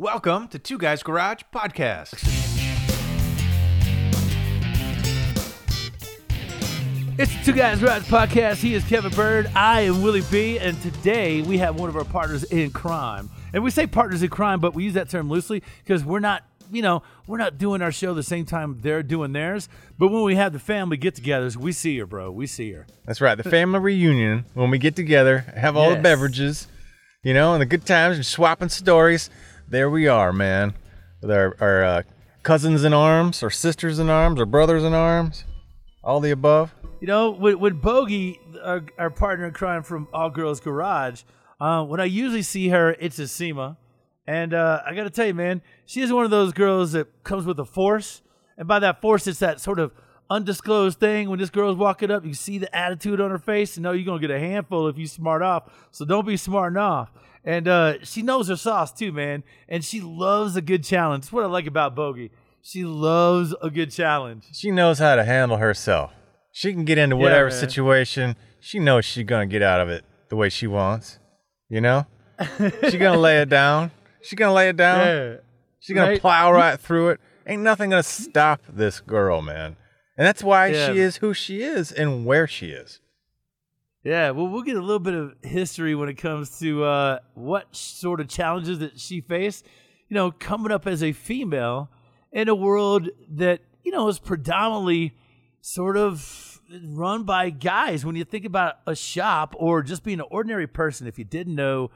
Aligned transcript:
Welcome 0.00 0.48
to 0.48 0.58
Two 0.58 0.78
Guys 0.78 1.02
Garage 1.02 1.42
Podcast. 1.54 2.14
It's 7.18 7.36
the 7.36 7.42
Two 7.44 7.52
Guys 7.52 7.80
Garage 7.80 8.04
Podcast. 8.04 8.62
He 8.62 8.72
is 8.72 8.82
Kevin 8.84 9.12
Byrd. 9.12 9.50
I 9.54 9.82
am 9.82 10.00
Willie 10.02 10.22
B. 10.30 10.58
And 10.58 10.80
today 10.80 11.42
we 11.42 11.58
have 11.58 11.78
one 11.78 11.90
of 11.90 11.96
our 11.96 12.06
partners 12.06 12.44
in 12.44 12.70
crime. 12.70 13.28
And 13.52 13.62
we 13.62 13.70
say 13.70 13.86
partners 13.86 14.22
in 14.22 14.30
crime, 14.30 14.58
but 14.58 14.74
we 14.74 14.84
use 14.84 14.94
that 14.94 15.10
term 15.10 15.28
loosely 15.28 15.62
because 15.84 16.02
we're 16.02 16.18
not, 16.18 16.44
you 16.72 16.80
know, 16.80 17.02
we're 17.26 17.36
not 17.36 17.58
doing 17.58 17.82
our 17.82 17.92
show 17.92 18.14
the 18.14 18.22
same 18.22 18.46
time 18.46 18.78
they're 18.80 19.02
doing 19.02 19.34
theirs. 19.34 19.68
But 19.98 20.08
when 20.08 20.22
we 20.22 20.34
have 20.34 20.54
the 20.54 20.58
family 20.58 20.96
get 20.96 21.16
togethers, 21.16 21.58
we 21.58 21.72
see 21.72 21.98
her, 21.98 22.06
bro. 22.06 22.30
We 22.30 22.46
see 22.46 22.72
her. 22.72 22.86
That's 23.04 23.20
right. 23.20 23.34
The 23.34 23.44
family 23.44 23.80
reunion 23.80 24.46
when 24.54 24.70
we 24.70 24.78
get 24.78 24.96
together, 24.96 25.40
have 25.54 25.76
all 25.76 25.90
the 25.90 26.00
beverages, 26.00 26.68
you 27.22 27.34
know, 27.34 27.52
and 27.52 27.60
the 27.60 27.66
good 27.66 27.84
times 27.84 28.16
and 28.16 28.24
swapping 28.24 28.70
stories. 28.70 29.28
There 29.70 29.88
we 29.88 30.08
are, 30.08 30.32
man, 30.32 30.74
with 31.20 31.30
our, 31.30 31.56
our 31.60 31.84
uh, 31.84 32.02
cousins 32.42 32.82
in 32.82 32.92
arms, 32.92 33.40
our 33.44 33.50
sisters 33.50 34.00
in 34.00 34.10
arms, 34.10 34.40
our 34.40 34.46
brothers 34.46 34.82
in 34.82 34.94
arms, 34.94 35.44
all 36.02 36.18
the 36.18 36.32
above. 36.32 36.74
You 37.00 37.06
know, 37.06 37.30
when, 37.30 37.60
when 37.60 37.80
Bogi, 37.80 38.40
our, 38.64 38.84
our 38.98 39.10
partner 39.10 39.46
in 39.46 39.52
crime 39.52 39.84
from 39.84 40.08
All 40.12 40.28
Girls 40.28 40.58
Garage, 40.58 41.22
uh, 41.60 41.84
when 41.84 42.00
I 42.00 42.06
usually 42.06 42.42
see 42.42 42.70
her, 42.70 42.96
it's 42.98 43.20
a 43.20 43.28
SEMA. 43.28 43.76
And 44.26 44.54
uh, 44.54 44.82
I 44.84 44.92
got 44.92 45.04
to 45.04 45.10
tell 45.10 45.26
you, 45.26 45.34
man, 45.34 45.62
she 45.86 46.00
is 46.00 46.12
one 46.12 46.24
of 46.24 46.32
those 46.32 46.52
girls 46.52 46.90
that 46.90 47.22
comes 47.22 47.46
with 47.46 47.60
a 47.60 47.64
force. 47.64 48.22
And 48.58 48.66
by 48.66 48.80
that 48.80 49.00
force, 49.00 49.28
it's 49.28 49.38
that 49.38 49.60
sort 49.60 49.78
of 49.78 49.92
undisclosed 50.28 50.98
thing. 50.98 51.30
When 51.30 51.38
this 51.38 51.50
girl's 51.50 51.76
walking 51.76 52.10
up, 52.10 52.24
you 52.24 52.34
see 52.34 52.58
the 52.58 52.74
attitude 52.76 53.20
on 53.20 53.30
her 53.30 53.38
face 53.38 53.76
and 53.76 53.84
know 53.84 53.92
you're 53.92 54.04
going 54.04 54.20
to 54.20 54.26
get 54.26 54.34
a 54.34 54.40
handful 54.40 54.88
if 54.88 54.98
you 54.98 55.06
smart 55.06 55.42
off. 55.42 55.72
So 55.92 56.04
don't 56.04 56.26
be 56.26 56.36
smarting 56.36 56.76
off. 56.76 57.12
And 57.44 57.66
uh, 57.68 57.94
she 58.04 58.22
knows 58.22 58.48
her 58.48 58.56
sauce 58.56 58.92
too, 58.92 59.12
man. 59.12 59.42
And 59.68 59.84
she 59.84 60.00
loves 60.00 60.56
a 60.56 60.60
good 60.62 60.84
challenge. 60.84 61.24
That's 61.24 61.32
what 61.32 61.44
I 61.44 61.48
like 61.48 61.66
about 61.66 61.96
Bogi. 61.96 62.30
She 62.62 62.84
loves 62.84 63.54
a 63.62 63.70
good 63.70 63.90
challenge. 63.90 64.44
She 64.52 64.70
knows 64.70 64.98
how 64.98 65.16
to 65.16 65.24
handle 65.24 65.56
herself. 65.56 66.12
She 66.52 66.72
can 66.72 66.84
get 66.84 66.98
into 66.98 67.16
whatever 67.16 67.48
man. 67.48 67.58
situation. 67.58 68.36
She 68.60 68.78
knows 68.78 69.04
she's 69.06 69.24
gonna 69.24 69.46
get 69.46 69.62
out 69.62 69.80
of 69.80 69.88
it 69.88 70.04
the 70.28 70.36
way 70.36 70.48
she 70.50 70.66
wants. 70.66 71.18
You 71.70 71.80
know, 71.80 72.06
she 72.90 72.98
gonna 72.98 73.18
lay 73.18 73.40
it 73.40 73.48
down. 73.48 73.90
She 74.22 74.36
gonna 74.36 74.52
lay 74.52 74.68
it 74.68 74.76
down. 74.76 75.06
Yeah. 75.06 75.36
She's 75.78 75.94
gonna 75.94 76.10
Right? 76.10 76.20
plow 76.20 76.52
right 76.52 76.78
through 76.78 77.10
it. 77.10 77.20
Ain't 77.46 77.62
nothing 77.62 77.90
gonna 77.90 78.02
stop 78.02 78.60
this 78.68 79.00
girl, 79.00 79.40
man. 79.40 79.76
And 80.18 80.26
that's 80.26 80.42
why 80.44 80.66
Yeah. 80.66 80.92
she 80.92 80.98
is 80.98 81.16
who 81.16 81.32
she 81.32 81.62
is 81.62 81.90
and 81.90 82.26
where 82.26 82.46
she 82.46 82.66
is. 82.66 83.00
Yeah, 84.02 84.30
well, 84.30 84.48
we'll 84.48 84.62
get 84.62 84.76
a 84.76 84.80
little 84.80 84.98
bit 84.98 85.12
of 85.12 85.34
history 85.42 85.94
when 85.94 86.08
it 86.08 86.14
comes 86.14 86.58
to 86.60 86.84
uh, 86.84 87.18
what 87.34 87.74
sort 87.76 88.20
of 88.20 88.28
challenges 88.28 88.78
that 88.78 88.98
she 88.98 89.20
faced. 89.20 89.66
You 90.08 90.14
know, 90.14 90.30
coming 90.30 90.72
up 90.72 90.86
as 90.86 91.02
a 91.02 91.12
female 91.12 91.90
in 92.32 92.48
a 92.48 92.54
world 92.54 93.10
that 93.28 93.60
you 93.84 93.92
know 93.92 94.08
is 94.08 94.18
predominantly 94.18 95.14
sort 95.60 95.98
of 95.98 96.62
run 96.82 97.24
by 97.24 97.50
guys. 97.50 98.04
When 98.04 98.16
you 98.16 98.24
think 98.24 98.46
about 98.46 98.76
a 98.86 98.96
shop 98.96 99.54
or 99.58 99.82
just 99.82 100.02
being 100.02 100.20
an 100.20 100.26
ordinary 100.30 100.66
person, 100.66 101.06
if 101.06 101.18
you 101.18 101.24
didn't 101.24 101.54
know 101.54 101.90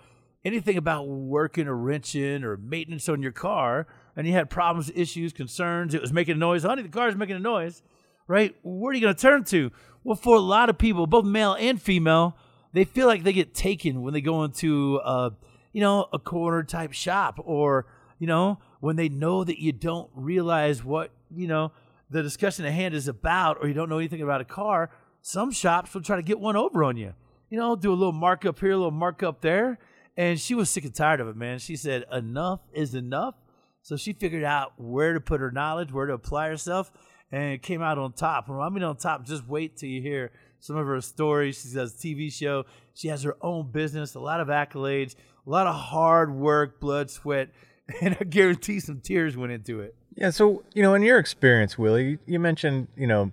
anything 0.45 0.77
about 0.77 1.09
working 1.09 1.67
or 1.67 1.75
wrenching 1.75 2.45
or 2.45 2.59
maintenance 2.59 3.09
on 3.09 3.23
your 3.23 3.33
car, 3.33 3.87
and 4.15 4.27
you 4.27 4.35
had 4.35 4.51
problems, 4.51 4.93
issues, 4.95 5.33
concerns, 5.33 5.95
it 5.95 6.03
was 6.03 6.13
making 6.13 6.37
a 6.37 6.39
noise. 6.39 6.65
Honey, 6.65 6.83
the 6.83 6.89
car's 6.91 7.17
making 7.17 7.37
a 7.37 7.41
noise 7.41 7.83
right? 8.27 8.55
Where 8.63 8.91
are 8.91 8.95
you 8.95 9.01
going 9.01 9.15
to 9.15 9.21
turn 9.21 9.45
to? 9.45 9.71
Well, 10.05 10.17
for 10.17 10.37
a 10.37 10.41
lot 10.41 10.69
of 10.69 10.79
people, 10.79 11.07
both 11.07 11.25
male 11.25 11.55
and 11.55 11.81
female, 11.81 12.37
they 12.73 12.85
feel 12.85 13.07
like 13.07 13.23
they 13.23 13.33
get 13.33 13.55
taken 13.55 14.03
when 14.03 14.13
they 14.13 14.21
go 14.21 14.45
into, 14.45 15.01
uh, 15.03 15.31
you 15.73 15.81
know, 15.81 16.07
a 16.13 16.19
corner 16.19 16.63
type 16.63 16.93
shop, 16.93 17.41
or 17.43 17.87
you 18.19 18.27
know, 18.27 18.59
when 18.81 18.97
they 18.97 19.09
know 19.09 19.43
that 19.45 19.61
you 19.61 19.73
don't 19.73 20.11
realize 20.15 20.85
what 20.85 21.11
you 21.35 21.49
know 21.49 21.73
the 22.11 22.23
discussion 22.23 22.65
at 22.65 22.73
hand 22.73 22.95
is 22.95 23.09
about, 23.09 23.59
or 23.61 23.69
you 23.69 23.75
don't 23.75 23.89
know 23.89 23.99
anything 23.99 24.23
about 24.23 24.41
a 24.41 24.45
car. 24.45 24.91
Some 25.23 25.51
shops 25.51 25.95
will 25.95 26.03
try 26.03 26.17
to 26.17 26.23
get 26.23 26.39
one 26.39 26.55
over 26.55 26.85
on 26.85 26.97
you. 26.97 27.15
You 27.49 27.59
know, 27.59 27.77
do 27.77 27.91
a 27.91 27.95
little 27.95 28.13
markup 28.13 28.59
here, 28.59 28.73
a 28.73 28.77
little 28.77 28.91
markup 28.91 29.41
there. 29.41 29.79
And 30.17 30.39
she 30.39 30.55
was 30.55 30.71
sick 30.71 30.85
and 30.85 30.95
tired 30.95 31.21
of 31.21 31.29
it, 31.29 31.37
man. 31.37 31.59
She 31.59 31.77
said, 31.77 32.05
enough 32.13 32.61
is 32.73 32.95
enough. 32.95 33.35
So 33.83 33.97
she 33.97 34.13
figured 34.13 34.45
out 34.45 34.73
where 34.77 35.13
to 35.13 35.21
put 35.21 35.41
her 35.41 35.51
knowledge, 35.51 35.93
where 35.93 36.07
to 36.07 36.13
apply 36.13 36.49
herself, 36.49 36.93
and 37.35 37.61
came 37.61 37.83
out 37.83 37.99
on 37.99 38.13
top. 38.13 38.49
When 38.49 38.61
I 38.61 38.69
mean 38.69 38.85
on 38.85 38.97
top, 38.97 39.27
just 39.27 39.49
wait 39.49 39.77
till 39.77 39.89
you 39.89 40.01
hear 40.01 40.31
some 40.61 40.77
of 40.77 40.87
her 40.87 41.01
stories. 41.01 41.61
She 41.61 41.75
does 41.75 41.93
a 41.93 41.97
TV 41.97 42.33
show. 42.33 42.65
She 42.95 43.09
has 43.09 43.25
her 43.25 43.37
own 43.43 43.73
business, 43.73 44.15
a 44.15 44.21
lot 44.21 44.41
of 44.41 44.47
accolades, 44.49 45.17
a 45.45 45.51
lot 45.51 45.67
of 45.67 45.75
hard 45.75 46.33
work, 46.33 46.79
blood, 46.79 47.11
sweat, 47.11 47.49
and 48.01 48.17
I 48.21 48.25
guarantee 48.25 48.79
some 48.79 49.01
tears 49.01 49.37
went 49.37 49.51
into 49.51 49.81
it. 49.81 49.97
Yeah. 50.17 50.31
So 50.31 50.63
you 50.75 50.83
know, 50.83 50.95
in 50.95 51.03
your 51.03 51.19
experience, 51.19 51.77
Willie, 51.77 52.19
you- 52.25 52.39
mentioned 52.39 52.87
you 52.97 53.09
know, 53.09 53.33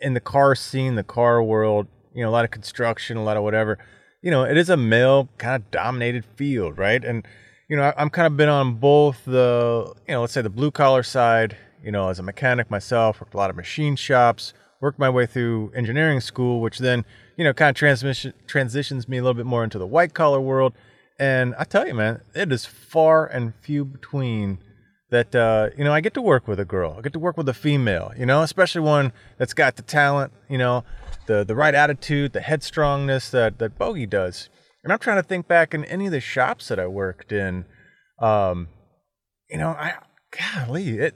in 0.00 0.14
the 0.14 0.20
car 0.20 0.54
scene, 0.54 0.94
the 0.94 1.02
car 1.02 1.42
world, 1.42 1.88
you 2.14 2.22
know, 2.22 2.28
a 2.28 2.34
lot 2.38 2.44
of 2.44 2.52
construction, 2.52 3.16
a 3.16 3.24
lot 3.24 3.36
of 3.36 3.42
whatever. 3.42 3.78
You 4.22 4.30
know, 4.30 4.44
it 4.44 4.56
is 4.56 4.70
a 4.70 4.76
male 4.76 5.28
kind 5.38 5.56
of 5.56 5.70
dominated 5.72 6.24
field, 6.36 6.78
right? 6.78 7.04
And 7.04 7.26
you 7.68 7.76
know, 7.76 7.82
I, 7.82 7.94
I'm 7.96 8.10
kind 8.10 8.28
of 8.28 8.36
been 8.36 8.48
on 8.48 8.74
both 8.74 9.24
the, 9.24 9.92
you 10.06 10.14
know, 10.14 10.20
let's 10.20 10.32
say 10.32 10.42
the 10.42 10.48
blue 10.48 10.70
collar 10.70 11.02
side. 11.02 11.56
You 11.86 11.92
know, 11.92 12.08
as 12.08 12.18
a 12.18 12.22
mechanic 12.22 12.70
myself, 12.70 13.20
worked 13.20 13.34
a 13.34 13.36
lot 13.36 13.48
of 13.48 13.54
machine 13.54 13.94
shops, 13.94 14.52
worked 14.80 14.98
my 14.98 15.08
way 15.08 15.24
through 15.24 15.70
engineering 15.74 16.20
school, 16.20 16.60
which 16.60 16.78
then, 16.80 17.04
you 17.36 17.44
know, 17.44 17.52
kind 17.52 17.70
of 17.70 17.76
transmission 17.76 18.32
transitions 18.48 19.08
me 19.08 19.18
a 19.18 19.22
little 19.22 19.34
bit 19.34 19.46
more 19.46 19.62
into 19.62 19.78
the 19.78 19.86
white 19.86 20.12
collar 20.12 20.40
world. 20.40 20.74
And 21.18 21.54
I 21.56 21.62
tell 21.62 21.86
you, 21.86 21.94
man, 21.94 22.22
it 22.34 22.50
is 22.50 22.66
far 22.66 23.24
and 23.24 23.54
few 23.62 23.84
between 23.84 24.58
that 25.10 25.34
uh, 25.34 25.70
you 25.76 25.84
know 25.84 25.92
I 25.92 26.00
get 26.00 26.14
to 26.14 26.22
work 26.22 26.48
with 26.48 26.58
a 26.58 26.64
girl. 26.64 26.96
I 26.98 27.02
get 27.02 27.12
to 27.12 27.18
work 27.18 27.36
with 27.36 27.48
a 27.48 27.54
female, 27.54 28.12
you 28.18 28.26
know, 28.26 28.42
especially 28.42 28.80
one 28.80 29.12
that's 29.38 29.54
got 29.54 29.76
the 29.76 29.82
talent, 29.82 30.32
you 30.48 30.58
know, 30.58 30.84
the 31.26 31.44
the 31.44 31.54
right 31.54 31.74
attitude, 31.74 32.32
the 32.32 32.40
headstrongness 32.40 33.30
that 33.30 33.58
that 33.58 33.78
Bogi 33.78 34.10
does. 34.10 34.48
And 34.82 34.92
I'm 34.92 34.98
trying 34.98 35.18
to 35.18 35.22
think 35.22 35.48
back 35.48 35.72
in 35.72 35.84
any 35.84 36.06
of 36.06 36.12
the 36.12 36.20
shops 36.20 36.68
that 36.68 36.78
I 36.78 36.86
worked 36.86 37.32
in. 37.32 37.64
Um, 38.18 38.68
you 39.48 39.58
know, 39.58 39.68
I 39.68 39.94
golly, 40.30 40.98
it 40.98 41.14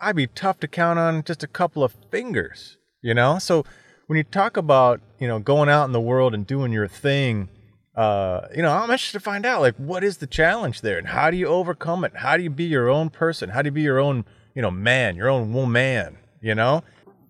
I'd 0.00 0.16
be 0.16 0.26
tough 0.26 0.60
to 0.60 0.68
count 0.68 0.98
on 0.98 1.22
just 1.22 1.42
a 1.42 1.46
couple 1.46 1.82
of 1.82 1.96
fingers, 2.10 2.78
you 3.02 3.14
know? 3.14 3.38
So 3.38 3.64
when 4.06 4.16
you 4.16 4.24
talk 4.24 4.56
about, 4.56 5.00
you 5.18 5.26
know, 5.26 5.38
going 5.38 5.68
out 5.68 5.84
in 5.84 5.92
the 5.92 6.00
world 6.00 6.34
and 6.34 6.46
doing 6.46 6.72
your 6.72 6.88
thing, 6.88 7.48
uh, 7.94 8.48
you 8.54 8.62
know, 8.62 8.72
I'm 8.72 8.90
interested 8.90 9.18
to 9.18 9.24
find 9.24 9.46
out 9.46 9.62
like 9.62 9.74
what 9.76 10.04
is 10.04 10.18
the 10.18 10.26
challenge 10.26 10.82
there 10.82 10.98
and 10.98 11.08
how 11.08 11.30
do 11.30 11.36
you 11.36 11.46
overcome 11.46 12.04
it? 12.04 12.16
How 12.16 12.36
do 12.36 12.42
you 12.42 12.50
be 12.50 12.64
your 12.64 12.90
own 12.90 13.08
person? 13.08 13.50
How 13.50 13.62
do 13.62 13.68
you 13.68 13.72
be 13.72 13.82
your 13.82 13.98
own, 13.98 14.24
you 14.54 14.62
know, 14.62 14.70
man, 14.70 15.16
your 15.16 15.30
own 15.30 15.52
woman, 15.52 16.18
you 16.40 16.54
know? 16.54 16.82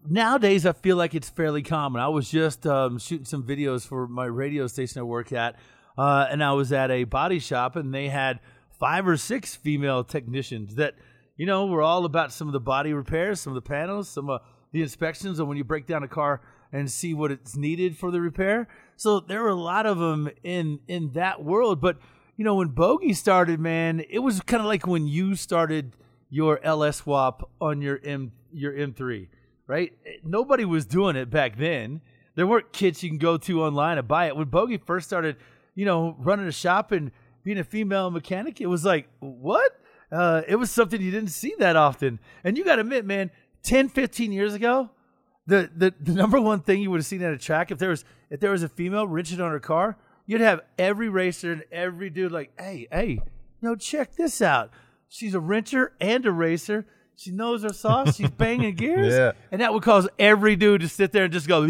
nowadays 0.09 0.67
I 0.67 0.73
feel 0.73 0.97
like 0.97 1.15
it's 1.15 1.29
fairly 1.29 1.63
common. 1.63 2.01
I 2.01 2.09
was 2.09 2.31
just 2.31 2.67
um, 2.67 2.99
shooting 2.99 3.25
some 3.25 3.43
videos 3.43 3.87
for 3.87 4.07
my 4.07 4.27
radio 4.27 4.67
station 4.67 5.01
I 5.01 5.03
work 5.05 5.33
at, 5.33 5.57
uh, 5.99 6.27
and 6.31 6.43
I 6.43 6.53
was 6.53 6.73
at 6.73 6.91
a 6.91 7.05
body 7.05 7.39
shop, 7.39 7.77
and 7.77 7.93
they 7.93 8.09
had 8.09 8.41
five 8.79 9.07
or 9.07 9.17
six 9.17 9.55
female 9.55 10.05
technicians 10.05 10.77
that 10.77 10.95
you 11.37 11.47
know 11.47 11.67
we're 11.67 11.83
all 11.83 12.05
about 12.05 12.33
some 12.33 12.49
of 12.49 12.53
the 12.53 12.61
body 12.61 12.93
repairs, 12.93 13.41
some 13.41 13.53
of 13.53 13.63
the 13.63 13.69
panels, 13.69 14.09
some 14.09 14.31
of 14.31 14.41
the 14.73 14.83
inspections, 14.83 15.39
and 15.39 15.49
when 15.49 15.57
you 15.57 15.65
break 15.65 15.87
down 15.87 16.03
a 16.03 16.09
car 16.09 16.41
and 16.73 16.91
see 16.91 17.15
what 17.15 17.31
it's 17.31 17.57
needed 17.57 17.97
for 17.97 18.11
the 18.11 18.21
repair. 18.21 18.69
So 18.97 19.21
there 19.21 19.43
were 19.43 19.49
a 19.49 19.55
lot 19.55 19.87
of 19.87 19.99
them 19.99 20.31
in 20.43 20.81
in 20.89 21.13
that 21.13 21.45
world, 21.45 21.81
but 21.81 21.99
you 22.37 22.45
know, 22.45 22.57
when 22.57 22.71
Bogi 22.71 23.17
started, 23.17 23.61
man, 23.61 24.05
it 24.11 24.19
was 24.19 24.41
kind 24.41 24.61
of 24.61 24.67
like 24.67 24.87
when 24.87 25.07
you 25.07 25.35
started 25.35 25.93
your 26.29 26.63
LS 26.63 26.99
swap 26.99 27.51
on 27.61 27.81
your 27.81 28.01
M 28.05 28.33
your 28.53 28.73
M3, 28.73 29.29
right? 29.67 29.93
Nobody 30.25 30.65
was 30.65 30.87
doing 30.87 31.17
it 31.17 31.31
back 31.31 31.57
then. 31.57 32.01
There 32.35 32.47
weren't 32.47 32.73
kits 32.73 33.03
you 33.03 33.09
can 33.09 33.19
go 33.19 33.39
to 33.39 33.63
online 33.63 33.99
and 33.99 34.07
buy 34.07 34.27
it. 34.27 34.37
When 34.37 34.47
Bogi 34.47 34.81
first 34.85 35.07
started, 35.07 35.37
you 35.75 35.87
know, 35.87 36.17
running 36.19 36.47
a 36.47 36.53
shop 36.53 36.93
and 36.93 37.11
being 37.43 37.59
a 37.59 37.65
female 37.65 38.11
mechanic, 38.11 38.61
it 38.61 38.67
was 38.67 38.85
like, 38.85 39.09
what? 39.21 39.81
Uh, 40.11 40.43
it 40.47 40.57
was 40.57 40.71
something 40.71 41.01
you 41.01 41.11
didn't 41.11 41.31
see 41.31 41.55
that 41.59 41.77
often. 41.77 42.19
And 42.45 42.57
you 42.57 42.65
got 42.65 42.77
to 42.77 42.83
admit, 42.83 43.05
man, 43.05 43.31
10, 43.63 43.89
15 43.89 44.33
years 44.33 44.55
ago, 44.55 44.91
the, 45.47 45.71
the, 45.75 45.95
the 46.01 46.13
number 46.13 46.41
one 46.41 46.61
thing 46.61 46.81
you 46.81 46.91
would 46.91 46.99
have 46.99 47.07
seen 47.07 47.23
at 47.23 47.33
a 47.33 47.39
track, 47.39 47.71
if 47.71 47.79
there 47.79 47.91
was 47.91 48.05
if 48.31 48.41
there 48.41 48.51
was 48.51 48.63
a 48.63 48.69
female 48.69 49.07
wrenching 49.07 49.41
on 49.41 49.51
her 49.53 49.61
car, 49.61 49.97
you'd 50.27 50.41
have 50.41 50.61
every 50.79 51.09
racer 51.09 51.53
and 51.53 51.65
every 51.71 52.11
dude 52.11 52.33
like, 52.33 52.53
hey, 52.59 52.89
hey, 52.91 53.11
you 53.11 53.21
know, 53.63 53.77
check 53.77 54.17
this 54.17 54.43
out. 54.43 54.71
She's 55.09 55.35
a 55.35 55.39
wrencher 55.39 55.91
and 56.01 56.27
a 56.27 56.33
racer. 56.33 56.87
She 57.15 57.31
knows 57.31 57.63
her 57.63 57.73
sauce. 57.73 58.17
She's 58.17 58.31
banging 58.37 58.75
gears. 58.75 59.15
Yeah. 59.15 59.33
And 59.51 59.61
that 59.61 59.73
would 59.73 59.83
cause 59.83 60.09
every 60.19 60.57
dude 60.57 60.83
to 60.83 60.89
sit 60.89 61.13
there 61.13 61.25
and 61.25 61.33
just 61.33 61.47
go. 61.49 61.63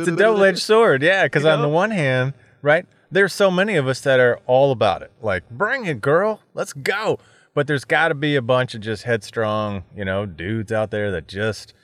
It's 0.00 0.08
a 0.08 0.16
double 0.16 0.44
edged 0.44 0.58
sword, 0.62 1.02
yeah. 1.02 1.24
Because 1.24 1.44
You 1.44 1.50
on 1.50 1.62
the 1.62 1.68
one 1.68 1.90
hand, 1.90 2.34
right, 2.62 2.86
there's 3.10 3.32
so 3.32 3.50
many 3.50 3.76
of 3.76 3.88
us 3.88 4.00
that 4.02 4.20
are 4.20 4.40
all 4.46 4.70
about 4.70 5.02
it. 5.02 5.12
Like, 5.22 5.48
bring 5.50 5.86
it, 5.86 6.00
girl, 6.00 6.40
let's 6.54 6.72
go. 6.72 7.18
But 7.54 7.66
there's 7.66 7.84
got 7.84 8.08
to 8.08 8.14
be 8.14 8.36
a 8.36 8.42
bunch 8.42 8.74
of 8.74 8.80
just 8.80 9.04
headstrong, 9.04 9.84
you 9.96 10.04
know, 10.04 10.26
dudes 10.26 10.70
out 10.70 10.90
there 10.90 11.10
that 11.10 11.26
just, 11.26 11.74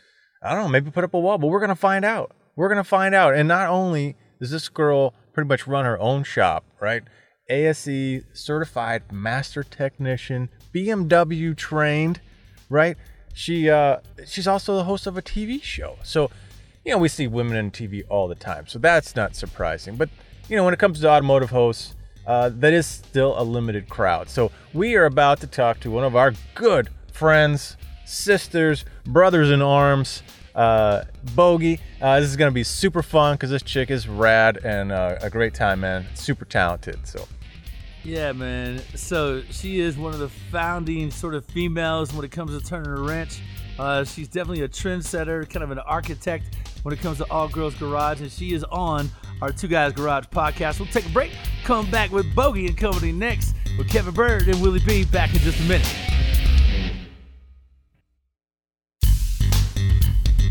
I 0.43 0.55
don't 0.55 0.65
know, 0.65 0.69
maybe 0.69 0.91
put 0.91 1.05
up 1.05 1.15
a 1.15 1.19
wall. 1.19 1.39
But 1.39 1.49
we're 1.49 1.61
gonna 1.61 1.75
find 1.75 2.05
out. 2.05 2.33
We're 2.55 2.69
gonna 2.69 2.85
find 2.85 3.15
out. 3.15 3.35
And 3.35 3.49
not 3.49 3.69
only 3.69 4.15
does 4.41 4.51
this 4.51 4.69
girl 4.69 5.15
pretty 5.33 5.49
much 5.49 5.67
run 5.67 5.85
her 5.85 5.99
own 5.99 6.23
shop, 6.23 6.65
right? 6.81 7.03
ASE 7.49 8.23
certified 8.33 9.11
master 9.11 9.63
technician, 9.65 10.49
BMW 10.73 11.57
trained, 11.57 12.21
right? 12.69 12.97
She 13.33 13.69
uh 13.69 13.99
she's 14.27 14.47
also 14.47 14.77
the 14.77 14.85
host 14.85 15.07
of 15.07 15.19
a 15.19 15.23
TV 15.23 15.61
show. 15.63 15.97
So, 16.05 16.31
you 16.85 16.93
know, 16.93 16.99
we 16.99 17.09
see 17.09 17.27
women 17.27 17.57
in 17.57 17.71
TV 17.71 18.03
all 18.09 18.29
the 18.29 18.35
time. 18.35 18.67
So 18.69 18.79
that's 18.79 19.17
not 19.17 19.35
surprising. 19.35 19.97
But, 19.97 20.11
you 20.49 20.57
know, 20.57 20.65
when 20.65 20.75
it 20.75 20.81
comes 20.81 21.01
to 21.01 21.09
automotive 21.09 21.51
hosts, 21.51 21.95
uh, 22.27 22.51
that 22.55 22.73
is 22.73 22.87
still 22.87 23.39
a 23.39 23.43
limited 23.43 23.89
crowd. 23.89 24.29
So 24.29 24.51
we 24.73 24.97
are 24.97 25.05
about 25.05 25.41
to 25.41 25.47
talk 25.47 25.81
to 25.81 25.91
one 25.91 26.05
of 26.05 26.17
our 26.17 26.33
good 26.55 26.89
friends, 27.13 27.77
sisters, 28.05 28.85
brothers 29.05 29.51
in 29.51 29.63
arms, 29.63 30.23
uh, 30.55 31.05
Bogi. 31.27 31.81
Uh, 32.01 32.21
this 32.21 32.31
is 32.31 32.37
going 32.37 32.51
to 32.51 32.55
be 32.55 32.65
super 32.65 33.03
fun 33.03 33.35
because 33.35 33.51
this 33.51 33.63
chick 33.63 33.91
is 33.91 34.09
rad 34.09 34.59
and 34.65 34.93
uh, 34.93 35.17
a 35.21 35.31
great 35.31 35.55
time, 35.55 35.81
man. 35.81 36.07
Super 36.15 36.45
talented. 36.45 37.07
So 37.07 37.27
Yeah, 38.03 38.33
man. 38.33 38.81
So 38.95 39.43
she 39.51 39.81
is 39.81 39.97
one 39.97 40.13
of 40.13 40.21
the 40.21 40.29
founding 40.29 41.11
sort 41.11 41.35
of 41.35 41.45
females 41.47 42.13
when 42.13 42.25
it 42.25 42.31
comes 42.31 42.59
to 42.59 42.65
turning 42.65 42.91
a 42.91 43.01
wrench. 43.01 43.41
Uh, 43.79 44.05
she's 44.05 44.29
definitely 44.29 44.63
a 44.63 44.69
trendsetter, 44.69 45.49
kind 45.51 45.65
of 45.65 45.73
an 45.73 45.81
architect 45.81 46.45
when 46.85 46.93
it 46.95 47.01
comes 47.01 47.17
to 47.19 47.25
all 47.31 47.49
girls 47.49 47.75
garage, 47.75 48.21
and 48.21 48.31
she 48.31 48.53
is 48.53 48.63
on 48.65 49.09
our 49.43 49.51
Two 49.51 49.69
Guys 49.69 49.93
Garage 49.95 50.27
podcast. 50.27 50.79
We'll 50.79 50.89
take 50.89 51.07
a 51.07 51.11
break, 51.11 51.33
come 51.65 51.91
back 51.91 52.13
with 52.13 52.27
Bogi 52.35 52.69
and 52.69 52.77
Company 52.77 53.11
next 53.11 53.55
with 53.79 53.89
Kevin 53.89 54.13
Byrd 54.15 54.49
and 54.49 54.61
Willie 54.63 54.83
B. 54.87 55.05
Back 55.07 55.33
in 55.35 55.41
just 55.41 55.59
a 55.61 55.63
minute. 55.65 55.95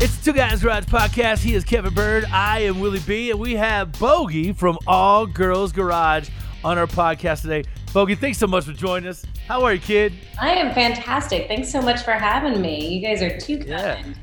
It's 0.00 0.22
Two 0.22 0.32
Guys 0.32 0.60
Garage 0.60 0.84
Podcast. 0.84 1.38
He 1.42 1.54
is 1.54 1.64
Kevin 1.64 1.94
Byrd. 1.94 2.24
I 2.26 2.60
am 2.60 2.80
Willie 2.80 3.00
B. 3.06 3.30
And 3.30 3.38
we 3.38 3.54
have 3.54 3.92
Bogi 3.92 4.54
from 4.54 4.76
All 4.88 5.26
Girls 5.26 5.72
Garage 5.72 6.28
on 6.64 6.76
our 6.78 6.86
podcast 6.88 7.42
today. 7.42 7.62
Bogi, 7.86 8.18
thanks 8.18 8.38
so 8.38 8.46
much 8.48 8.64
for 8.64 8.72
joining 8.72 9.08
us. 9.08 9.24
How 9.46 9.62
are 9.62 9.72
you, 9.72 9.80
kid? 9.80 10.12
I 10.40 10.50
am 10.50 10.74
fantastic. 10.74 11.46
Thanks 11.46 11.70
so 11.70 11.80
much 11.80 12.02
for 12.02 12.10
having 12.10 12.60
me. 12.60 12.86
You 12.88 13.06
guys 13.06 13.22
are 13.22 13.38
too 13.38 13.62
Yeah. 13.64 14.02
kind. 14.02 14.18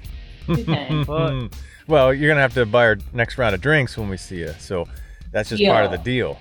Too 0.58 0.66
kind. 0.66 1.08
Well, 1.08 1.50
well, 1.88 2.14
you're 2.14 2.30
gonna 2.30 2.42
have 2.42 2.54
to 2.56 2.66
buy 2.66 2.86
our 2.86 2.98
next 3.14 3.38
round 3.38 3.56
of 3.56 3.62
drinks 3.62 3.98
when 3.98 4.10
we 4.10 4.18
see 4.18 4.40
you. 4.40 4.54
So 4.60 4.88
that's 5.32 5.50
just 5.50 5.64
part 5.64 5.86
of 5.86 5.92
the 5.92 5.98
deal. 5.98 6.40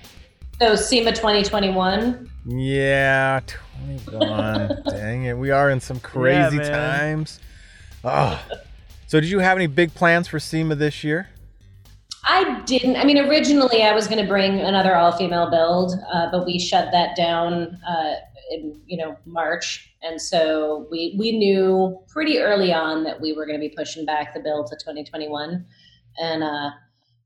so 0.59 0.75
SEMA 0.75 1.11
2021. 1.11 2.29
Yeah, 2.45 3.41
21. 4.07 4.83
Dang 4.89 5.25
it, 5.25 5.37
we 5.37 5.51
are 5.51 5.69
in 5.69 5.79
some 5.79 5.99
crazy 5.99 6.57
man. 6.57 6.71
times. 6.71 7.39
Oh, 8.03 8.43
so 9.07 9.19
did 9.19 9.29
you 9.29 9.39
have 9.39 9.57
any 9.57 9.67
big 9.67 9.93
plans 9.93 10.27
for 10.27 10.39
SEMA 10.39 10.75
this 10.75 11.03
year? 11.03 11.29
I 12.23 12.61
didn't. 12.61 12.97
I 12.97 13.03
mean, 13.03 13.17
originally 13.17 13.83
I 13.83 13.93
was 13.93 14.07
going 14.07 14.21
to 14.21 14.27
bring 14.27 14.59
another 14.59 14.95
all-female 14.95 15.49
build, 15.49 15.95
uh, 16.13 16.29
but 16.31 16.45
we 16.45 16.59
shut 16.59 16.91
that 16.91 17.15
down 17.15 17.77
uh, 17.87 18.13
in 18.51 18.79
you 18.85 18.97
know 18.97 19.15
March, 19.25 19.93
and 20.03 20.21
so 20.21 20.87
we 20.91 21.15
we 21.17 21.31
knew 21.37 21.97
pretty 22.07 22.37
early 22.39 22.73
on 22.73 23.03
that 23.05 23.19
we 23.21 23.33
were 23.33 23.45
going 23.45 23.59
to 23.59 23.67
be 23.69 23.73
pushing 23.75 24.05
back 24.05 24.33
the 24.33 24.39
bill 24.39 24.63
to 24.65 24.75
2021, 24.75 25.65
and 26.21 26.43
uh, 26.43 26.69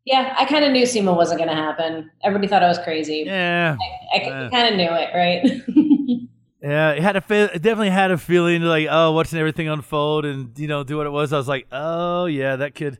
yeah, 0.05 0.35
I 0.37 0.45
kind 0.45 0.63
of 0.63 0.71
knew 0.71 0.85
SEMA 0.85 1.13
wasn't 1.13 1.39
going 1.39 1.49
to 1.49 1.55
happen. 1.55 2.11
Everybody 2.23 2.47
thought 2.47 2.61
I 2.63 2.67
was 2.67 2.77
crazy. 2.79 3.23
yeah. 3.25 3.75
I, 4.13 4.17
Yeah. 4.21 4.49
kind 4.51 4.69
of 4.69 4.75
knew 4.75 4.89
it, 4.91 5.09
right? 5.15 5.61
Yeah, 6.61 6.91
it 6.93 7.03
had 7.03 7.15
a 7.15 7.21
fe- 7.21 7.43
it 7.53 7.61
definitely 7.61 7.91
had 7.91 8.09
a 8.09 8.17
feeling 8.17 8.63
like, 8.63 8.87
oh, 8.89 9.11
watching 9.11 9.37
everything 9.37 9.67
unfold 9.69 10.25
and 10.25 10.57
you 10.57 10.67
know 10.67 10.83
do 10.83 10.97
what 10.97 11.05
it 11.05 11.11
was. 11.11 11.31
I 11.31 11.37
was 11.37 11.47
like, 11.47 11.67
oh 11.71 12.25
yeah, 12.25 12.55
that 12.55 12.73
could 12.73 12.97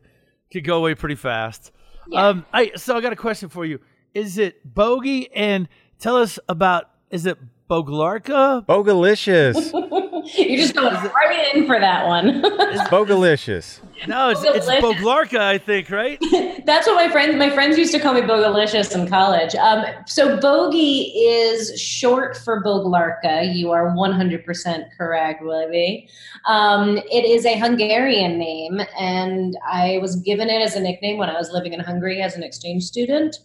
could 0.52 0.62
go 0.62 0.76
away 0.78 0.94
pretty 0.94 1.16
fast. 1.16 1.72
Yeah. 2.08 2.28
Um, 2.28 2.46
I 2.52 2.70
so 2.76 2.96
I 2.96 3.00
got 3.00 3.12
a 3.12 3.16
question 3.16 3.48
for 3.48 3.64
you. 3.64 3.80
Is 4.14 4.38
it 4.38 4.72
Bogi? 4.72 5.26
And 5.34 5.68
tell 5.98 6.16
us 6.16 6.38
about 6.48 6.90
is 7.10 7.26
it 7.26 7.38
Boglarka? 7.68 8.64
Bogalicious. 8.64 9.72
You're 10.36 10.56
just 10.58 10.74
going 10.74 10.94
right 10.94 11.54
in 11.54 11.66
for 11.66 11.78
that 11.80 12.06
one. 12.06 12.42
it's 12.44 12.88
Bogalicious. 12.88 13.80
No, 14.06 14.30
it's, 14.30 14.42
it's 14.44 14.66
Boglarka, 14.66 15.38
I 15.38 15.58
think, 15.58 15.90
right? 15.90 16.18
That's 16.64 16.86
what 16.86 16.94
my 16.94 17.10
friends 17.10 17.36
my 17.36 17.50
friends 17.50 17.76
used 17.78 17.92
to 17.92 18.00
call 18.00 18.14
me 18.14 18.20
Bogalicious 18.20 18.94
in 18.94 19.08
college. 19.08 19.54
Um, 19.56 19.84
so 20.06 20.38
Bogi 20.38 21.10
is 21.14 21.80
short 21.80 22.36
for 22.36 22.62
Boglarka. 22.62 23.54
You 23.54 23.72
are 23.72 23.94
100% 23.94 24.84
correct, 24.96 25.42
Willie 25.42 25.70
B. 25.70 26.08
Um, 26.46 26.98
it 26.98 27.24
is 27.24 27.46
a 27.46 27.58
Hungarian 27.58 28.38
name, 28.38 28.80
and 28.98 29.56
I 29.68 29.98
was 30.00 30.16
given 30.16 30.48
it 30.50 30.62
as 30.62 30.76
a 30.76 30.80
nickname 30.80 31.18
when 31.18 31.30
I 31.30 31.36
was 31.36 31.50
living 31.50 31.72
in 31.72 31.80
Hungary 31.80 32.22
as 32.22 32.36
an 32.36 32.42
exchange 32.42 32.84
student. 32.84 33.36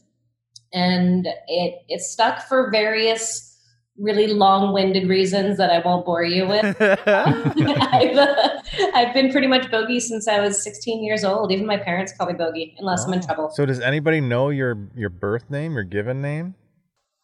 And 0.74 1.28
it 1.48 1.82
it 1.90 2.02
stuck 2.02 2.48
for 2.48 2.72
various 2.72 3.51
really 3.98 4.28
long-winded 4.28 5.08
reasons 5.08 5.58
that 5.58 5.70
I 5.70 5.80
won't 5.80 6.06
bore 6.06 6.24
you 6.24 6.48
with. 6.48 6.64
I've, 6.82 8.18
uh, 8.18 8.62
I've 8.94 9.14
been 9.14 9.32
pretty 9.32 9.48
much 9.48 9.64
Bogi 9.70 10.02
since 10.02 10.28
I 10.28 10.40
was 10.40 10.62
16 10.64 11.04
years 11.04 11.24
old. 11.24 11.52
Even 11.52 11.66
my 11.66 11.78
parents 11.78 12.14
call 12.18 12.28
me 12.28 12.34
Bogi 12.34 12.74
unless 12.80 13.06
I'm 13.06 13.14
in 13.14 13.20
Oh. 13.20 13.26
trouble. 13.26 13.50
So 13.52 13.66
does 13.66 13.80
anybody 13.80 14.22
know 14.22 14.50
your 14.50 14.88
your 14.96 15.10
birth 15.10 15.50
name, 15.50 15.74
your 15.74 15.84
given 15.84 16.22
name? 16.22 16.56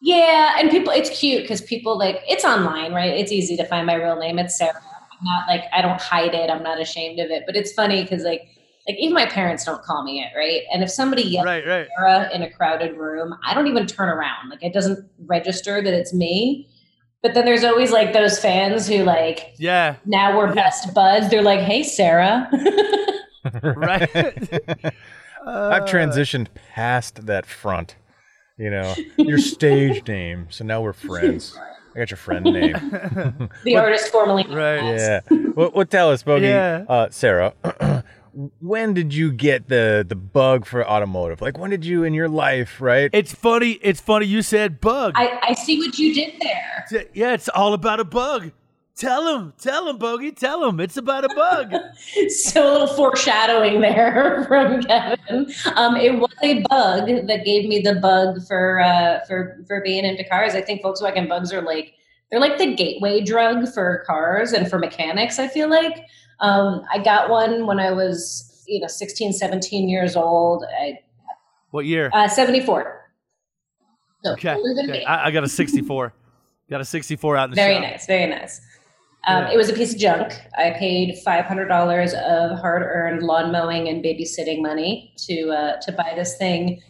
Yeah, 0.00 0.54
and 0.58 0.70
people, 0.70 0.92
it's 0.92 1.10
cute 1.10 1.42
because 1.42 1.60
people 1.60 1.98
like 1.98 2.20
it's 2.28 2.44
online, 2.44 2.92
right? 2.92 3.12
It's 3.12 3.32
easy 3.32 3.56
to 3.56 3.64
find 3.64 3.86
my 3.86 3.94
real 3.94 4.16
name. 4.16 4.38
It's 4.38 4.56
Sarah. 4.56 4.74
I'm 4.76 5.24
not 5.24 5.48
like 5.48 5.64
I 5.72 5.82
don't 5.82 6.00
hide 6.00 6.34
it. 6.34 6.50
I'm 6.50 6.62
not 6.62 6.80
ashamed 6.80 7.18
of 7.18 7.30
it. 7.30 7.42
But 7.46 7.56
it's 7.56 7.72
funny 7.72 8.02
because 8.02 8.22
like 8.22 8.42
like 8.88 8.96
even 8.98 9.12
my 9.14 9.26
parents 9.26 9.64
don't 9.64 9.82
call 9.82 10.02
me 10.02 10.20
it, 10.20 10.36
right? 10.36 10.62
And 10.72 10.82
if 10.82 10.90
somebody 10.90 11.22
yells 11.22 11.44
right, 11.44 11.66
right. 11.66 11.86
Sarah 11.98 12.30
in 12.34 12.42
a 12.42 12.50
crowded 12.50 12.96
room, 12.96 13.34
I 13.44 13.52
don't 13.54 13.66
even 13.66 13.86
turn 13.86 14.08
around. 14.08 14.48
Like 14.48 14.62
it 14.62 14.72
doesn't 14.72 15.08
register 15.26 15.82
that 15.82 15.92
it's 15.92 16.14
me. 16.14 16.68
But 17.22 17.34
then 17.34 17.44
there's 17.44 17.64
always 17.64 17.90
like 17.90 18.12
those 18.12 18.38
fans 18.38 18.88
who 18.88 19.04
like 19.04 19.52
Yeah, 19.58 19.96
now 20.06 20.36
we're 20.36 20.54
best 20.54 20.94
buds. 20.94 21.28
They're 21.28 21.42
like, 21.42 21.60
"Hey, 21.60 21.82
Sarah." 21.82 22.48
right. 23.62 24.08
I've 25.46 25.84
transitioned 25.84 26.48
past 26.74 27.26
that 27.26 27.44
front. 27.46 27.96
You 28.56 28.70
know, 28.70 28.94
your 29.16 29.38
stage 29.38 30.06
name. 30.08 30.46
So 30.50 30.64
now 30.64 30.80
we're 30.80 30.92
friends. 30.92 31.56
I 31.94 31.98
got 32.00 32.10
your 32.10 32.18
friend 32.18 32.44
name. 32.44 33.48
the 33.64 33.76
artist 33.76 34.08
formerly. 34.08 34.46
Right. 34.48 34.82
Yeah. 34.82 35.20
What, 35.54 35.74
what 35.74 35.90
tell 35.90 36.10
us, 36.10 36.22
Bogi? 36.22 36.42
Yeah. 36.42 36.84
Uh, 36.88 37.08
Sarah, 37.10 37.54
when 38.60 38.94
did 38.94 39.12
you 39.12 39.32
get 39.32 39.68
the 39.68 40.04
the 40.08 40.14
bug 40.14 40.64
for 40.64 40.86
automotive? 40.86 41.40
Like 41.40 41.58
when 41.58 41.70
did 41.70 41.84
you 41.84 42.04
in 42.04 42.14
your 42.14 42.28
life, 42.28 42.80
right? 42.80 43.10
It's 43.12 43.34
funny. 43.34 43.72
It's 43.82 44.00
funny 44.00 44.26
you 44.26 44.42
said 44.42 44.80
bug. 44.80 45.12
I, 45.16 45.40
I 45.42 45.54
see 45.54 45.78
what 45.78 45.98
you 45.98 46.14
did 46.14 46.34
there. 46.40 47.08
yeah, 47.14 47.34
it's 47.34 47.48
all 47.48 47.74
about 47.74 48.00
a 48.00 48.04
bug. 48.04 48.52
Tell 48.96 49.36
him, 49.36 49.52
tell 49.60 49.88
him, 49.88 49.96
Bogi, 49.96 50.36
tell 50.36 50.68
him. 50.68 50.80
It's 50.80 50.96
about 50.96 51.24
a 51.24 51.28
bug. 51.34 51.72
So 52.30 52.68
a 52.68 52.72
little 52.72 52.86
foreshadowing 52.96 53.80
there 53.80 54.44
from 54.48 54.82
Kevin. 54.82 55.52
Um, 55.76 55.96
it 55.96 56.18
was 56.18 56.34
a 56.42 56.62
bug 56.68 57.06
that 57.28 57.44
gave 57.44 57.68
me 57.68 57.80
the 57.80 57.94
bug 57.96 58.44
for 58.46 58.80
uh, 58.80 59.24
for 59.26 59.62
for 59.66 59.80
being 59.82 60.04
into 60.04 60.24
cars. 60.24 60.54
I 60.54 60.62
think 60.62 60.82
Volkswagen 60.82 61.28
bugs 61.28 61.52
are 61.52 61.62
like 61.62 61.94
they're 62.30 62.40
like 62.40 62.58
the 62.58 62.74
gateway 62.74 63.20
drug 63.20 63.68
for 63.72 64.04
cars 64.06 64.52
and 64.52 64.68
for 64.68 64.78
mechanics. 64.78 65.38
I 65.38 65.48
feel 65.48 65.68
like 65.70 66.04
um, 66.40 66.84
I 66.92 66.98
got 66.98 67.30
one 67.30 67.66
when 67.66 67.78
I 67.80 67.90
was 67.92 68.44
you 68.66 68.80
know 68.80 68.86
16, 68.88 69.32
17 69.32 69.88
years 69.88 70.16
old. 70.16 70.64
I, 70.80 70.98
what 71.70 71.84
year? 71.86 72.10
uh, 72.12 72.28
74. 72.28 72.94
So 74.24 74.32
Okay. 74.32 74.54
okay. 74.84 75.04
I, 75.04 75.26
I 75.26 75.30
got 75.30 75.44
a 75.44 75.48
64. 75.48 76.12
got 76.70 76.80
a 76.80 76.84
64 76.84 77.36
out 77.36 77.44
in 77.44 77.50
the 77.50 77.54
Very 77.56 77.74
shop. 77.74 77.82
nice, 77.82 78.06
very 78.06 78.26
nice. 78.26 78.60
Um, 79.26 79.44
Yeah. 79.44 79.50
It 79.52 79.56
was 79.56 79.68
a 79.68 79.72
piece 79.72 79.92
of 79.94 79.98
junk. 80.00 80.32
I 80.56 80.70
paid 80.78 81.18
five 81.24 81.44
hundred 81.44 81.68
dollars 81.68 82.14
of 82.14 82.58
hard-earned 82.58 83.22
lawn 83.22 83.52
mowing 83.52 83.88
and 83.88 84.02
babysitting 84.02 84.62
money 84.62 85.12
to 85.26 85.50
uh, 85.50 85.80
to 85.82 85.92
buy 85.92 86.12
this 86.16 86.36
thing 86.36 86.80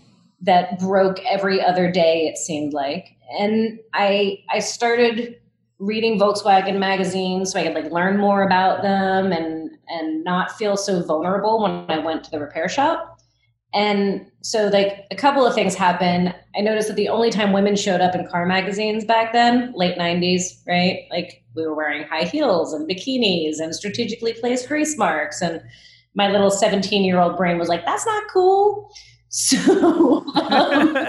that 0.42 0.78
broke 0.78 1.18
every 1.26 1.60
other 1.64 1.90
day. 1.90 2.26
It 2.28 2.38
seemed 2.38 2.72
like, 2.72 3.06
and 3.40 3.78
I 3.94 4.38
I 4.50 4.58
started 4.60 5.36
reading 5.78 6.18
Volkswagen 6.18 6.78
magazines 6.78 7.52
so 7.52 7.60
I 7.60 7.64
could 7.64 7.74
like 7.74 7.92
learn 7.92 8.18
more 8.18 8.42
about 8.42 8.82
them 8.82 9.32
and 9.32 9.70
and 9.88 10.24
not 10.24 10.52
feel 10.52 10.76
so 10.76 11.02
vulnerable 11.02 11.62
when 11.62 11.90
I 11.90 11.98
went 11.98 12.24
to 12.24 12.30
the 12.30 12.40
repair 12.40 12.68
shop. 12.68 13.18
And 13.74 14.30
so, 14.42 14.68
like, 14.68 15.04
a 15.10 15.16
couple 15.16 15.46
of 15.46 15.54
things 15.54 15.74
happened. 15.74 16.34
I 16.56 16.60
noticed 16.60 16.88
that 16.88 16.96
the 16.96 17.08
only 17.08 17.30
time 17.30 17.52
women 17.52 17.76
showed 17.76 18.00
up 18.00 18.14
in 18.14 18.26
car 18.26 18.46
magazines 18.46 19.04
back 19.04 19.32
then, 19.32 19.72
late 19.74 19.98
90s, 19.98 20.62
right? 20.66 21.06
Like, 21.10 21.42
we 21.54 21.66
were 21.66 21.74
wearing 21.74 22.04
high 22.04 22.24
heels 22.24 22.72
and 22.72 22.88
bikinis 22.88 23.60
and 23.60 23.74
strategically 23.74 24.32
placed 24.32 24.68
grease 24.68 24.96
marks. 24.96 25.42
And 25.42 25.60
my 26.14 26.30
little 26.30 26.50
17 26.50 27.04
year 27.04 27.20
old 27.20 27.36
brain 27.36 27.58
was 27.58 27.68
like, 27.68 27.84
that's 27.84 28.06
not 28.06 28.24
cool. 28.32 28.90
So, 29.30 30.24
um, 30.36 31.06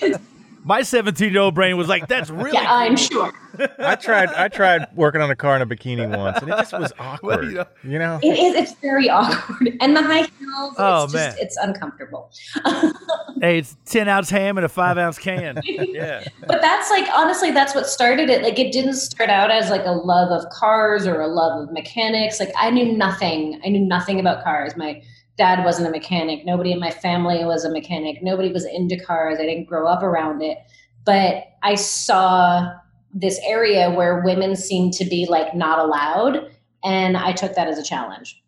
My 0.64 0.82
17 0.82 1.32
year 1.32 1.40
old 1.42 1.54
brain 1.54 1.76
was 1.76 1.88
like, 1.88 2.06
that's 2.08 2.30
really 2.30 2.52
yeah, 2.52 2.72
I'm 2.72 2.96
sure. 2.96 3.32
I 3.78 3.96
tried. 3.96 4.28
I 4.30 4.48
tried 4.48 4.86
working 4.94 5.20
on 5.20 5.30
a 5.30 5.36
car 5.36 5.56
in 5.56 5.62
a 5.62 5.66
bikini 5.66 6.08
once, 6.16 6.38
and 6.40 6.48
it 6.50 6.56
just 6.56 6.72
was 6.72 6.92
awkward. 6.98 7.44
you 7.44 7.52
know- 7.54 7.66
you 7.84 7.98
know. 7.98 8.18
It 8.22 8.38
is, 8.38 8.54
it's 8.54 8.72
very 8.80 9.10
awkward. 9.10 9.76
And 9.80 9.96
the 9.96 10.02
high 10.02 10.22
heels, 10.38 10.74
Oh, 10.78 11.04
it's 11.04 11.12
just, 11.12 11.14
man. 11.14 11.34
it's 11.40 11.56
uncomfortable. 11.56 12.30
Hey, 13.40 13.58
it's 13.58 13.76
10 13.86 14.08
ounce 14.08 14.30
ham 14.30 14.56
and 14.56 14.64
a 14.64 14.68
5 14.68 14.98
ounce 14.98 15.18
can. 15.18 15.60
Yeah. 15.64 16.22
but 16.46 16.60
that's 16.60 16.88
like 16.90 17.08
honestly 17.12 17.50
that's 17.50 17.74
what 17.74 17.88
started 17.88 18.30
it 18.30 18.40
like 18.42 18.56
it 18.56 18.70
didn't 18.72 18.94
start 18.94 19.30
out 19.30 19.50
as 19.50 19.68
like 19.68 19.84
a 19.84 19.90
love 19.90 20.30
of 20.30 20.48
cars 20.50 21.08
or 21.08 21.20
a 21.20 21.26
love 21.26 21.60
of 21.64 21.72
mechanics 21.72 22.38
like 22.38 22.52
i 22.56 22.70
knew 22.70 22.96
nothing 22.96 23.60
i 23.64 23.68
knew 23.68 23.80
nothing 23.84 24.20
about 24.20 24.44
cars 24.44 24.76
my 24.76 25.02
dad 25.42 25.64
wasn't 25.64 25.86
a 25.86 25.90
mechanic 25.90 26.44
nobody 26.44 26.70
in 26.70 26.78
my 26.78 26.90
family 26.90 27.44
was 27.44 27.64
a 27.64 27.70
mechanic 27.70 28.22
nobody 28.22 28.52
was 28.52 28.64
into 28.64 28.96
cars 28.96 29.38
i 29.40 29.42
didn't 29.42 29.64
grow 29.64 29.88
up 29.88 30.02
around 30.02 30.40
it 30.40 30.58
but 31.04 31.44
i 31.64 31.74
saw 31.74 32.72
this 33.12 33.40
area 33.44 33.90
where 33.90 34.22
women 34.22 34.54
seemed 34.54 34.92
to 34.92 35.04
be 35.04 35.26
like 35.28 35.52
not 35.52 35.80
allowed 35.80 36.48
and 36.84 37.16
i 37.16 37.32
took 37.32 37.56
that 37.56 37.66
as 37.66 37.76
a 37.76 37.82
challenge 37.82 38.40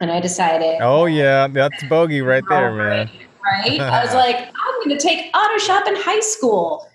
and 0.00 0.10
i 0.10 0.18
decided 0.18 0.78
Oh 0.80 1.04
yeah, 1.06 1.46
that's 1.46 1.80
Bogi 1.84 2.26
right 2.26 2.42
there, 2.48 2.72
man. 2.74 3.08
right? 3.44 3.80
I 3.98 4.04
was 4.04 4.14
like, 4.14 4.36
I'm 4.36 4.74
going 4.84 4.98
to 4.98 5.02
take 5.02 5.30
auto 5.36 5.58
shop 5.58 5.86
in 5.86 5.94
high 5.96 6.20
school. 6.20 6.88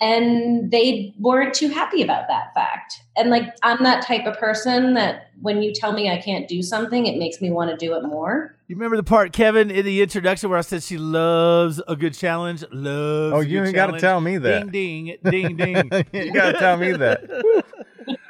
And 0.00 0.70
they 0.70 1.12
weren't 1.18 1.54
too 1.54 1.68
happy 1.68 2.02
about 2.02 2.28
that 2.28 2.54
fact. 2.54 3.02
And 3.16 3.30
like, 3.30 3.52
I'm 3.62 3.82
that 3.82 4.04
type 4.04 4.26
of 4.26 4.38
person 4.38 4.94
that 4.94 5.30
when 5.40 5.60
you 5.60 5.72
tell 5.72 5.92
me 5.92 6.10
I 6.10 6.18
can't 6.20 6.46
do 6.46 6.62
something, 6.62 7.06
it 7.06 7.18
makes 7.18 7.40
me 7.40 7.50
want 7.50 7.70
to 7.70 7.76
do 7.76 7.94
it 7.96 8.04
more. 8.04 8.56
You 8.68 8.76
remember 8.76 8.96
the 8.96 9.02
part, 9.02 9.32
Kevin, 9.32 9.70
in 9.70 9.84
the 9.84 10.02
introduction 10.02 10.50
where 10.50 10.58
I 10.58 10.62
said 10.62 10.82
she 10.82 10.98
loves 10.98 11.82
a 11.88 11.96
good 11.96 12.14
challenge? 12.14 12.62
Loves 12.70 13.34
Oh, 13.34 13.40
you 13.40 13.58
good 13.58 13.66
ain't 13.68 13.74
got 13.74 13.86
to 13.88 13.98
tell 13.98 14.20
me 14.20 14.38
that. 14.38 14.70
Ding, 14.70 15.16
ding, 15.24 15.56
ding, 15.56 15.88
ding. 15.88 16.06
you 16.12 16.32
got 16.32 16.52
to 16.52 16.58
tell 16.58 16.76
me 16.76 16.92
that. 16.92 17.74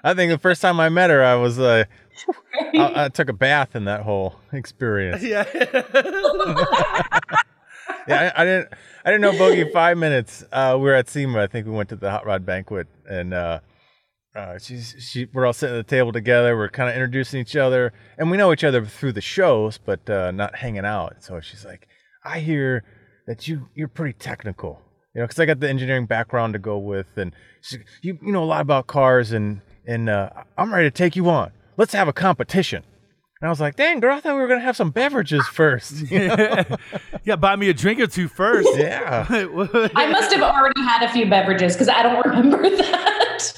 I 0.03 0.15
think 0.15 0.31
the 0.31 0.39
first 0.39 0.63
time 0.63 0.81
I 0.81 0.89
met 0.89 1.11
her, 1.11 1.23
I 1.23 1.35
was 1.35 1.59
uh, 1.59 1.85
I, 2.75 3.05
I 3.05 3.09
took 3.09 3.29
a 3.29 3.33
bath 3.33 3.77
in 3.77 3.85
that 3.85 4.03
whole 4.03 4.37
experience. 4.53 5.23
yeah. 5.25 5.45
Yeah, 8.09 8.33
I, 8.35 8.43
I 8.43 8.45
didn't. 8.45 8.69
I 9.05 9.11
didn't 9.11 9.21
know 9.21 9.33
Bogi 9.33 9.71
five 9.73 9.99
minutes. 9.99 10.45
Uh, 10.51 10.75
we 10.77 10.85
were 10.85 10.95
at 10.95 11.09
SEMA. 11.09 11.41
I 11.41 11.47
think 11.47 11.67
we 11.67 11.73
went 11.73 11.89
to 11.91 11.97
the 11.97 12.11
hot 12.11 12.27
rod 12.27 12.47
banquet, 12.47 12.89
and 13.09 13.35
uh, 13.35 13.61
uh, 14.35 14.59
she's 14.59 14.95
she. 14.99 15.27
We're 15.33 15.47
all 15.47 15.53
sitting 15.53 15.77
at 15.77 15.87
the 15.87 15.91
table 15.91 16.13
together. 16.13 16.57
We're 16.57 16.69
kind 16.69 16.89
of 16.89 16.95
introducing 16.95 17.41
each 17.41 17.57
other, 17.57 17.93
and 18.17 18.31
we 18.31 18.37
know 18.37 18.53
each 18.53 18.65
other 18.65 18.85
through 18.85 19.13
the 19.13 19.21
shows, 19.21 19.79
but 19.79 20.09
uh, 20.09 20.31
not 20.31 20.57
hanging 20.57 20.85
out. 20.85 21.17
So 21.23 21.41
she's 21.41 21.65
like, 21.65 21.89
"I 22.25 22.41
hear 22.41 22.85
that 23.27 23.47
you 23.47 23.69
you're 23.75 23.89
pretty 23.89 24.15
technical, 24.19 24.81
you 25.15 25.21
know, 25.21 25.27
because 25.27 25.39
I 25.39 25.47
got 25.47 25.61
the 25.61 25.69
engineering 25.69 26.07
background 26.07 26.55
to 26.55 26.59
go 26.59 26.79
with, 26.79 27.09
and 27.17 27.33
she's, 27.61 27.81
you 28.03 28.19
you 28.23 28.33
know 28.33 28.43
a 28.43 28.47
lot 28.47 28.63
about 28.63 28.87
cars, 28.87 29.33
and 29.33 29.61
and 29.87 30.09
uh, 30.09 30.31
I'm 30.57 30.73
ready 30.73 30.87
to 30.87 30.95
take 30.95 31.17
you 31.17 31.29
on. 31.29 31.53
Let's 31.77 31.93
have 31.93 32.09
a 32.09 32.13
competition." 32.13 32.85
And 33.41 33.47
I 33.47 33.51
was 33.51 33.61
like, 33.61 33.77
"Dang, 33.77 34.01
girl, 34.01 34.17
I 34.17 34.21
thought 34.21 34.35
we 34.35 34.41
were 34.41 34.49
gonna 34.49 34.61
have 34.61 34.77
some 34.77 34.91
beverages 34.91 35.47
first. 35.47 35.93
you 36.11 36.29
know? 36.29 36.65
yeah, 37.25 37.37
buy 37.37 37.55
me 37.57 37.69
a 37.69 37.75
drink 37.75 38.01
or 38.01 38.07
two 38.09 38.27
first. 38.29 38.69
yeah." 38.77 39.27
I 39.29 40.07
must 40.11 40.33
have 40.33 40.43
already 40.43 40.81
had 40.83 41.09
a 41.09 41.13
few 41.13 41.29
beverages 41.29 41.75
because 41.75 41.89
I 41.89 42.03
don't 42.03 42.27
remember 42.27 42.69
that. 42.77 43.53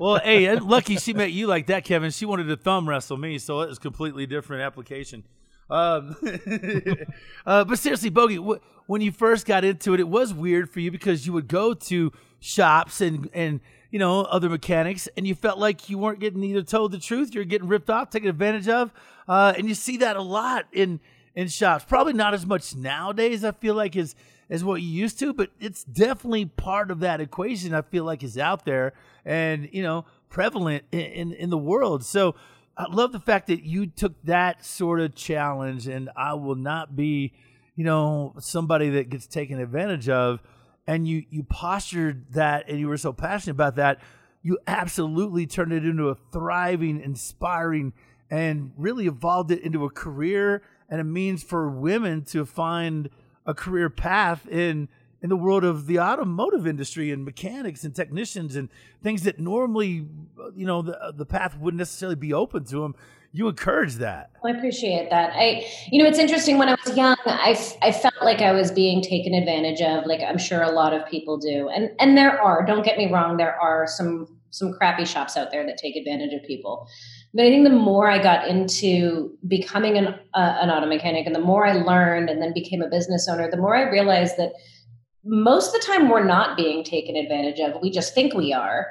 well, 0.00 0.20
hey, 0.20 0.54
lucky 0.56 0.96
she 0.96 1.12
met 1.12 1.32
you 1.32 1.46
like 1.48 1.66
that, 1.66 1.84
Kevin. 1.84 2.10
She 2.10 2.24
wanted 2.24 2.44
to 2.44 2.56
thumb 2.56 2.88
wrestle 2.88 3.16
me, 3.16 3.38
so 3.38 3.60
it 3.62 3.68
was 3.68 3.78
completely 3.78 4.26
different 4.26 4.62
application. 4.62 5.24
Um, 5.68 6.16
uh, 7.46 7.64
but 7.64 7.78
seriously, 7.78 8.10
Bogi, 8.10 8.38
wh- 8.38 8.88
when 8.88 9.00
you 9.00 9.10
first 9.10 9.46
got 9.46 9.64
into 9.64 9.94
it, 9.94 10.00
it 10.00 10.08
was 10.08 10.32
weird 10.32 10.70
for 10.70 10.78
you 10.80 10.90
because 10.92 11.26
you 11.26 11.32
would 11.32 11.48
go 11.48 11.74
to 11.74 12.12
shops 12.38 13.00
and 13.00 13.28
and 13.34 13.60
you 13.96 14.00
know 14.00 14.24
other 14.24 14.50
mechanics, 14.50 15.08
and 15.16 15.26
you 15.26 15.34
felt 15.34 15.58
like 15.58 15.88
you 15.88 15.96
weren't 15.96 16.20
getting 16.20 16.44
either 16.44 16.60
told 16.60 16.92
the 16.92 16.98
truth, 16.98 17.34
you're 17.34 17.44
getting 17.46 17.66
ripped 17.66 17.88
off, 17.88 18.10
taken 18.10 18.28
advantage 18.28 18.68
of, 18.68 18.92
uh, 19.26 19.54
and 19.56 19.70
you 19.70 19.74
see 19.74 19.96
that 19.96 20.18
a 20.18 20.22
lot 20.22 20.66
in 20.70 21.00
in 21.34 21.48
shops. 21.48 21.82
Probably 21.82 22.12
not 22.12 22.34
as 22.34 22.44
much 22.44 22.76
nowadays. 22.76 23.42
I 23.42 23.52
feel 23.52 23.74
like 23.74 23.96
as 23.96 24.14
as 24.50 24.62
what 24.62 24.82
you 24.82 24.88
used 24.88 25.18
to, 25.20 25.32
but 25.32 25.48
it's 25.58 25.82
definitely 25.82 26.44
part 26.44 26.90
of 26.90 27.00
that 27.00 27.22
equation. 27.22 27.72
I 27.72 27.80
feel 27.80 28.04
like 28.04 28.22
is 28.22 28.36
out 28.36 28.66
there 28.66 28.92
and 29.24 29.66
you 29.72 29.82
know 29.82 30.04
prevalent 30.28 30.84
in 30.92 31.00
in, 31.00 31.32
in 31.32 31.48
the 31.48 31.56
world. 31.56 32.04
So 32.04 32.34
I 32.76 32.84
love 32.90 33.12
the 33.12 33.20
fact 33.20 33.46
that 33.46 33.62
you 33.62 33.86
took 33.86 34.12
that 34.24 34.62
sort 34.62 35.00
of 35.00 35.14
challenge, 35.14 35.88
and 35.88 36.10
I 36.14 36.34
will 36.34 36.54
not 36.54 36.94
be, 36.94 37.32
you 37.76 37.84
know, 37.84 38.34
somebody 38.40 38.90
that 38.90 39.08
gets 39.08 39.26
taken 39.26 39.58
advantage 39.58 40.10
of. 40.10 40.42
And 40.86 41.06
you 41.06 41.24
you 41.30 41.42
postured 41.42 42.32
that, 42.32 42.68
and 42.68 42.78
you 42.78 42.88
were 42.88 42.96
so 42.96 43.12
passionate 43.12 43.54
about 43.54 43.76
that. 43.76 44.00
You 44.42 44.58
absolutely 44.66 45.46
turned 45.46 45.72
it 45.72 45.84
into 45.84 46.08
a 46.08 46.14
thriving, 46.32 47.00
inspiring, 47.00 47.92
and 48.30 48.72
really 48.76 49.06
evolved 49.06 49.50
it 49.50 49.60
into 49.62 49.84
a 49.84 49.90
career 49.90 50.62
and 50.88 51.00
a 51.00 51.04
means 51.04 51.42
for 51.42 51.68
women 51.68 52.22
to 52.26 52.44
find 52.44 53.10
a 53.44 53.54
career 53.54 53.90
path 53.90 54.46
in 54.48 54.88
in 55.22 55.30
the 55.30 55.36
world 55.36 55.64
of 55.64 55.86
the 55.86 55.98
automotive 55.98 56.66
industry 56.66 57.10
and 57.10 57.24
mechanics 57.24 57.84
and 57.84 57.94
technicians 57.94 58.54
and 58.54 58.68
things 59.02 59.22
that 59.22 59.38
normally 59.38 60.06
you 60.54 60.66
know 60.66 60.82
the 60.82 61.12
the 61.16 61.26
path 61.26 61.56
wouldn't 61.58 61.78
necessarily 61.78 62.16
be 62.16 62.32
open 62.32 62.64
to 62.64 62.80
them 62.80 62.94
you 63.36 63.48
encourage 63.48 63.94
that 63.96 64.30
I 64.46 64.50
appreciate 64.50 65.10
that. 65.10 65.32
I, 65.34 65.66
you 65.90 66.02
know, 66.02 66.08
it's 66.08 66.18
interesting. 66.18 66.56
When 66.56 66.68
I 66.68 66.76
was 66.84 66.96
young, 66.96 67.16
I, 67.26 67.58
I 67.82 67.92
felt 67.92 68.14
like 68.22 68.40
I 68.40 68.52
was 68.52 68.70
being 68.70 69.02
taken 69.02 69.34
advantage 69.34 69.80
of. 69.80 70.06
Like 70.06 70.20
I'm 70.20 70.38
sure 70.38 70.62
a 70.62 70.70
lot 70.70 70.94
of 70.94 71.06
people 71.06 71.36
do, 71.36 71.68
and 71.68 71.90
and 71.98 72.16
there 72.16 72.40
are. 72.40 72.64
Don't 72.64 72.84
get 72.84 72.96
me 72.96 73.12
wrong. 73.12 73.36
There 73.36 73.60
are 73.60 73.86
some 73.86 74.38
some 74.50 74.72
crappy 74.72 75.04
shops 75.04 75.36
out 75.36 75.50
there 75.50 75.66
that 75.66 75.76
take 75.76 75.96
advantage 75.96 76.32
of 76.32 76.42
people. 76.46 76.88
But 77.34 77.44
I 77.44 77.50
think 77.50 77.64
the 77.64 77.74
more 77.74 78.08
I 78.08 78.22
got 78.22 78.48
into 78.48 79.36
becoming 79.46 79.98
an 79.98 80.06
uh, 80.34 80.58
an 80.60 80.70
auto 80.70 80.86
mechanic, 80.86 81.26
and 81.26 81.34
the 81.34 81.40
more 81.40 81.66
I 81.66 81.72
learned, 81.72 82.30
and 82.30 82.40
then 82.40 82.54
became 82.54 82.82
a 82.82 82.88
business 82.88 83.28
owner, 83.28 83.50
the 83.50 83.56
more 83.56 83.76
I 83.76 83.90
realized 83.90 84.36
that 84.38 84.52
most 85.24 85.74
of 85.74 85.80
the 85.80 85.86
time 85.86 86.08
we're 86.08 86.24
not 86.24 86.56
being 86.56 86.84
taken 86.84 87.16
advantage 87.16 87.58
of. 87.58 87.82
We 87.82 87.90
just 87.90 88.14
think 88.14 88.32
we 88.32 88.52
are 88.52 88.86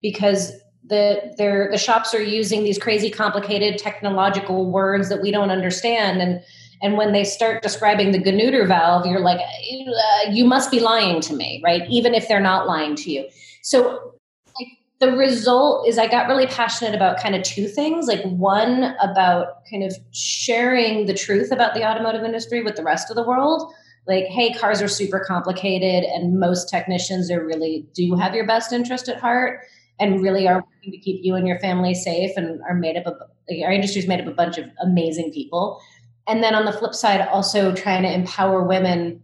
because 0.00 0.52
the 0.84 1.34
they're, 1.36 1.70
the 1.70 1.78
shops 1.78 2.14
are 2.14 2.22
using 2.22 2.64
these 2.64 2.78
crazy 2.78 3.10
complicated 3.10 3.78
technological 3.78 4.70
words 4.70 5.08
that 5.08 5.22
we 5.22 5.30
don't 5.30 5.50
understand. 5.50 6.20
And 6.20 6.42
and 6.82 6.96
when 6.96 7.12
they 7.12 7.24
start 7.24 7.62
describing 7.62 8.12
the 8.12 8.18
Ganooter 8.18 8.66
valve 8.66 9.06
you're 9.06 9.20
like 9.20 9.40
uh, 9.40 10.30
you 10.30 10.44
must 10.44 10.70
be 10.70 10.80
lying 10.80 11.20
to 11.22 11.34
me 11.34 11.60
right? 11.64 11.82
Even 11.88 12.14
if 12.14 12.28
they're 12.28 12.40
not 12.40 12.66
lying 12.66 12.96
to 12.96 13.10
you. 13.10 13.28
So 13.62 14.14
like 14.58 14.68
the 14.98 15.12
result 15.12 15.86
is 15.86 15.98
I 15.98 16.06
got 16.08 16.28
really 16.28 16.46
passionate 16.46 16.94
about 16.94 17.20
kind 17.20 17.34
of 17.34 17.42
two 17.42 17.68
things. 17.68 18.06
Like 18.06 18.22
one 18.22 18.94
about 19.00 19.64
kind 19.70 19.84
of 19.84 19.94
sharing 20.12 21.06
the 21.06 21.14
truth 21.14 21.52
about 21.52 21.74
the 21.74 21.86
automotive 21.86 22.24
industry 22.24 22.62
with 22.62 22.76
the 22.76 22.82
rest 22.82 23.10
of 23.10 23.16
the 23.16 23.26
world. 23.26 23.72
Like 24.06 24.24
hey 24.24 24.54
cars 24.54 24.80
are 24.80 24.88
super 24.88 25.22
complicated 25.26 26.04
and 26.04 26.40
most 26.40 26.70
technicians 26.70 27.30
are 27.30 27.44
really 27.44 27.86
do 27.94 28.16
have 28.16 28.34
your 28.34 28.46
best 28.46 28.72
interest 28.72 29.08
at 29.08 29.20
heart 29.20 29.60
and 30.00 30.22
really 30.22 30.48
are 30.48 30.56
working 30.56 30.92
to 30.92 30.98
keep 30.98 31.20
you 31.22 31.34
and 31.34 31.46
your 31.46 31.58
family 31.60 31.94
safe 31.94 32.30
and 32.36 32.60
are 32.68 32.74
made 32.74 32.96
up 32.96 33.06
of 33.06 33.14
like, 33.48 33.62
our 33.64 33.72
industry 33.72 34.00
is 34.00 34.08
made 34.08 34.20
up 34.20 34.26
of 34.26 34.32
a 34.32 34.36
bunch 34.36 34.58
of 34.58 34.64
amazing 34.82 35.32
people. 35.32 35.80
And 36.26 36.42
then 36.42 36.54
on 36.54 36.64
the 36.64 36.72
flip 36.72 36.94
side 36.94 37.20
also 37.28 37.74
trying 37.74 38.02
to 38.02 38.12
empower 38.12 38.62
women 38.62 39.22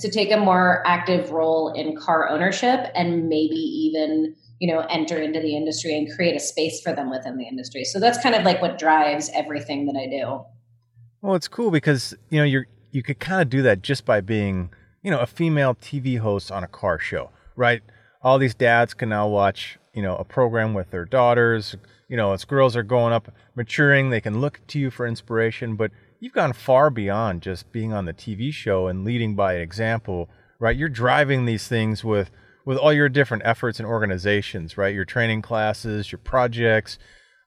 to 0.00 0.10
take 0.10 0.30
a 0.32 0.36
more 0.36 0.82
active 0.86 1.30
role 1.30 1.72
in 1.72 1.96
car 1.96 2.28
ownership 2.28 2.86
and 2.94 3.28
maybe 3.28 3.56
even 3.56 4.34
you 4.58 4.72
know 4.72 4.80
enter 4.90 5.20
into 5.20 5.40
the 5.40 5.56
industry 5.56 5.96
and 5.96 6.10
create 6.14 6.36
a 6.36 6.40
space 6.40 6.80
for 6.80 6.94
them 6.94 7.10
within 7.10 7.36
the 7.36 7.44
industry. 7.44 7.84
So 7.84 7.98
that's 8.00 8.22
kind 8.22 8.34
of 8.34 8.44
like 8.44 8.62
what 8.62 8.78
drives 8.78 9.30
everything 9.34 9.86
that 9.86 9.96
i 9.96 10.06
do. 10.06 10.44
Well, 11.22 11.34
it's 11.34 11.48
cool 11.48 11.70
because 11.70 12.14
you 12.30 12.38
know 12.38 12.44
you're 12.44 12.66
you 12.92 13.02
could 13.02 13.20
kind 13.20 13.42
of 13.42 13.50
do 13.50 13.62
that 13.62 13.82
just 13.82 14.04
by 14.04 14.20
being 14.20 14.70
you 15.02 15.10
know, 15.10 15.20
a 15.20 15.26
female 15.26 15.74
TV 15.74 16.18
host 16.18 16.50
on 16.50 16.64
a 16.64 16.68
car 16.68 16.98
show, 16.98 17.30
right? 17.56 17.82
All 18.22 18.38
these 18.38 18.54
dads 18.54 18.94
can 18.94 19.08
now 19.08 19.28
watch, 19.28 19.78
you 19.94 20.02
know, 20.02 20.16
a 20.16 20.24
program 20.24 20.74
with 20.74 20.90
their 20.90 21.04
daughters. 21.04 21.76
You 22.08 22.16
know, 22.16 22.32
as 22.32 22.44
girls 22.44 22.76
are 22.76 22.82
growing 22.82 23.12
up, 23.12 23.32
maturing, 23.54 24.10
they 24.10 24.20
can 24.20 24.40
look 24.40 24.60
to 24.68 24.78
you 24.78 24.90
for 24.90 25.06
inspiration. 25.06 25.76
But 25.76 25.90
you've 26.18 26.32
gone 26.32 26.52
far 26.52 26.90
beyond 26.90 27.42
just 27.42 27.70
being 27.72 27.92
on 27.92 28.04
the 28.04 28.12
TV 28.12 28.52
show 28.52 28.86
and 28.86 29.04
leading 29.04 29.34
by 29.34 29.54
example, 29.54 30.28
right? 30.58 30.76
You're 30.76 30.88
driving 30.88 31.44
these 31.44 31.66
things 31.68 32.04
with 32.04 32.30
with 32.66 32.76
all 32.76 32.92
your 32.92 33.08
different 33.08 33.42
efforts 33.46 33.80
and 33.80 33.88
organizations, 33.88 34.76
right? 34.76 34.94
Your 34.94 35.06
training 35.06 35.42
classes, 35.42 36.12
your 36.12 36.18
projects, 36.18 36.98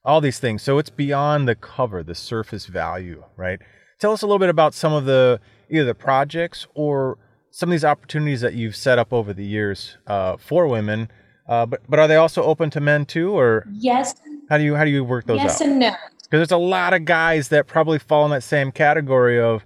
all 0.03 0.21
these 0.21 0.39
things. 0.39 0.62
So 0.63 0.79
it's 0.79 0.89
beyond 0.89 1.47
the 1.47 1.55
cover, 1.55 2.03
the 2.03 2.15
surface 2.15 2.65
value, 2.65 3.23
right? 3.38 3.59
Tell 4.00 4.12
us 4.12 4.21
a 4.21 4.25
little 4.25 4.39
bit 4.39 4.50
about 4.50 4.73
some 4.73 4.91
of 4.91 5.05
the 5.05 5.39
either 5.69 5.85
the 5.85 5.95
projects 5.95 6.67
or 6.73 7.17
some 7.51 7.69
of 7.69 7.71
these 7.71 7.85
opportunities 7.85 8.41
that 8.41 8.53
you've 8.53 8.75
set 8.75 9.00
up 9.00 9.13
over 9.13 9.33
the 9.33 9.45
years 9.45 9.97
uh, 10.07 10.35
for 10.38 10.67
women. 10.67 11.09
Uh, 11.47 11.65
but 11.65 11.81
but 11.89 12.00
are 12.00 12.07
they 12.07 12.15
also 12.15 12.43
open 12.43 12.69
to 12.71 12.79
men 12.79 13.05
too, 13.05 13.38
or 13.38 13.67
yes? 13.73 14.15
How 14.50 14.57
do 14.57 14.63
you 14.63 14.75
how 14.75 14.85
do 14.85 14.91
you 14.91 15.03
work 15.03 15.25
those 15.25 15.38
yes 15.38 15.55
out? 15.55 15.59
Yes 15.59 15.62
and 15.62 15.79
no. 15.79 15.91
Because 16.23 16.39
there's 16.39 16.51
a 16.51 16.57
lot 16.57 16.93
of 16.93 17.05
guys 17.05 17.50
that 17.50 17.67
probably 17.67 18.00
fall 18.00 18.25
in 18.25 18.31
that 18.31 18.43
same 18.43 18.71
category 18.71 19.39
of 19.39 19.65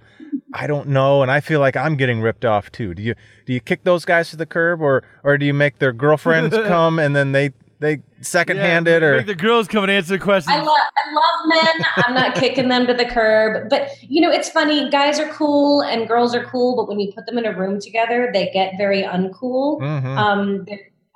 I 0.54 0.68
don't 0.68 0.90
know, 0.90 1.22
and 1.22 1.30
I 1.32 1.40
feel 1.40 1.60
like 1.60 1.76
I'm 1.76 1.96
getting 1.96 2.22
ripped 2.22 2.46
off 2.46 2.72
too. 2.72 2.94
Do 2.94 3.04
you 3.04 3.16
do 3.46 3.54
you 3.54 3.60
kick 3.60 3.84
those 3.84 4.06
guys 4.06 4.30
to 4.32 4.38
the 4.38 4.46
curb, 4.46 4.82
or 4.82 5.04
or 5.24 5.38
do 5.38 5.46
you 5.46 5.54
make 5.54 5.80
their 5.80 5.94
girlfriends 5.94 6.56
come 6.68 7.00
and 7.00 7.16
then 7.16 7.32
they 7.32 7.52
they 7.80 8.02
secondhand 8.22 8.88
yeah, 8.88 8.98
it, 8.98 9.04
or 9.04 9.18
make 9.18 9.28
the 9.28 9.36
girls 9.36 9.68
come 9.68 9.84
and 9.84 9.92
answer 9.92 10.18
the 10.18 10.20
questions? 10.20 10.56
I, 10.56 10.62
lo- 10.62 10.74
I 10.74 11.14
love 11.14 11.64
men. 11.64 11.86
I'm 11.98 12.14
not 12.16 12.36
kicking 12.36 12.70
them 12.70 12.88
to 12.88 12.94
the 12.94 13.06
curb, 13.06 13.70
but 13.70 13.90
you 14.02 14.22
know 14.22 14.32
it's 14.32 14.50
funny. 14.50 14.90
Guys 14.90 15.20
are 15.20 15.30
cool 15.30 15.82
and 15.82 16.08
girls 16.08 16.34
are 16.34 16.44
cool, 16.46 16.76
but 16.76 16.88
when 16.88 17.00
you 17.00 17.12
put 17.14 17.26
them 17.28 17.38
in 17.38 17.46
a 17.46 17.56
room 17.56 17.80
together, 17.80 18.32
they 18.34 18.50
get 18.52 18.74
very 18.78 19.04
uncool. 19.04 19.80
Mhm. 19.80 20.18
Um, 20.18 20.66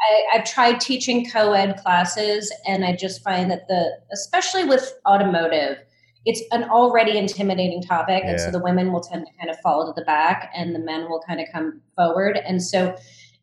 I, 0.01 0.37
I've 0.37 0.45
tried 0.45 0.79
teaching 0.79 1.29
co-ed 1.29 1.77
classes, 1.77 2.51
and 2.67 2.83
I 2.83 2.95
just 2.95 3.23
find 3.23 3.51
that 3.51 3.67
the, 3.67 3.99
especially 4.11 4.63
with 4.63 4.93
automotive, 5.07 5.77
it's 6.25 6.41
an 6.51 6.63
already 6.65 7.17
intimidating 7.17 7.81
topic, 7.81 8.23
and 8.25 8.39
so 8.39 8.51
the 8.51 8.59
women 8.59 8.93
will 8.93 9.01
tend 9.01 9.25
to 9.25 9.31
kind 9.39 9.49
of 9.49 9.59
fall 9.61 9.85
to 9.85 9.99
the 9.99 10.05
back, 10.05 10.51
and 10.55 10.75
the 10.75 10.79
men 10.79 11.09
will 11.09 11.21
kind 11.27 11.39
of 11.39 11.47
come 11.51 11.81
forward. 11.95 12.37
And 12.45 12.63
so, 12.63 12.95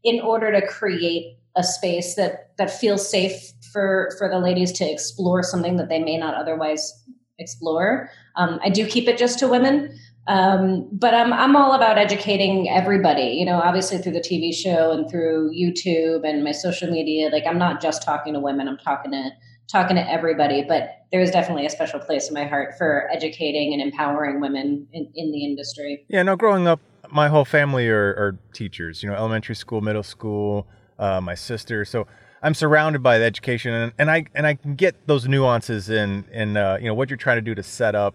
in 0.04 0.20
order 0.20 0.52
to 0.52 0.64
create 0.64 1.36
a 1.56 1.64
space 1.64 2.14
that 2.14 2.56
that 2.56 2.70
feels 2.70 3.08
safe 3.08 3.52
for 3.72 4.14
for 4.16 4.28
the 4.28 4.38
ladies 4.38 4.70
to 4.72 4.88
explore 4.88 5.42
something 5.42 5.76
that 5.76 5.88
they 5.88 5.98
may 5.98 6.16
not 6.16 6.34
otherwise 6.34 7.04
explore, 7.40 8.10
um, 8.36 8.60
I 8.62 8.68
do 8.68 8.86
keep 8.86 9.08
it 9.08 9.18
just 9.18 9.40
to 9.40 9.48
women. 9.48 9.98
Um, 10.28 10.86
but 10.92 11.14
I'm 11.14 11.32
I'm 11.32 11.56
all 11.56 11.72
about 11.72 11.96
educating 11.96 12.68
everybody. 12.68 13.36
You 13.38 13.46
know, 13.46 13.60
obviously 13.60 13.98
through 13.98 14.12
the 14.12 14.20
TV 14.20 14.54
show 14.54 14.92
and 14.92 15.10
through 15.10 15.50
YouTube 15.52 16.28
and 16.28 16.44
my 16.44 16.52
social 16.52 16.90
media. 16.90 17.30
Like 17.30 17.46
I'm 17.46 17.58
not 17.58 17.80
just 17.80 18.02
talking 18.02 18.34
to 18.34 18.40
women. 18.40 18.68
I'm 18.68 18.76
talking 18.76 19.10
to 19.12 19.30
talking 19.68 19.96
to 19.96 20.10
everybody. 20.10 20.64
But 20.66 20.90
there 21.12 21.20
is 21.20 21.30
definitely 21.30 21.64
a 21.64 21.70
special 21.70 21.98
place 21.98 22.28
in 22.28 22.34
my 22.34 22.44
heart 22.44 22.76
for 22.76 23.08
educating 23.10 23.72
and 23.72 23.80
empowering 23.80 24.40
women 24.40 24.86
in, 24.92 25.10
in 25.14 25.32
the 25.32 25.44
industry. 25.44 26.04
Yeah, 26.08 26.22
no, 26.22 26.36
growing 26.36 26.66
up, 26.66 26.80
my 27.10 27.28
whole 27.28 27.46
family 27.46 27.88
are, 27.88 28.10
are 28.10 28.38
teachers, 28.52 29.02
you 29.02 29.08
know, 29.08 29.16
elementary 29.16 29.54
school, 29.54 29.80
middle 29.80 30.02
school, 30.02 30.66
uh, 30.98 31.22
my 31.22 31.34
sister. 31.34 31.86
So 31.86 32.06
I'm 32.42 32.52
surrounded 32.52 33.02
by 33.02 33.18
the 33.18 33.24
education 33.24 33.72
and, 33.72 33.92
and 33.98 34.10
I 34.10 34.26
and 34.34 34.46
I 34.46 34.54
can 34.54 34.74
get 34.74 35.06
those 35.06 35.26
nuances 35.26 35.88
in 35.88 36.24
in 36.32 36.56
uh, 36.56 36.78
you 36.80 36.86
know 36.86 36.94
what 36.94 37.08
you're 37.08 37.16
trying 37.16 37.38
to 37.38 37.42
do 37.42 37.54
to 37.54 37.62
set 37.62 37.94
up 37.94 38.14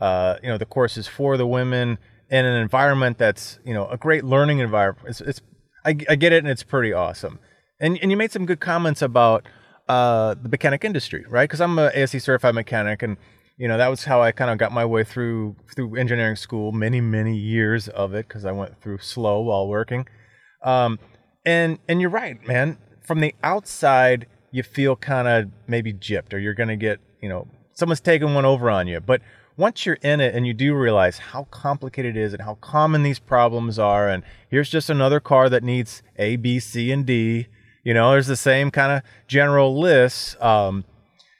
uh, 0.00 0.36
you 0.42 0.48
know 0.48 0.58
the 0.58 0.66
courses 0.66 1.06
for 1.06 1.36
the 1.36 1.46
women 1.46 1.98
in 2.30 2.44
an 2.44 2.60
environment 2.60 3.18
that's 3.18 3.58
you 3.64 3.74
know 3.74 3.86
a 3.88 3.96
great 3.96 4.24
learning 4.24 4.58
environment. 4.58 5.08
It's, 5.08 5.20
it's 5.20 5.40
I, 5.84 5.96
I 6.08 6.16
get 6.16 6.32
it 6.32 6.38
and 6.38 6.48
it's 6.48 6.62
pretty 6.62 6.92
awesome. 6.92 7.38
And 7.80 7.98
and 8.00 8.10
you 8.10 8.16
made 8.16 8.32
some 8.32 8.46
good 8.46 8.60
comments 8.60 9.02
about 9.02 9.46
uh, 9.88 10.34
the 10.40 10.48
mechanic 10.48 10.84
industry, 10.84 11.24
right? 11.28 11.48
Because 11.48 11.60
I'm 11.60 11.78
a 11.78 11.90
ASE 11.94 12.22
certified 12.22 12.54
mechanic 12.54 13.02
and 13.02 13.16
you 13.56 13.68
know 13.68 13.78
that 13.78 13.88
was 13.88 14.04
how 14.04 14.20
I 14.20 14.32
kind 14.32 14.50
of 14.50 14.58
got 14.58 14.72
my 14.72 14.84
way 14.84 15.04
through 15.04 15.56
through 15.74 15.96
engineering 15.96 16.36
school, 16.36 16.72
many 16.72 17.00
many 17.00 17.36
years 17.36 17.88
of 17.88 18.14
it 18.14 18.26
because 18.28 18.44
I 18.44 18.52
went 18.52 18.80
through 18.80 18.98
slow 18.98 19.40
while 19.40 19.68
working. 19.68 20.06
Um, 20.62 20.98
and 21.44 21.78
and 21.88 22.00
you're 22.00 22.10
right, 22.10 22.44
man. 22.46 22.78
From 23.02 23.20
the 23.20 23.34
outside, 23.42 24.26
you 24.50 24.62
feel 24.62 24.96
kind 24.96 25.28
of 25.28 25.50
maybe 25.68 25.92
gypped, 25.92 26.32
or 26.32 26.38
you're 26.38 26.54
gonna 26.54 26.76
get 26.76 27.00
you 27.20 27.28
know 27.28 27.46
someone's 27.74 28.00
taking 28.00 28.34
one 28.34 28.44
over 28.44 28.70
on 28.70 28.86
you. 28.88 29.00
But 29.00 29.20
once 29.56 29.86
you're 29.86 29.98
in 30.02 30.20
it 30.20 30.34
and 30.34 30.46
you 30.46 30.52
do 30.52 30.74
realize 30.74 31.18
how 31.18 31.44
complicated 31.50 32.16
it 32.16 32.20
is 32.20 32.32
and 32.32 32.42
how 32.42 32.54
common 32.56 33.02
these 33.02 33.18
problems 33.18 33.78
are, 33.78 34.08
and 34.08 34.22
here's 34.50 34.70
just 34.70 34.90
another 34.90 35.20
car 35.20 35.48
that 35.48 35.62
needs 35.62 36.02
A, 36.16 36.36
B, 36.36 36.58
C, 36.58 36.90
and 36.90 37.06
D. 37.06 37.46
You 37.84 37.94
know, 37.94 38.12
there's 38.12 38.26
the 38.26 38.36
same 38.36 38.70
kind 38.70 38.92
of 38.92 39.02
general 39.28 39.78
lists. 39.78 40.36
Um, 40.40 40.84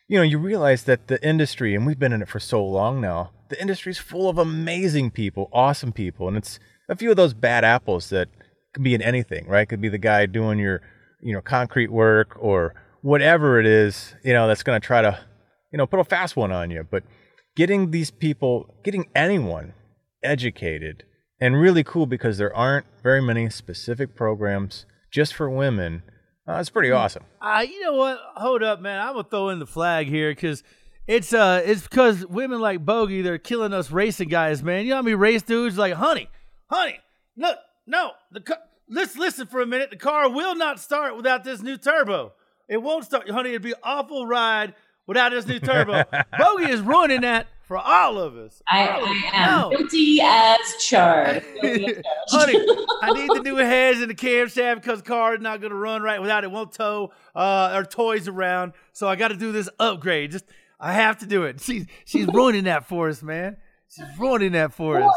you 0.09 0.18
know, 0.18 0.22
you 0.22 0.38
realize 0.38 0.85
that 0.85 1.09
the 1.09 1.27
industry, 1.27 1.74
and 1.74 1.87
we've 1.87 1.98
been 1.98 2.12
in 2.12 2.22
it 2.22 2.29
for 2.29 2.40
so 2.40 2.64
long 2.64 3.00
now, 3.00 3.31
the 3.48 3.61
industry's 3.61 3.98
full 3.98 4.29
of 4.29 4.38
amazing 4.38 5.11
people, 5.11 5.48
awesome 5.53 5.92
people, 5.92 6.29
and 6.29 6.37
it's 6.37 6.59
a 6.88 6.96
few 6.96 7.11
of 7.11 7.16
those 7.16 7.35
bad 7.35 7.64
apples 7.64 8.11
that 8.11 8.29
could 8.72 8.83
be 8.83 8.94
in 8.94 9.03
anything, 9.03 9.46
right? 9.48 9.68
Could 9.68 9.81
be 9.81 9.88
the 9.88 9.98
guy 9.98 10.27
doing 10.27 10.59
your, 10.59 10.83
you 11.20 11.33
know, 11.33 11.40
concrete 11.40 11.90
work 11.90 12.37
or 12.38 12.74
whatever 13.00 13.59
it 13.59 13.66
is, 13.66 14.14
you 14.22 14.33
know, 14.33 14.46
that's 14.46 14.62
going 14.62 14.81
to 14.81 14.87
try 14.87 15.03
to, 15.03 15.18
you 15.72 15.79
know, 15.79 15.87
put 15.87 16.00
a 16.00 16.05
fast 16.05 16.37
one 16.37 16.53
on 16.53 16.70
you. 16.70 16.87
But 16.90 17.05
getting 17.56 17.90
these 17.90 18.10
people, 18.10 18.74
getting 18.82 19.06
anyone 19.14 19.74
educated 20.22 21.04
and 21.40 21.60
really 21.60 21.84
cool 21.84 22.06
because 22.06 22.38
there 22.38 22.54
aren't 22.54 22.86
very 23.02 23.20
many 23.20 23.50
specific 23.50 24.14
programs 24.16 24.86
just 25.10 25.34
for 25.34 25.48
women. 25.50 26.02
Uh, 26.46 26.54
it's 26.54 26.70
pretty 26.70 26.90
awesome. 26.90 27.24
Uh, 27.40 27.64
you 27.68 27.80
know 27.80 27.94
what? 27.94 28.18
Hold 28.36 28.62
up, 28.62 28.80
man. 28.80 29.00
I'm 29.00 29.14
gonna 29.14 29.28
throw 29.28 29.48
in 29.50 29.58
the 29.58 29.66
flag 29.66 30.06
here 30.06 30.30
because 30.30 30.62
it's 31.06 31.32
uh 31.32 31.62
it's 31.64 31.82
because 31.82 32.26
women 32.26 32.60
like 32.60 32.84
Bogi 32.84 33.22
they're 33.22 33.38
killing 33.38 33.72
us 33.72 33.90
racing 33.90 34.28
guys, 34.28 34.62
man. 34.62 34.84
You 34.84 34.90
know 34.90 34.96
how 34.96 35.02
many 35.02 35.14
race 35.14 35.42
dudes 35.42 35.78
like, 35.78 35.94
honey, 35.94 36.28
honey, 36.70 36.98
look, 37.36 37.58
no, 37.86 38.12
the 38.30 38.40
ca- 38.40 38.62
let's 38.88 39.16
listen 39.16 39.46
for 39.46 39.60
a 39.60 39.66
minute. 39.66 39.90
The 39.90 39.96
car 39.96 40.30
will 40.30 40.54
not 40.54 40.80
start 40.80 41.16
without 41.16 41.44
this 41.44 41.62
new 41.62 41.76
turbo. 41.76 42.32
It 42.68 42.78
won't 42.78 43.04
start, 43.04 43.28
honey. 43.30 43.50
It'd 43.50 43.62
be 43.62 43.74
awful 43.82 44.26
ride 44.26 44.74
without 45.06 45.30
this 45.30 45.46
new 45.46 45.58
turbo. 45.58 45.92
Bogi 46.34 46.68
is 46.68 46.80
ruining 46.80 47.22
that 47.22 47.46
for 47.62 47.78
all 47.78 48.18
of 48.18 48.36
us. 48.36 48.60
I, 48.70 48.88
All 48.88 49.04
I 49.06 49.30
am 49.32 49.60
No. 49.70 49.76
guilty 49.76 50.20
as 50.22 50.58
charged. 50.84 51.46
Guilty 51.62 51.86
as 51.86 51.94
charged. 51.94 52.06
honey, 52.30 52.58
I 53.02 53.10
need 53.12 53.30
the 53.34 53.40
new 53.42 53.56
heads 53.56 54.00
and 54.00 54.10
the 54.10 54.14
camshaft 54.14 54.76
because 54.76 55.00
the 55.02 55.08
car 55.08 55.34
is 55.34 55.40
not 55.40 55.60
going 55.60 55.70
to 55.70 55.76
run 55.76 56.02
right 56.02 56.20
without 56.20 56.44
it. 56.44 56.50
Won't 56.50 56.72
tow 56.72 57.12
uh, 57.34 57.70
our 57.72 57.84
toys 57.84 58.28
around. 58.28 58.72
So 58.92 59.08
I 59.08 59.16
got 59.16 59.28
to 59.28 59.36
do 59.36 59.50
this 59.52 59.68
upgrade. 59.80 60.32
Just 60.32 60.44
I 60.78 60.92
have 60.92 61.18
to 61.20 61.26
do 61.26 61.44
it. 61.44 61.60
She's 61.60 61.86
she's 62.04 62.26
ruining 62.26 62.64
that 62.64 62.86
for 62.86 63.08
us, 63.08 63.22
man. 63.22 63.56
She's 63.88 64.04
ruining 64.18 64.52
that 64.52 64.72
for 64.74 65.00
us. 65.02 65.12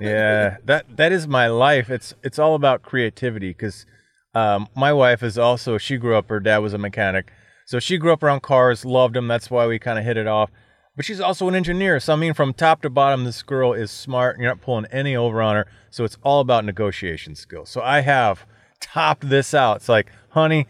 Yeah, 0.00 0.58
that 0.64 0.96
that 0.96 1.10
is 1.10 1.26
my 1.26 1.48
life. 1.48 1.90
It's 1.90 2.14
it's 2.22 2.38
all 2.38 2.54
about 2.54 2.82
creativity 2.82 3.48
because 3.48 3.86
um, 4.34 4.68
my 4.76 4.92
wife 4.92 5.22
is 5.24 5.38
also 5.38 5.78
she 5.78 5.96
grew 5.96 6.14
up. 6.16 6.28
Her 6.28 6.38
dad 6.38 6.58
was 6.58 6.72
a 6.74 6.78
mechanic, 6.78 7.32
so 7.70 7.78
she 7.78 7.98
grew 7.98 8.12
up 8.12 8.24
around 8.24 8.42
cars, 8.42 8.84
loved 8.84 9.14
them. 9.14 9.28
That's 9.28 9.48
why 9.48 9.68
we 9.68 9.78
kind 9.78 9.96
of 9.96 10.04
hit 10.04 10.16
it 10.16 10.26
off. 10.26 10.50
But 10.96 11.04
she's 11.04 11.20
also 11.20 11.46
an 11.46 11.54
engineer, 11.54 12.00
so 12.00 12.14
I 12.14 12.16
mean, 12.16 12.34
from 12.34 12.52
top 12.52 12.82
to 12.82 12.90
bottom, 12.90 13.22
this 13.22 13.44
girl 13.44 13.74
is 13.74 13.92
smart. 13.92 14.34
and 14.34 14.42
You're 14.42 14.50
not 14.50 14.60
pulling 14.60 14.86
any 14.86 15.14
over 15.14 15.40
on 15.40 15.54
her, 15.54 15.66
so 15.88 16.02
it's 16.02 16.18
all 16.24 16.40
about 16.40 16.64
negotiation 16.64 17.36
skills. 17.36 17.70
So 17.70 17.80
I 17.80 18.00
have 18.00 18.44
topped 18.80 19.28
this 19.28 19.54
out. 19.54 19.76
It's 19.76 19.88
like, 19.88 20.10
honey, 20.30 20.66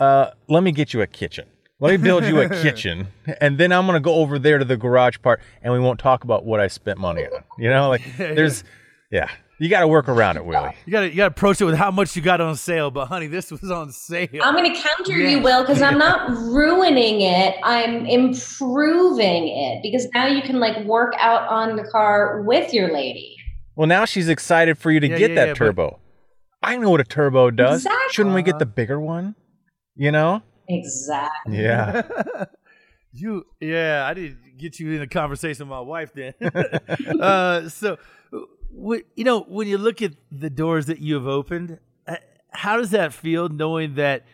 uh, 0.00 0.32
let 0.48 0.64
me 0.64 0.72
get 0.72 0.92
you 0.92 1.00
a 1.00 1.06
kitchen. 1.06 1.46
Let 1.78 1.92
me 1.92 1.96
build 1.96 2.24
you 2.24 2.40
a 2.40 2.48
kitchen, 2.62 3.06
and 3.40 3.56
then 3.56 3.70
I'm 3.70 3.86
gonna 3.86 4.00
go 4.00 4.16
over 4.16 4.40
there 4.40 4.58
to 4.58 4.64
the 4.64 4.76
garage 4.76 5.18
part, 5.22 5.40
and 5.62 5.72
we 5.72 5.78
won't 5.78 6.00
talk 6.00 6.24
about 6.24 6.44
what 6.44 6.58
I 6.58 6.66
spent 6.66 6.98
money 6.98 7.22
on. 7.22 7.44
You 7.56 7.70
know, 7.70 7.88
like 7.88 8.02
there's, 8.18 8.64
yeah, 9.12 9.30
you 9.58 9.68
got 9.68 9.80
to 9.80 9.88
work 9.88 10.08
around 10.08 10.36
it, 10.36 10.44
Willie. 10.46 10.74
You 10.84 10.92
got 10.92 11.00
to 11.00 11.08
you 11.10 11.16
got 11.16 11.24
to 11.28 11.34
approach 11.34 11.60
it 11.60 11.64
with 11.64 11.74
how 11.76 11.90
much 11.90 12.14
you 12.16 12.22
got 12.22 12.40
on 12.40 12.56
sale. 12.56 12.90
But 12.90 13.06
honey, 13.06 13.26
this 13.26 13.50
was 13.50 13.70
on 13.70 13.90
sale. 13.92 14.28
I'm 14.42 14.54
going 14.54 14.72
to 14.74 14.80
counter 14.80 15.12
Yeah. 15.18 15.30
you, 15.30 15.40
Will, 15.40 15.62
because 15.62 15.82
I'm 15.82 15.98
not 15.98 16.28
ruining 16.30 17.20
it. 17.22 17.56
I'm 17.62 18.06
improving 18.06 19.48
it 19.48 19.82
because 19.82 20.06
now 20.14 20.26
you 20.26 20.42
can 20.42 20.58
like 20.60 20.84
work 20.84 21.14
out 21.18 21.48
on 21.48 21.76
the 21.76 21.84
car 21.84 22.42
with 22.42 22.72
your 22.74 22.92
lady. 22.92 23.36
Well, 23.74 23.86
now 23.86 24.04
she's 24.04 24.28
excited 24.28 24.78
for 24.78 24.90
you 24.90 25.00
to 25.00 25.08
Yeah, 25.08 25.18
get 25.18 25.30
yeah, 25.30 25.34
that 25.36 25.46
yeah, 25.48 25.52
but- 25.52 25.58
turbo. 25.58 26.00
I 26.62 26.76
know 26.78 26.90
what 26.90 27.00
a 27.00 27.04
turbo 27.04 27.50
does. 27.50 27.84
Exactly. 27.84 28.12
Shouldn't 28.12 28.34
we 28.34 28.42
get 28.42 28.58
the 28.58 28.66
bigger 28.66 28.98
one? 28.98 29.36
You 29.94 30.10
know? 30.10 30.42
Exactly. 30.68 31.58
Yeah. 31.62 32.02
you 33.12 33.44
yeah, 33.60 34.04
I 34.08 34.14
didn't 34.14 34.56
get 34.58 34.80
you 34.80 34.90
in 34.92 35.02
a 35.02 35.06
conversation 35.06 35.68
with 35.68 35.70
my 35.70 35.80
wife 35.80 36.12
then. 36.14 36.32
uh, 37.20 37.68
so, 37.68 37.98
wh- 38.32 38.55
you 38.76 39.24
know, 39.24 39.40
when 39.42 39.68
you 39.68 39.78
look 39.78 40.02
at 40.02 40.12
the 40.30 40.50
doors 40.50 40.86
that 40.86 40.98
you 40.98 41.14
have 41.14 41.26
opened, 41.26 41.78
uh, 42.06 42.16
how 42.50 42.76
does 42.76 42.90
that 42.90 43.12
feel 43.12 43.48
knowing 43.48 43.94
that 43.94 44.24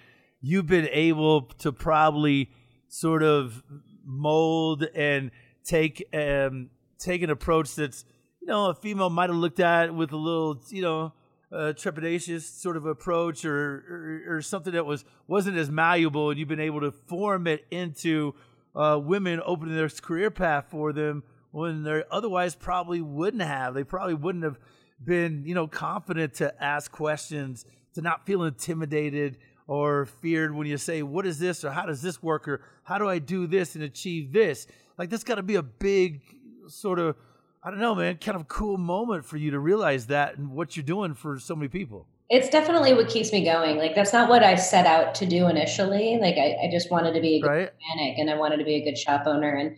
you've 0.40 0.66
been 0.66 0.88
able 0.90 1.42
to 1.42 1.72
probably 1.72 2.50
sort 2.88 3.22
of 3.22 3.62
mold 4.04 4.84
and 4.94 5.30
take 5.64 6.04
um, 6.12 6.70
take 6.98 7.22
an 7.22 7.30
approach 7.30 7.74
that's 7.76 8.04
you 8.40 8.48
know 8.48 8.70
a 8.70 8.74
female 8.74 9.10
might 9.10 9.30
have 9.30 9.38
looked 9.38 9.60
at 9.60 9.94
with 9.94 10.12
a 10.12 10.16
little 10.16 10.60
you 10.70 10.82
know 10.82 11.12
uh, 11.52 11.72
trepidatious 11.72 12.42
sort 12.42 12.76
of 12.76 12.86
approach 12.86 13.44
or, 13.44 14.24
or, 14.28 14.36
or 14.36 14.42
something 14.42 14.72
that 14.72 14.84
was 14.84 15.04
wasn't 15.28 15.56
as 15.56 15.70
malleable, 15.70 16.30
and 16.30 16.38
you've 16.38 16.48
been 16.48 16.60
able 16.60 16.80
to 16.80 16.90
form 16.90 17.46
it 17.46 17.64
into 17.70 18.34
uh, 18.74 18.98
women 19.00 19.40
opening 19.44 19.76
their 19.76 19.88
career 19.88 20.30
path 20.30 20.66
for 20.68 20.92
them 20.92 21.22
when 21.52 21.84
they 21.84 22.02
otherwise 22.10 22.54
probably 22.54 23.00
wouldn't 23.00 23.42
have. 23.42 23.74
They 23.74 23.84
probably 23.84 24.14
wouldn't 24.14 24.44
have 24.44 24.58
been, 25.02 25.44
you 25.46 25.54
know, 25.54 25.68
confident 25.68 26.34
to 26.34 26.62
ask 26.62 26.90
questions, 26.90 27.64
to 27.94 28.02
not 28.02 28.26
feel 28.26 28.42
intimidated 28.42 29.38
or 29.66 30.06
feared 30.06 30.54
when 30.54 30.66
you 30.66 30.76
say, 30.76 31.02
"What 31.02 31.26
is 31.26 31.38
this?" 31.38 31.64
or 31.64 31.70
"How 31.70 31.86
does 31.86 32.02
this 32.02 32.22
work?" 32.22 32.48
or 32.48 32.62
"How 32.82 32.98
do 32.98 33.08
I 33.08 33.18
do 33.18 33.46
this 33.46 33.74
and 33.76 33.84
achieve 33.84 34.32
this?" 34.32 34.66
Like 34.98 35.10
this 35.10 35.22
got 35.22 35.36
to 35.36 35.42
be 35.42 35.54
a 35.54 35.62
big 35.62 36.22
sort 36.66 36.98
of 36.98 37.16
I 37.64 37.70
don't 37.70 37.78
know, 37.78 37.94
man, 37.94 38.16
kind 38.16 38.34
of 38.34 38.48
cool 38.48 38.76
moment 38.76 39.24
for 39.24 39.36
you 39.36 39.52
to 39.52 39.60
realize 39.60 40.08
that 40.08 40.36
and 40.36 40.50
what 40.50 40.76
you're 40.76 40.82
doing 40.82 41.14
for 41.14 41.38
so 41.38 41.54
many 41.54 41.68
people. 41.68 42.08
It's 42.28 42.48
definitely 42.48 42.92
what 42.92 43.08
keeps 43.08 43.32
me 43.32 43.44
going. 43.44 43.76
Like 43.76 43.94
that's 43.94 44.12
not 44.12 44.28
what 44.28 44.42
I 44.42 44.56
set 44.56 44.84
out 44.84 45.14
to 45.16 45.26
do 45.26 45.46
initially. 45.46 46.18
Like 46.20 46.36
I, 46.36 46.56
I 46.64 46.70
just 46.72 46.90
wanted 46.90 47.12
to 47.12 47.20
be 47.20 47.36
a 47.36 47.40
good 47.40 47.48
right. 47.48 47.72
mechanic 47.72 48.18
and 48.18 48.30
I 48.30 48.36
wanted 48.36 48.56
to 48.56 48.64
be 48.64 48.76
a 48.76 48.84
good 48.84 48.98
shop 48.98 49.26
owner 49.26 49.54
and 49.54 49.76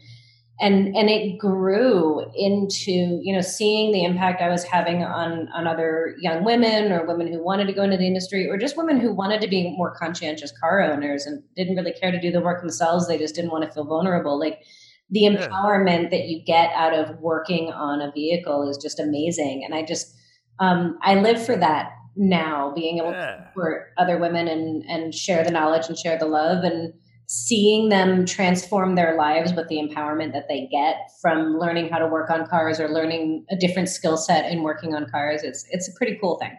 and 0.61 0.95
and 0.95 1.11
it 1.11 1.37
grew 1.39 2.21
into 2.37 3.21
you 3.23 3.35
know 3.35 3.41
seeing 3.41 3.93
the 3.93 4.05
impact 4.05 4.41
I 4.41 4.49
was 4.49 4.63
having 4.63 5.03
on 5.03 5.49
on 5.55 5.67
other 5.67 6.15
young 6.21 6.45
women 6.45 6.93
or 6.93 7.07
women 7.07 7.33
who 7.33 7.43
wanted 7.43 7.67
to 7.67 7.73
go 7.73 7.83
into 7.83 7.97
the 7.97 8.07
industry 8.07 8.49
or 8.49 8.57
just 8.57 8.77
women 8.77 9.01
who 9.01 9.13
wanted 9.13 9.41
to 9.41 9.49
be 9.49 9.75
more 9.77 9.95
conscientious 9.97 10.53
car 10.61 10.81
owners 10.81 11.27
and 11.27 11.43
didn't 11.57 11.77
really 11.77 11.93
care 11.93 12.13
to 12.13 12.21
do 12.21 12.31
the 12.31 12.41
work 12.41 12.61
themselves. 12.61 13.09
They 13.09 13.19
just 13.19 13.35
didn't 13.35 13.51
want 13.51 13.65
to 13.65 13.71
feel 13.71 13.85
vulnerable. 13.85 14.39
Like 14.39 14.61
the 15.11 15.25
empowerment 15.25 16.11
that 16.11 16.29
you 16.29 16.43
get 16.45 16.71
out 16.75 16.95
of 16.95 17.19
working 17.21 17.71
on 17.71 18.01
a 18.01 18.11
vehicle 18.13 18.69
is 18.69 18.79
just 18.79 18.99
amazing. 18.99 19.63
And 19.65 19.75
I 19.75 19.83
just, 19.85 20.15
um, 20.61 20.99
I 21.03 21.17
live 21.17 21.45
for 21.45 21.57
that 21.57 21.91
now, 22.17 22.73
being 22.75 22.99
able 22.99 23.11
yeah. 23.11 23.37
to 23.37 23.45
support 23.49 23.93
other 23.99 24.19
women 24.19 24.49
and, 24.49 24.83
and 24.85 25.15
share 25.15 25.45
the 25.45 25.51
knowledge 25.51 25.89
and 25.89 25.99
share 25.99 26.19
the 26.19 26.27
love 26.27 26.65
and 26.65 26.95
seeing 27.27 27.89
them 27.89 28.27
transform 28.27 28.95
their 28.95 29.17
lives 29.17 29.53
with 29.55 29.69
the 29.69 29.77
empowerment 29.77 30.33
that 30.33 30.47
they 30.49 30.69
get 30.71 30.97
from 31.21 31.59
learning 31.59 31.89
how 31.89 31.99
to 31.99 32.07
work 32.07 32.31
on 32.31 32.47
cars 32.47 32.79
or 32.79 32.89
learning 32.89 33.47
a 33.51 33.57
different 33.57 33.89
skill 33.89 34.17
set 34.17 34.51
in 34.51 34.63
working 34.63 34.95
on 34.95 35.09
cars. 35.11 35.43
It's, 35.43 35.67
it's 35.71 35.89
a 35.89 35.93
pretty 35.97 36.19
cool 36.21 36.39
thing. 36.39 36.57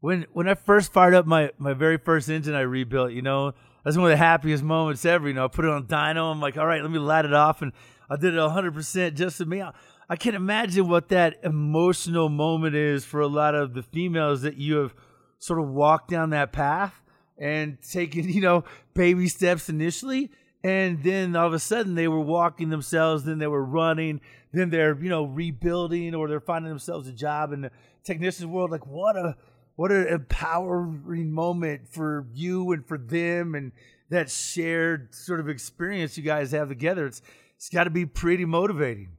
When, 0.00 0.26
when 0.32 0.48
I 0.48 0.54
first 0.54 0.92
fired 0.92 1.14
up 1.14 1.26
my, 1.26 1.50
my 1.58 1.72
very 1.72 1.98
first 1.98 2.28
engine 2.28 2.54
I 2.54 2.60
rebuilt, 2.60 3.12
you 3.12 3.22
know, 3.22 3.52
that's 3.84 3.96
one 3.96 4.06
of 4.06 4.10
the 4.10 4.16
happiest 4.16 4.62
moments 4.62 5.04
ever. 5.04 5.28
You 5.28 5.34
know, 5.34 5.44
I 5.44 5.48
put 5.48 5.64
it 5.64 5.70
on 5.70 5.86
dyno. 5.86 6.30
I'm 6.30 6.40
like, 6.40 6.56
all 6.56 6.66
right, 6.66 6.82
let 6.82 6.90
me 6.90 6.98
light 6.98 7.24
it 7.24 7.32
off, 7.32 7.62
and 7.62 7.72
I 8.10 8.16
did 8.16 8.34
it 8.34 8.38
100 8.38 8.74
percent 8.74 9.16
just 9.16 9.38
for 9.38 9.44
me. 9.44 9.62
I, 9.62 9.72
I 10.10 10.16
can 10.16 10.34
imagine 10.34 10.88
what 10.88 11.08
that 11.08 11.36
emotional 11.42 12.28
moment 12.28 12.74
is 12.74 13.04
for 13.04 13.20
a 13.20 13.26
lot 13.26 13.54
of 13.54 13.74
the 13.74 13.82
females 13.82 14.42
that 14.42 14.56
you 14.56 14.76
have 14.76 14.94
sort 15.38 15.60
of 15.60 15.68
walked 15.68 16.10
down 16.10 16.30
that 16.30 16.52
path 16.52 17.00
and 17.38 17.78
taking, 17.82 18.28
you 18.28 18.40
know, 18.40 18.64
baby 18.94 19.28
steps 19.28 19.68
initially. 19.68 20.30
And 20.64 21.02
then 21.02 21.36
all 21.36 21.46
of 21.46 21.54
a 21.54 21.58
sudden 21.58 21.94
they 21.94 22.08
were 22.08 22.20
walking 22.20 22.68
themselves, 22.68 23.24
then 23.24 23.38
they 23.38 23.46
were 23.46 23.64
running, 23.64 24.20
then 24.52 24.70
they're, 24.70 25.00
you 25.00 25.08
know, 25.08 25.24
rebuilding 25.24 26.14
or 26.14 26.28
they're 26.28 26.40
finding 26.40 26.68
themselves 26.68 27.06
a 27.06 27.12
job 27.12 27.52
in 27.52 27.60
the 27.62 27.70
technician's 28.02 28.46
world. 28.46 28.70
Like 28.70 28.86
what 28.86 29.16
a 29.16 29.36
what 29.76 29.92
an 29.92 30.08
empowering 30.08 31.30
moment 31.30 31.88
for 31.88 32.26
you 32.34 32.72
and 32.72 32.84
for 32.84 32.98
them 32.98 33.54
and 33.54 33.70
that 34.10 34.28
shared 34.28 35.14
sort 35.14 35.38
of 35.38 35.48
experience 35.48 36.16
you 36.16 36.24
guys 36.24 36.50
have 36.50 36.68
together. 36.68 37.06
It's 37.06 37.22
it's 37.56 37.68
got 37.68 37.84
to 37.84 37.90
be 37.90 38.06
pretty 38.06 38.44
motivating. 38.44 39.10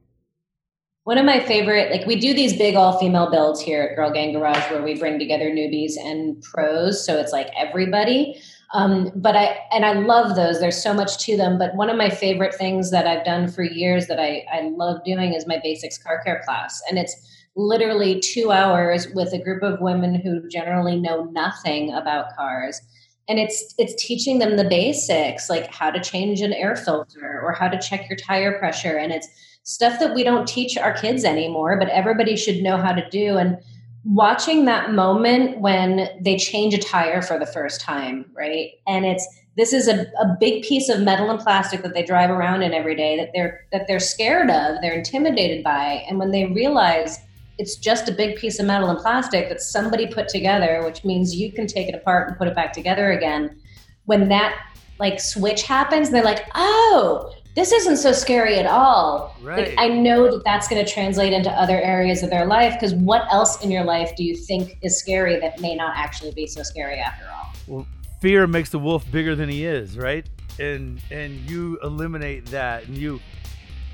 One 1.10 1.18
of 1.18 1.24
my 1.24 1.40
favorite, 1.40 1.90
like 1.90 2.06
we 2.06 2.14
do 2.14 2.32
these 2.32 2.56
big 2.56 2.76
all 2.76 2.96
female 2.96 3.28
builds 3.28 3.60
here 3.60 3.82
at 3.82 3.96
Girl 3.96 4.12
Gang 4.12 4.32
Garage 4.32 4.70
where 4.70 4.80
we 4.80 4.96
bring 4.96 5.18
together 5.18 5.50
newbies 5.50 5.94
and 5.98 6.40
pros. 6.40 7.04
So 7.04 7.18
it's 7.18 7.32
like 7.32 7.48
everybody. 7.56 8.40
Um, 8.74 9.10
but 9.16 9.34
I, 9.34 9.58
and 9.72 9.84
I 9.84 9.94
love 9.94 10.36
those. 10.36 10.60
There's 10.60 10.80
so 10.80 10.94
much 10.94 11.18
to 11.24 11.36
them. 11.36 11.58
But 11.58 11.74
one 11.74 11.90
of 11.90 11.96
my 11.96 12.10
favorite 12.10 12.54
things 12.54 12.92
that 12.92 13.08
I've 13.08 13.24
done 13.24 13.48
for 13.48 13.64
years 13.64 14.06
that 14.06 14.20
I, 14.20 14.44
I 14.52 14.68
love 14.68 15.02
doing 15.04 15.34
is 15.34 15.48
my 15.48 15.58
basics 15.60 15.98
car 15.98 16.22
care 16.22 16.42
class. 16.44 16.80
And 16.88 16.96
it's, 16.96 17.16
literally 17.56 18.20
two 18.20 18.52
hours 18.52 19.08
with 19.08 19.32
a 19.32 19.38
group 19.38 19.60
of 19.64 19.80
women 19.80 20.14
who 20.14 20.48
generally 20.48 20.94
know 20.94 21.24
nothing 21.32 21.92
about 21.92 22.34
cars 22.36 22.80
and 23.28 23.40
it's 23.40 23.74
it's 23.76 23.94
teaching 24.02 24.38
them 24.38 24.56
the 24.56 24.64
basics 24.64 25.50
like 25.50 25.66
how 25.74 25.90
to 25.90 26.00
change 26.00 26.40
an 26.40 26.52
air 26.52 26.76
filter 26.76 27.40
or 27.42 27.52
how 27.52 27.66
to 27.66 27.78
check 27.78 28.08
your 28.08 28.16
tire 28.16 28.56
pressure 28.60 28.96
and 28.96 29.12
it's 29.12 29.28
stuff 29.62 29.98
that 30.00 30.14
we 30.14 30.22
don't 30.22 30.48
teach 30.48 30.76
our 30.76 30.92
kids 30.92 31.24
anymore 31.24 31.78
but 31.78 31.88
everybody 31.88 32.36
should 32.36 32.62
know 32.62 32.76
how 32.76 32.92
to 32.92 33.08
do 33.10 33.36
and 33.36 33.58
watching 34.04 34.64
that 34.64 34.92
moment 34.92 35.60
when 35.60 36.08
they 36.20 36.36
change 36.36 36.72
a 36.72 36.78
tire 36.78 37.20
for 37.20 37.38
the 37.38 37.46
first 37.46 37.80
time 37.80 38.24
right 38.34 38.70
and 38.86 39.04
it's 39.04 39.26
this 39.56 39.72
is 39.72 39.88
a, 39.88 40.02
a 40.20 40.36
big 40.38 40.62
piece 40.62 40.88
of 40.88 41.00
metal 41.00 41.28
and 41.28 41.40
plastic 41.40 41.82
that 41.82 41.92
they 41.92 42.02
drive 42.02 42.30
around 42.30 42.62
in 42.62 42.72
every 42.72 42.96
day 42.96 43.16
that 43.16 43.30
they're 43.34 43.60
that 43.72 43.86
they're 43.86 44.00
scared 44.00 44.48
of 44.50 44.80
they're 44.80 44.94
intimidated 44.94 45.62
by 45.62 46.04
and 46.08 46.18
when 46.18 46.30
they 46.30 46.46
realize 46.46 47.18
it's 47.60 47.76
just 47.76 48.08
a 48.08 48.12
big 48.12 48.36
piece 48.36 48.58
of 48.58 48.64
metal 48.64 48.88
and 48.88 48.98
plastic 48.98 49.50
that 49.50 49.60
somebody 49.60 50.06
put 50.06 50.28
together, 50.28 50.80
which 50.82 51.04
means 51.04 51.34
you 51.34 51.52
can 51.52 51.66
take 51.66 51.88
it 51.88 51.94
apart 51.94 52.26
and 52.26 52.38
put 52.38 52.48
it 52.48 52.54
back 52.54 52.72
together 52.72 53.12
again. 53.12 53.60
When 54.06 54.30
that 54.30 54.58
like 54.98 55.20
switch 55.20 55.64
happens, 55.64 56.08
they're 56.08 56.24
like, 56.24 56.46
oh, 56.54 57.34
this 57.54 57.72
isn't 57.72 57.96
so 57.96 58.12
scary 58.12 58.58
at 58.58 58.66
all. 58.66 59.36
Right. 59.42 59.68
Like, 59.68 59.74
I 59.78 59.88
know 59.88 60.30
that 60.30 60.44
that's 60.44 60.68
going 60.68 60.84
to 60.84 60.90
translate 60.90 61.32
into 61.32 61.50
other 61.50 61.80
areas 61.80 62.22
of 62.22 62.30
their 62.30 62.46
life 62.46 62.74
because 62.74 62.94
what 62.94 63.22
else 63.32 63.62
in 63.62 63.70
your 63.70 63.84
life 63.84 64.14
do 64.16 64.24
you 64.24 64.36
think 64.36 64.78
is 64.82 64.98
scary 64.98 65.38
that 65.40 65.60
may 65.60 65.74
not 65.74 65.96
actually 65.96 66.32
be 66.32 66.46
so 66.46 66.62
scary 66.62 66.98
after 66.98 67.24
all? 67.28 67.52
Well, 67.66 67.86
fear 68.20 68.46
makes 68.46 68.70
the 68.70 68.78
wolf 68.78 69.10
bigger 69.10 69.34
than 69.34 69.48
he 69.48 69.64
is, 69.64 69.98
right? 69.98 70.26
And 70.58 71.00
and 71.10 71.48
you 71.50 71.78
eliminate 71.82 72.46
that 72.46 72.86
and 72.86 72.96
you 72.96 73.20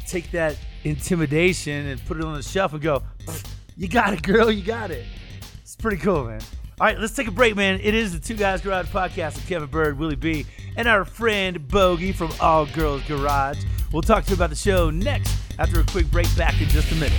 take 0.07 0.31
that 0.33 0.57
intimidation 0.85 1.87
and 1.87 2.05
put 2.07 2.19
it 2.19 2.25
on 2.25 2.35
the 2.35 2.43
shelf 2.43 2.73
and 2.73 2.83
go, 2.83 3.03
you 3.77 3.89
got 3.89 4.13
it, 4.13 4.23
girl. 4.23 4.51
You 4.51 4.63
got 4.63 4.91
it. 4.91 5.05
It's 5.63 5.77
pretty 5.77 5.99
cool, 5.99 6.25
man. 6.25 6.41
All 6.79 6.87
right, 6.87 6.99
let's 7.01 7.15
take 7.15 7.27
a 7.27 7.31
break, 7.31 7.57
man. 7.57 7.81
It 7.83 7.95
is 7.95 8.13
the 8.13 8.21
Two 8.21 8.35
Guys 8.35 8.61
Garage 8.61 8.89
podcast 8.89 9.37
with 9.37 9.49
Kevin 9.49 9.71
Byrd, 9.71 9.99
Willie 9.99 10.15
B, 10.15 10.45
and 10.77 10.87
our 10.87 11.07
friend 11.07 11.59
Bogi 11.59 12.15
from 12.15 12.31
All 12.39 12.67
Girls 12.67 13.03
Garage. 13.05 13.57
We'll 13.93 14.03
talk 14.03 14.25
to 14.25 14.31
you 14.31 14.37
about 14.37 14.51
the 14.51 14.57
show 14.57 14.91
next 14.91 15.35
after 15.59 15.81
a 15.81 15.85
quick 15.85 16.11
break. 16.11 16.27
Back 16.37 16.61
in 16.61 16.69
just 16.69 16.93
a 16.93 16.95
minute. 16.97 17.19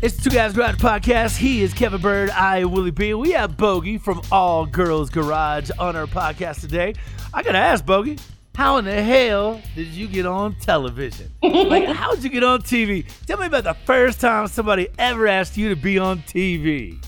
It's 0.00 0.16
the 0.16 0.30
Two 0.30 0.34
Guys 0.34 0.54
Garage 0.54 0.76
podcast. 0.76 1.36
He 1.36 1.60
is 1.60 1.74
Kevin 1.74 2.00
Byrd. 2.00 2.30
I 2.30 2.60
am 2.60 2.72
Willie 2.72 2.90
B. 2.90 3.12
We 3.12 3.32
have 3.32 3.58
Bogi 3.58 4.00
from 4.00 4.22
All 4.32 4.64
Girls 4.64 5.10
Garage 5.10 5.70
on 5.78 5.94
our 5.94 6.06
podcast 6.06 6.62
today. 6.62 6.94
I 7.34 7.42
gotta 7.42 7.58
ask, 7.58 7.84
Bogi, 7.84 8.18
how 8.54 8.76
in 8.78 8.84
the 8.84 9.02
hell 9.02 9.60
did 9.74 9.88
you 9.88 10.06
get 10.06 10.26
on 10.26 10.54
television? 10.56 11.30
like, 11.42 11.86
how 11.86 12.14
did 12.14 12.24
you 12.24 12.30
get 12.30 12.44
on 12.44 12.60
TV? 12.62 13.06
Tell 13.26 13.38
me 13.38 13.46
about 13.46 13.64
the 13.64 13.74
first 13.84 14.20
time 14.20 14.48
somebody 14.48 14.88
ever 14.98 15.26
asked 15.26 15.56
you 15.56 15.68
to 15.70 15.76
be 15.76 15.98
on 15.98 16.18
TV. 16.20 17.02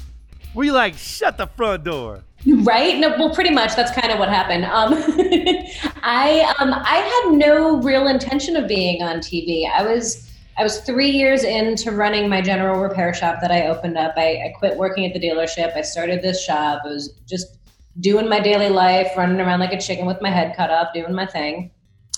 Were 0.54 0.64
you 0.64 0.72
like, 0.72 0.94
shut 0.94 1.38
the 1.38 1.46
front 1.46 1.84
door? 1.84 2.22
Right? 2.46 2.98
No, 2.98 3.10
well, 3.10 3.34
pretty 3.34 3.50
much. 3.50 3.76
That's 3.76 3.92
kind 3.92 4.12
of 4.12 4.18
what 4.18 4.28
happened. 4.28 4.64
Um, 4.64 4.94
I 6.02 6.54
um, 6.58 6.74
I 6.74 6.96
had 6.96 7.38
no 7.38 7.80
real 7.82 8.08
intention 8.08 8.56
of 8.56 8.66
being 8.66 9.00
on 9.02 9.18
TV. 9.18 9.70
I 9.70 9.84
was 9.84 10.28
I 10.58 10.64
was 10.64 10.80
three 10.80 11.10
years 11.10 11.44
into 11.44 11.92
running 11.92 12.28
my 12.28 12.40
general 12.40 12.80
repair 12.80 13.14
shop 13.14 13.36
that 13.40 13.52
I 13.52 13.68
opened 13.68 13.96
up. 13.96 14.14
I, 14.16 14.42
I 14.46 14.54
quit 14.58 14.76
working 14.76 15.06
at 15.06 15.14
the 15.14 15.20
dealership. 15.20 15.76
I 15.76 15.82
started 15.82 16.20
this 16.20 16.44
shop. 16.44 16.82
It 16.84 16.88
was 16.88 17.14
just 17.28 17.58
doing 18.00 18.28
my 18.28 18.40
daily 18.40 18.68
life, 18.68 19.10
running 19.16 19.40
around 19.40 19.60
like 19.60 19.72
a 19.72 19.80
chicken 19.80 20.06
with 20.06 20.20
my 20.20 20.30
head 20.30 20.56
cut 20.56 20.70
off, 20.70 20.88
doing 20.94 21.14
my 21.14 21.26
thing. 21.26 21.70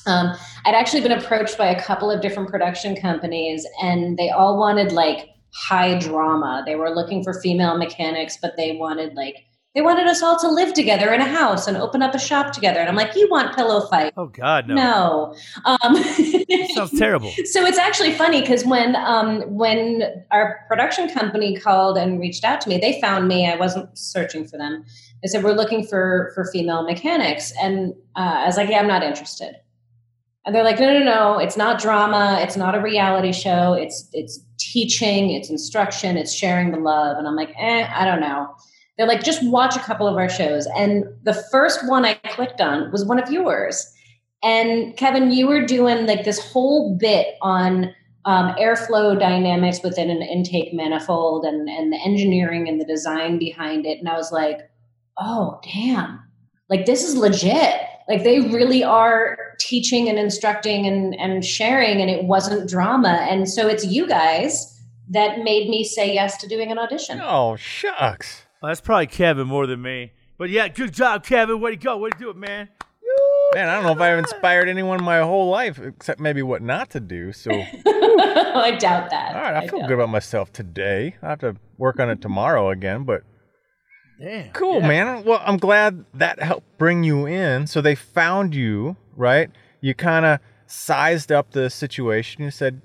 Um, 0.06 0.34
I'd 0.64 0.74
actually 0.74 1.00
been 1.00 1.12
approached 1.12 1.56
by 1.56 1.66
a 1.66 1.80
couple 1.80 2.10
of 2.10 2.20
different 2.20 2.50
production 2.50 2.94
companies, 2.96 3.66
and 3.82 4.16
they 4.18 4.30
all 4.30 4.58
wanted 4.58 4.92
like 4.92 5.28
high 5.54 5.98
drama. 5.98 6.62
They 6.66 6.74
were 6.74 6.90
looking 6.90 7.24
for 7.24 7.32
female 7.40 7.78
mechanics, 7.78 8.38
but 8.40 8.56
they 8.56 8.76
wanted 8.76 9.14
like 9.14 9.46
they 9.74 9.82
wanted 9.82 10.06
us 10.06 10.22
all 10.22 10.38
to 10.38 10.48
live 10.48 10.72
together 10.72 11.12
in 11.12 11.20
a 11.20 11.26
house 11.26 11.66
and 11.66 11.76
open 11.76 12.00
up 12.00 12.14
a 12.14 12.18
shop 12.18 12.52
together. 12.52 12.78
And 12.78 12.88
I'm 12.88 12.94
like, 12.94 13.16
you 13.16 13.28
want 13.28 13.56
pillow 13.56 13.86
fight? 13.88 14.12
Oh 14.16 14.26
God, 14.26 14.68
no. 14.68 14.74
No. 14.74 15.34
Um, 15.64 15.96
sounds 16.74 16.96
terrible. 16.98 17.32
So 17.46 17.64
it's 17.64 17.78
actually 17.78 18.12
funny 18.12 18.40
because 18.40 18.64
when 18.64 18.96
um, 18.96 19.42
when 19.42 20.24
our 20.30 20.64
production 20.68 21.08
company 21.08 21.56
called 21.56 21.98
and 21.98 22.18
reached 22.20 22.44
out 22.44 22.60
to 22.62 22.68
me, 22.68 22.78
they 22.78 23.00
found 23.00 23.28
me. 23.28 23.46
I 23.46 23.56
wasn't 23.56 23.96
searching 23.96 24.46
for 24.46 24.56
them. 24.56 24.84
They 25.22 25.28
said 25.28 25.44
we're 25.44 25.52
looking 25.52 25.86
for 25.86 26.32
for 26.34 26.44
female 26.52 26.82
mechanics, 26.82 27.52
and 27.60 27.92
uh, 28.16 28.40
I 28.42 28.46
was 28.46 28.56
like, 28.56 28.68
yeah, 28.70 28.80
I'm 28.80 28.88
not 28.88 29.02
interested. 29.02 29.56
And 30.46 30.54
they're 30.54 30.64
like, 30.64 30.78
no, 30.78 30.92
no, 30.92 31.04
no, 31.04 31.38
it's 31.38 31.56
not 31.56 31.80
drama. 31.80 32.38
It's 32.40 32.56
not 32.56 32.74
a 32.74 32.80
reality 32.80 33.32
show. 33.32 33.72
It's 33.72 34.08
it's 34.12 34.40
teaching. 34.58 35.30
It's 35.30 35.50
instruction. 35.50 36.16
It's 36.16 36.32
sharing 36.32 36.70
the 36.70 36.78
love. 36.78 37.18
And 37.18 37.26
I'm 37.26 37.36
like, 37.36 37.52
eh, 37.56 37.88
I 37.92 38.04
don't 38.04 38.20
know. 38.20 38.54
They're 38.96 39.08
like, 39.08 39.24
just 39.24 39.44
watch 39.50 39.76
a 39.76 39.80
couple 39.80 40.06
of 40.06 40.16
our 40.16 40.28
shows. 40.28 40.66
And 40.76 41.04
the 41.24 41.34
first 41.34 41.88
one 41.88 42.04
I 42.04 42.14
clicked 42.14 42.60
on 42.60 42.92
was 42.92 43.04
one 43.04 43.18
of 43.18 43.30
yours. 43.30 43.90
And 44.42 44.96
Kevin, 44.96 45.32
you 45.32 45.46
were 45.46 45.64
doing 45.64 46.06
like 46.06 46.24
this 46.24 46.38
whole 46.38 46.96
bit 46.96 47.34
on 47.42 47.94
um, 48.24 48.54
airflow 48.54 49.18
dynamics 49.18 49.80
within 49.82 50.10
an 50.10 50.22
intake 50.22 50.72
manifold 50.72 51.44
and, 51.44 51.68
and 51.68 51.92
the 51.92 52.00
engineering 52.04 52.68
and 52.68 52.80
the 52.80 52.84
design 52.84 53.38
behind 53.38 53.86
it. 53.86 53.98
And 53.98 54.08
I 54.08 54.16
was 54.16 54.32
like, 54.32 54.70
oh, 55.18 55.60
damn, 55.62 56.20
like 56.68 56.86
this 56.86 57.04
is 57.04 57.16
legit. 57.16 57.80
Like 58.08 58.22
they 58.22 58.40
really 58.40 58.84
are 58.84 59.38
teaching 59.58 60.08
and 60.08 60.18
instructing 60.18 60.86
and, 60.86 61.14
and 61.18 61.44
sharing, 61.44 62.00
and 62.00 62.10
it 62.10 62.24
wasn't 62.24 62.68
drama. 62.68 63.26
And 63.30 63.48
so 63.48 63.66
it's 63.66 63.86
you 63.86 64.06
guys 64.06 64.70
that 65.08 65.38
made 65.38 65.68
me 65.68 65.84
say 65.84 66.12
yes 66.12 66.36
to 66.38 66.48
doing 66.48 66.70
an 66.70 66.78
audition. 66.78 67.20
Oh, 67.22 67.56
shucks. 67.56 68.43
Well, 68.64 68.70
that's 68.70 68.80
probably 68.80 69.08
Kevin 69.08 69.46
more 69.46 69.66
than 69.66 69.82
me. 69.82 70.12
But 70.38 70.48
yeah, 70.48 70.68
good 70.68 70.94
job, 70.94 71.22
Kevin. 71.22 71.60
Way 71.60 71.72
to 71.72 71.76
go. 71.76 71.98
Way 71.98 72.08
to 72.08 72.16
do 72.18 72.30
it, 72.30 72.36
man. 72.36 72.70
Man, 73.52 73.68
I 73.68 73.74
don't 73.74 73.84
know 73.84 73.92
if 73.92 74.00
I've 74.00 74.18
inspired 74.18 74.70
anyone 74.70 75.04
my 75.04 75.18
whole 75.18 75.50
life, 75.50 75.78
except 75.78 76.18
maybe 76.18 76.40
what 76.40 76.62
not 76.62 76.88
to 76.92 77.00
do. 77.00 77.30
So, 77.34 77.50
I 77.86 78.74
doubt 78.80 79.10
that. 79.10 79.36
All 79.36 79.42
right, 79.42 79.54
I 79.54 79.68
feel 79.68 79.80
good 79.80 79.90
about 79.92 80.08
myself 80.08 80.50
today. 80.50 81.14
I 81.22 81.28
have 81.28 81.40
to 81.40 81.56
work 81.76 82.00
on 82.00 82.08
it 82.08 82.22
tomorrow 82.22 82.70
again, 82.70 83.04
but 83.04 83.20
Damn. 84.18 84.50
cool, 84.52 84.80
Yeah. 84.80 84.88
man. 84.88 85.24
Well, 85.24 85.42
I'm 85.44 85.58
glad 85.58 86.06
that 86.14 86.40
helped 86.40 86.78
bring 86.78 87.04
you 87.04 87.26
in. 87.26 87.66
So 87.66 87.82
they 87.82 87.94
found 87.94 88.54
you, 88.54 88.96
right? 89.14 89.50
You 89.82 89.92
kind 89.94 90.24
of 90.24 90.40
sized 90.66 91.30
up 91.30 91.50
the 91.50 91.68
situation. 91.68 92.42
You 92.42 92.50
said 92.50 92.80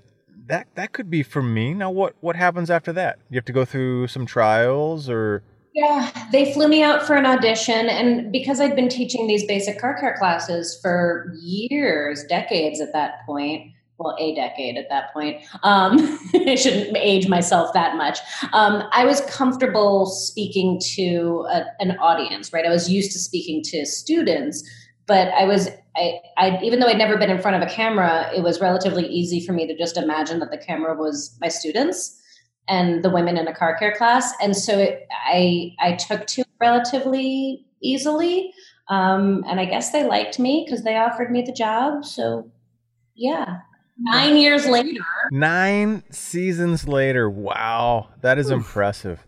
that 0.48 0.68
that 0.76 0.92
could 0.92 1.10
be 1.10 1.24
for 1.24 1.42
me. 1.42 1.74
Now, 1.74 1.89
what 1.89 2.15
what 2.20 2.36
happens 2.36 2.70
after 2.70 2.92
that? 2.92 3.20
You 3.30 3.38
have 3.38 3.46
to 3.46 3.54
go 3.54 3.63
through 3.63 4.08
some 4.08 4.26
trials, 4.26 5.10
or 5.10 5.42
Yeah, 5.80 6.12
they 6.34 6.52
flew 6.54 6.68
me 6.68 6.84
out 6.84 7.08
for 7.08 7.15
an 7.15 7.26
audition, 7.26 7.88
and 7.88 8.34
because 8.34 8.60
I'd 8.60 8.76
been 8.76 8.89
teaching 8.89 9.28
these 9.28 9.46
basic 9.46 9.80
car 9.80 9.98
care 9.98 10.13
classes 10.20 10.78
for 10.82 11.34
years, 11.39 12.26
decades 12.26 12.82
at 12.82 12.92
that 12.92 13.26
point. 13.26 13.72
Well, 13.98 14.13
a 14.20 14.36
decade 14.36 14.76
at 14.76 14.89
that 14.89 15.13
point. 15.13 15.42
Um, 15.63 16.20
I 16.34 16.56
shouldn't 16.56 16.98
age 16.98 17.30
myself 17.30 17.72
that 17.74 17.96
much. 17.96 18.20
Um, 18.52 18.84
I 18.92 19.06
was 19.06 19.22
comfortable 19.22 20.06
speaking 20.06 20.82
to 20.96 21.46
a, 21.50 21.63
an 21.80 21.92
audience, 22.00 22.52
right? 22.52 22.65
I 22.65 22.70
was 22.70 22.89
used 22.89 23.13
to 23.13 23.20
speaking 23.20 23.62
to 23.65 23.86
students, 23.86 24.70
but 25.06 25.30
I 25.30 25.46
was, 25.46 25.70
I, 25.96 26.20
I, 26.38 26.60
even 26.62 26.80
though 26.80 26.88
I'd 26.88 26.98
never 26.98 27.18
been 27.18 27.30
in 27.30 27.42
front 27.42 27.56
of 27.56 27.62
a 27.62 27.72
camera, 27.72 28.30
it 28.36 28.44
was 28.44 28.60
relatively 28.60 29.06
easy 29.06 29.46
for 29.46 29.54
me 29.54 29.65
to 29.68 29.78
just 29.78 29.96
imagine 29.96 30.39
that 30.39 30.52
the 30.52 30.58
camera 30.58 30.94
was 30.96 31.38
my 31.39 31.48
students 31.48 32.18
and 32.69 33.03
the 33.03 33.10
women 33.10 33.38
in 33.38 33.47
a 33.47 33.53
car 33.53 33.75
care 33.77 33.95
class, 33.95 34.32
and 34.41 34.55
so 34.55 34.77
it, 34.77 35.08
I 35.12 35.73
I 35.79 35.93
took 35.93 36.27
to 36.27 36.41
it 36.41 36.47
relatively 36.62 37.65
easily, 37.82 38.53
um, 38.89 39.43
and 39.47 39.60
I 39.60 39.65
guess 39.65 39.91
they 39.91 40.05
liked 40.05 40.39
me 40.39 40.63
because 40.65 40.84
they 40.84 40.95
offered 40.95 41.32
me 41.32 41.41
the 41.41 41.51
job. 41.51 42.05
So 42.05 42.51
yeah, 43.15 43.58
nine 43.97 44.38
years 44.38 44.65
later, 44.67 45.01
nine 45.32 46.03
seasons 46.12 46.88
later. 46.88 47.29
Wow, 47.29 48.10
that 48.21 48.38
is 48.38 48.49
impressive. 48.51 49.25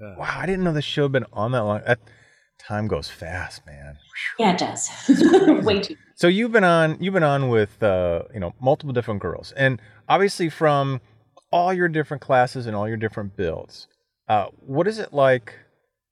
Yeah. 0.00 0.16
Wow, 0.16 0.38
I 0.38 0.46
didn't 0.46 0.64
know 0.64 0.72
the 0.72 0.80
show 0.80 1.02
had 1.02 1.12
been 1.12 1.26
on 1.32 1.52
that 1.52 1.64
long. 1.64 1.80
That 1.84 1.98
time 2.58 2.86
goes 2.86 3.08
fast, 3.08 3.66
man. 3.66 3.96
yeah, 4.38 4.52
it 4.52 4.58
does 4.58 5.64
way 5.64 5.80
too. 5.80 5.96
So 6.14 6.28
you've 6.28 6.52
been 6.52 6.64
on 6.64 6.96
you've 7.00 7.14
been 7.14 7.22
on 7.22 7.48
with 7.48 7.82
uh, 7.82 8.22
you 8.32 8.40
know 8.40 8.54
multiple 8.60 8.92
different 8.92 9.20
girls, 9.20 9.52
and 9.52 9.80
obviously 10.08 10.48
from 10.48 11.00
all 11.50 11.72
your 11.72 11.88
different 11.88 12.22
classes 12.22 12.66
and 12.66 12.76
all 12.76 12.88
your 12.88 12.96
different 12.96 13.36
builds. 13.36 13.88
Uh, 14.28 14.46
what 14.60 14.86
is 14.86 14.98
it 14.98 15.12
like, 15.12 15.54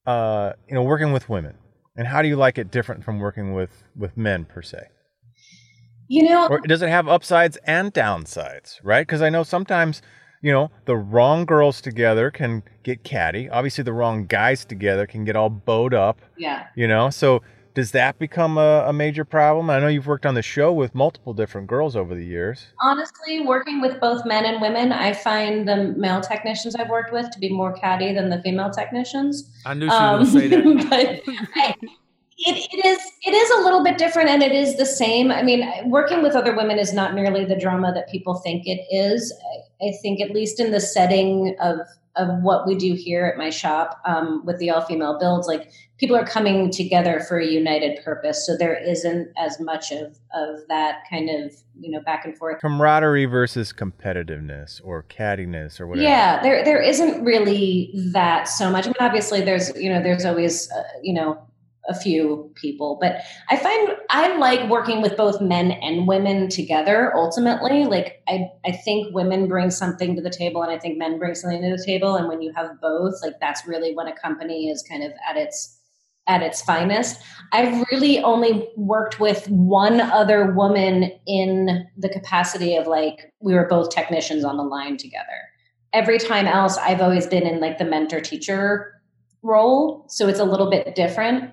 uh, 0.06 0.52
you 0.68 0.74
know, 0.74 0.82
working 0.82 1.12
with 1.12 1.28
women, 1.28 1.54
and 1.96 2.06
how 2.06 2.22
do 2.22 2.28
you 2.28 2.36
like 2.36 2.58
it 2.58 2.70
different 2.70 3.04
from 3.04 3.18
working 3.18 3.52
with 3.52 3.84
with 3.94 4.16
men 4.16 4.44
per 4.44 4.62
se? 4.62 4.88
You 6.08 6.22
know, 6.22 6.46
Or 6.48 6.60
does 6.60 6.82
it 6.82 6.88
have 6.88 7.08
upsides 7.08 7.58
and 7.64 7.92
downsides, 7.92 8.78
right? 8.82 9.06
Because 9.06 9.22
I 9.22 9.28
know 9.28 9.42
sometimes, 9.42 10.02
you 10.40 10.52
know, 10.52 10.70
the 10.84 10.96
wrong 10.96 11.44
girls 11.44 11.80
together 11.80 12.30
can 12.30 12.62
get 12.84 13.02
catty. 13.02 13.50
Obviously, 13.50 13.82
the 13.82 13.92
wrong 13.92 14.26
guys 14.26 14.64
together 14.64 15.06
can 15.06 15.24
get 15.24 15.34
all 15.34 15.50
bowed 15.50 15.94
up, 15.94 16.20
yeah. 16.38 16.68
you 16.76 16.86
know? 16.86 17.10
So 17.10 17.42
does 17.76 17.90
that 17.90 18.18
become 18.18 18.56
a, 18.56 18.86
a 18.86 18.92
major 18.92 19.22
problem? 19.22 19.68
I 19.68 19.78
know 19.78 19.88
you've 19.88 20.06
worked 20.06 20.24
on 20.24 20.34
the 20.34 20.40
show 20.40 20.72
with 20.72 20.94
multiple 20.94 21.34
different 21.34 21.66
girls 21.66 21.94
over 21.94 22.14
the 22.14 22.24
years. 22.24 22.68
Honestly, 22.80 23.40
working 23.40 23.82
with 23.82 24.00
both 24.00 24.24
men 24.24 24.46
and 24.46 24.62
women, 24.62 24.92
I 24.92 25.12
find 25.12 25.68
the 25.68 25.94
male 25.94 26.22
technicians 26.22 26.74
I've 26.74 26.88
worked 26.88 27.12
with 27.12 27.30
to 27.30 27.38
be 27.38 27.52
more 27.52 27.74
catty 27.74 28.14
than 28.14 28.30
the 28.30 28.40
female 28.40 28.70
technicians. 28.70 29.52
I 29.66 29.74
knew 29.74 29.90
she 29.90 29.90
was 29.90 29.98
going 29.98 30.24
to 30.24 30.30
say 30.32 30.48
that. 30.48 30.66
Um, 30.66 30.76
but 30.88 31.22
I, 31.54 31.74
it, 32.38 32.68
it 32.72 32.84
is 32.86 32.98
it 33.26 33.34
is 33.34 33.50
a 33.58 33.62
little 33.62 33.84
bit 33.84 33.98
different, 33.98 34.30
and 34.30 34.42
it 34.42 34.52
is 34.52 34.78
the 34.78 34.86
same. 34.86 35.30
I 35.30 35.42
mean, 35.42 35.68
working 35.90 36.22
with 36.22 36.34
other 36.34 36.56
women 36.56 36.78
is 36.78 36.94
not 36.94 37.14
nearly 37.14 37.44
the 37.44 37.56
drama 37.58 37.92
that 37.92 38.08
people 38.08 38.36
think 38.36 38.66
it 38.66 38.86
is. 38.90 39.34
I, 39.82 39.88
I 39.88 39.92
think, 40.00 40.22
at 40.22 40.30
least 40.30 40.60
in 40.60 40.70
the 40.70 40.80
setting 40.80 41.54
of 41.60 41.80
of 42.16 42.42
what 42.42 42.66
we 42.66 42.74
do 42.74 42.94
here 42.94 43.26
at 43.26 43.36
my 43.36 43.50
shop 43.50 44.00
um, 44.06 44.44
with 44.44 44.58
the 44.58 44.70
all 44.70 44.80
female 44.80 45.18
builds, 45.18 45.46
like 45.46 45.70
people 45.98 46.16
are 46.16 46.26
coming 46.26 46.70
together 46.70 47.20
for 47.20 47.38
a 47.38 47.46
united 47.46 48.02
purpose. 48.04 48.46
So 48.46 48.56
there 48.56 48.74
isn't 48.74 49.28
as 49.36 49.58
much 49.60 49.92
of 49.92 50.18
of 50.34 50.66
that 50.68 51.04
kind 51.08 51.30
of 51.30 51.54
you 51.78 51.90
know 51.90 52.00
back 52.00 52.24
and 52.24 52.36
forth 52.36 52.60
Camaraderie 52.60 53.26
versus 53.26 53.72
competitiveness 53.72 54.80
or 54.84 55.04
cattiness 55.04 55.80
or 55.80 55.86
whatever. 55.86 56.08
yeah, 56.08 56.42
there 56.42 56.64
there 56.64 56.80
isn't 56.80 57.24
really 57.24 57.90
that 58.12 58.48
so 58.48 58.70
much. 58.70 58.84
I 58.84 58.88
mean, 58.88 58.94
obviously, 59.00 59.40
there's 59.40 59.74
you 59.76 59.90
know 59.90 60.02
there's 60.02 60.24
always 60.24 60.70
uh, 60.70 60.82
you 61.02 61.14
know 61.14 61.42
a 61.88 61.94
few 61.94 62.50
people, 62.56 62.98
but 63.00 63.22
I 63.48 63.56
find 63.56 63.96
I 64.10 64.36
like 64.38 64.68
working 64.68 65.02
with 65.02 65.16
both 65.16 65.40
men 65.40 65.70
and 65.70 66.08
women 66.08 66.48
together. 66.48 67.14
Ultimately, 67.14 67.84
like 67.84 68.22
I 68.28 68.50
I 68.64 68.72
think 68.72 69.14
women 69.14 69.48
bring 69.48 69.70
something 69.70 70.16
to 70.16 70.22
the 70.22 70.30
table, 70.30 70.62
and 70.62 70.70
I 70.70 70.78
think 70.78 70.98
men 70.98 71.18
bring 71.18 71.34
something 71.34 71.62
to 71.62 71.76
the 71.76 71.84
table. 71.84 72.16
And 72.16 72.28
when 72.28 72.42
you 72.42 72.52
have 72.54 72.80
both, 72.80 73.14
like 73.22 73.34
that's 73.40 73.66
really 73.66 73.94
when 73.94 74.08
a 74.08 74.16
company 74.16 74.68
is 74.68 74.82
kind 74.82 75.02
of 75.02 75.12
at 75.28 75.36
its 75.36 75.75
at 76.26 76.42
its 76.42 76.60
finest. 76.62 77.20
I've 77.52 77.86
really 77.90 78.20
only 78.20 78.68
worked 78.76 79.20
with 79.20 79.48
one 79.48 80.00
other 80.00 80.52
woman 80.52 81.12
in 81.26 81.86
the 81.96 82.08
capacity 82.08 82.76
of 82.76 82.86
like 82.86 83.32
we 83.40 83.54
were 83.54 83.66
both 83.68 83.90
technicians 83.90 84.44
on 84.44 84.56
the 84.56 84.64
line 84.64 84.96
together. 84.96 85.24
Every 85.92 86.18
time 86.18 86.46
else, 86.46 86.76
I've 86.78 87.00
always 87.00 87.26
been 87.26 87.46
in 87.46 87.60
like 87.60 87.78
the 87.78 87.84
mentor 87.84 88.20
teacher 88.20 88.92
role, 89.42 90.04
so 90.08 90.28
it's 90.28 90.40
a 90.40 90.44
little 90.44 90.68
bit 90.68 90.94
different. 90.94 91.52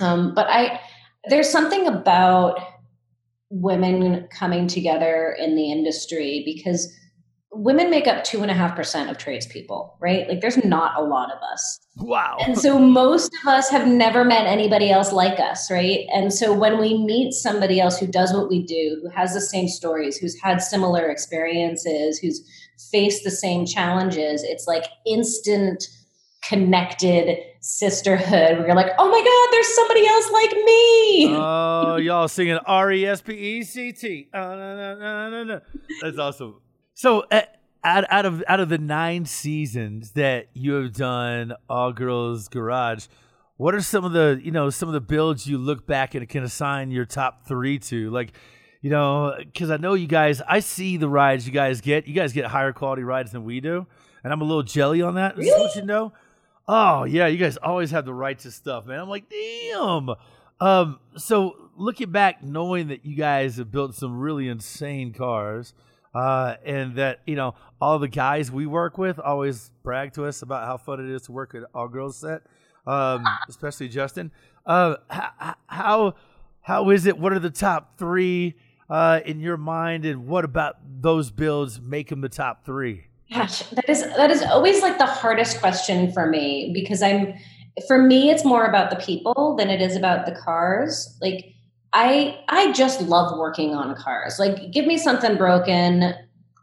Um, 0.00 0.34
but 0.34 0.46
I 0.48 0.80
there's 1.28 1.48
something 1.48 1.86
about 1.86 2.60
women 3.50 4.28
coming 4.30 4.66
together 4.66 5.36
in 5.38 5.56
the 5.56 5.72
industry 5.72 6.42
because 6.44 6.94
women 7.52 7.90
make 7.90 8.06
up 8.06 8.22
two 8.22 8.42
and 8.42 8.50
a 8.50 8.54
half 8.54 8.76
percent 8.76 9.10
of 9.10 9.18
tradespeople, 9.18 9.96
right? 10.00 10.28
Like 10.28 10.40
there's 10.40 10.62
not 10.64 10.96
a 10.96 11.02
lot 11.02 11.32
of 11.32 11.38
us. 11.52 11.80
Wow. 11.96 12.38
And 12.46 12.56
so 12.56 12.78
most 12.78 13.32
of 13.42 13.48
us 13.48 13.68
have 13.70 13.88
never 13.88 14.24
met 14.24 14.46
anybody 14.46 14.90
else 14.90 15.12
like 15.12 15.40
us, 15.40 15.70
right? 15.70 16.06
And 16.12 16.32
so 16.32 16.52
when 16.52 16.78
we 16.78 16.96
meet 17.04 17.32
somebody 17.32 17.80
else 17.80 17.98
who 17.98 18.06
does 18.06 18.32
what 18.32 18.48
we 18.48 18.64
do, 18.64 19.00
who 19.02 19.10
has 19.10 19.34
the 19.34 19.40
same 19.40 19.68
stories, 19.68 20.16
who's 20.16 20.40
had 20.40 20.62
similar 20.62 21.08
experiences, 21.08 22.18
who's 22.18 22.40
faced 22.92 23.24
the 23.24 23.30
same 23.30 23.66
challenges, 23.66 24.44
it's 24.44 24.66
like 24.66 24.84
instant 25.04 25.88
connected 26.44 27.36
sisterhood 27.60 28.58
where 28.58 28.66
you're 28.68 28.76
like, 28.76 28.92
oh 28.98 29.10
my 29.10 29.20
God, 29.20 29.52
there's 29.52 29.74
somebody 29.74 30.06
else 30.06 30.30
like 30.30 30.52
me. 30.64 31.36
Oh, 31.36 31.96
y'all 31.96 32.28
singing 32.28 32.58
R 32.64 32.92
E 32.92 33.06
S 33.06 33.20
P 33.20 33.34
E 33.34 33.62
C 33.62 33.92
T. 33.92 34.28
Ah, 34.32 34.54
no. 34.54 35.60
That's 36.00 36.18
awesome. 36.18 36.60
So, 37.00 37.24
uh, 37.30 37.40
out, 37.82 38.04
out 38.10 38.26
of 38.26 38.44
out 38.46 38.60
of 38.60 38.68
the 38.68 38.76
nine 38.76 39.24
seasons 39.24 40.10
that 40.10 40.48
you 40.52 40.74
have 40.74 40.92
done 40.92 41.54
All 41.66 41.94
Girls 41.94 42.46
Garage, 42.48 43.06
what 43.56 43.74
are 43.74 43.80
some 43.80 44.04
of 44.04 44.12
the 44.12 44.38
you 44.44 44.50
know 44.50 44.68
some 44.68 44.86
of 44.86 44.92
the 44.92 45.00
builds 45.00 45.46
you 45.46 45.56
look 45.56 45.86
back 45.86 46.14
and 46.14 46.28
can 46.28 46.42
assign 46.42 46.90
your 46.90 47.06
top 47.06 47.46
three 47.48 47.78
to? 47.78 48.10
Like, 48.10 48.32
you 48.82 48.90
know, 48.90 49.34
because 49.38 49.70
I 49.70 49.78
know 49.78 49.94
you 49.94 50.06
guys, 50.06 50.42
I 50.46 50.60
see 50.60 50.98
the 50.98 51.08
rides 51.08 51.46
you 51.46 51.54
guys 51.54 51.80
get. 51.80 52.06
You 52.06 52.12
guys 52.12 52.34
get 52.34 52.44
higher 52.44 52.74
quality 52.74 53.02
rides 53.02 53.32
than 53.32 53.44
we 53.44 53.60
do, 53.60 53.86
and 54.22 54.30
I'm 54.30 54.42
a 54.42 54.44
little 54.44 54.62
jelly 54.62 55.00
on 55.00 55.14
that. 55.14 55.36
Just 55.36 55.58
let 55.58 55.76
you 55.76 55.86
know. 55.86 56.12
Oh 56.68 57.04
yeah, 57.04 57.28
you 57.28 57.38
guys 57.38 57.56
always 57.56 57.92
have 57.92 58.04
the 58.04 58.12
right 58.12 58.38
to 58.40 58.50
stuff, 58.50 58.84
man. 58.84 59.00
I'm 59.00 59.08
like, 59.08 59.24
damn. 59.30 60.10
Um, 60.60 61.00
so 61.16 61.70
looking 61.78 62.10
back, 62.10 62.44
knowing 62.44 62.88
that 62.88 63.06
you 63.06 63.16
guys 63.16 63.56
have 63.56 63.70
built 63.70 63.94
some 63.94 64.20
really 64.20 64.48
insane 64.48 65.14
cars, 65.14 65.72
uh, 66.14 66.56
and 66.64 66.96
that 66.96 67.20
you 67.26 67.36
know 67.36 67.54
all 67.80 67.98
the 67.98 68.08
guys 68.08 68.50
we 68.50 68.66
work 68.66 68.98
with 68.98 69.18
always 69.18 69.70
brag 69.82 70.12
to 70.14 70.24
us 70.24 70.42
about 70.42 70.66
how 70.66 70.76
fun 70.76 71.00
it 71.00 71.10
is 71.10 71.22
to 71.22 71.32
work 71.32 71.54
at 71.54 71.62
all 71.74 71.88
girls 71.88 72.16
set, 72.16 72.42
um, 72.86 73.24
especially 73.48 73.88
Justin. 73.88 74.30
Uh, 74.66 74.96
how, 75.66 76.14
how 76.60 76.90
is 76.90 77.06
it? 77.06 77.18
What 77.18 77.32
are 77.32 77.38
the 77.38 77.50
top 77.50 77.98
three 77.98 78.54
uh, 78.88 79.20
in 79.24 79.40
your 79.40 79.56
mind, 79.56 80.04
and 80.04 80.26
what 80.26 80.44
about 80.44 80.76
those 81.00 81.30
builds 81.30 81.80
make 81.80 82.08
them 82.08 82.20
the 82.20 82.28
top 82.28 82.64
three? 82.64 83.06
Gosh, 83.32 83.62
that 83.62 83.88
is 83.88 84.02
that 84.02 84.30
is 84.30 84.42
always 84.42 84.82
like 84.82 84.98
the 84.98 85.06
hardest 85.06 85.60
question 85.60 86.12
for 86.12 86.26
me 86.26 86.72
because 86.74 87.02
I'm 87.02 87.34
for 87.86 88.02
me 88.02 88.30
it's 88.30 88.44
more 88.44 88.66
about 88.66 88.90
the 88.90 88.96
people 88.96 89.54
than 89.56 89.70
it 89.70 89.80
is 89.80 89.96
about 89.96 90.26
the 90.26 90.32
cars. 90.32 91.16
Like 91.20 91.54
I 91.92 92.38
I 92.48 92.72
just 92.72 93.00
love 93.02 93.36
working 93.38 93.74
on 93.74 93.94
cars. 93.96 94.38
Like 94.38 94.70
give 94.72 94.86
me 94.86 94.96
something 94.98 95.36
broken, 95.36 96.14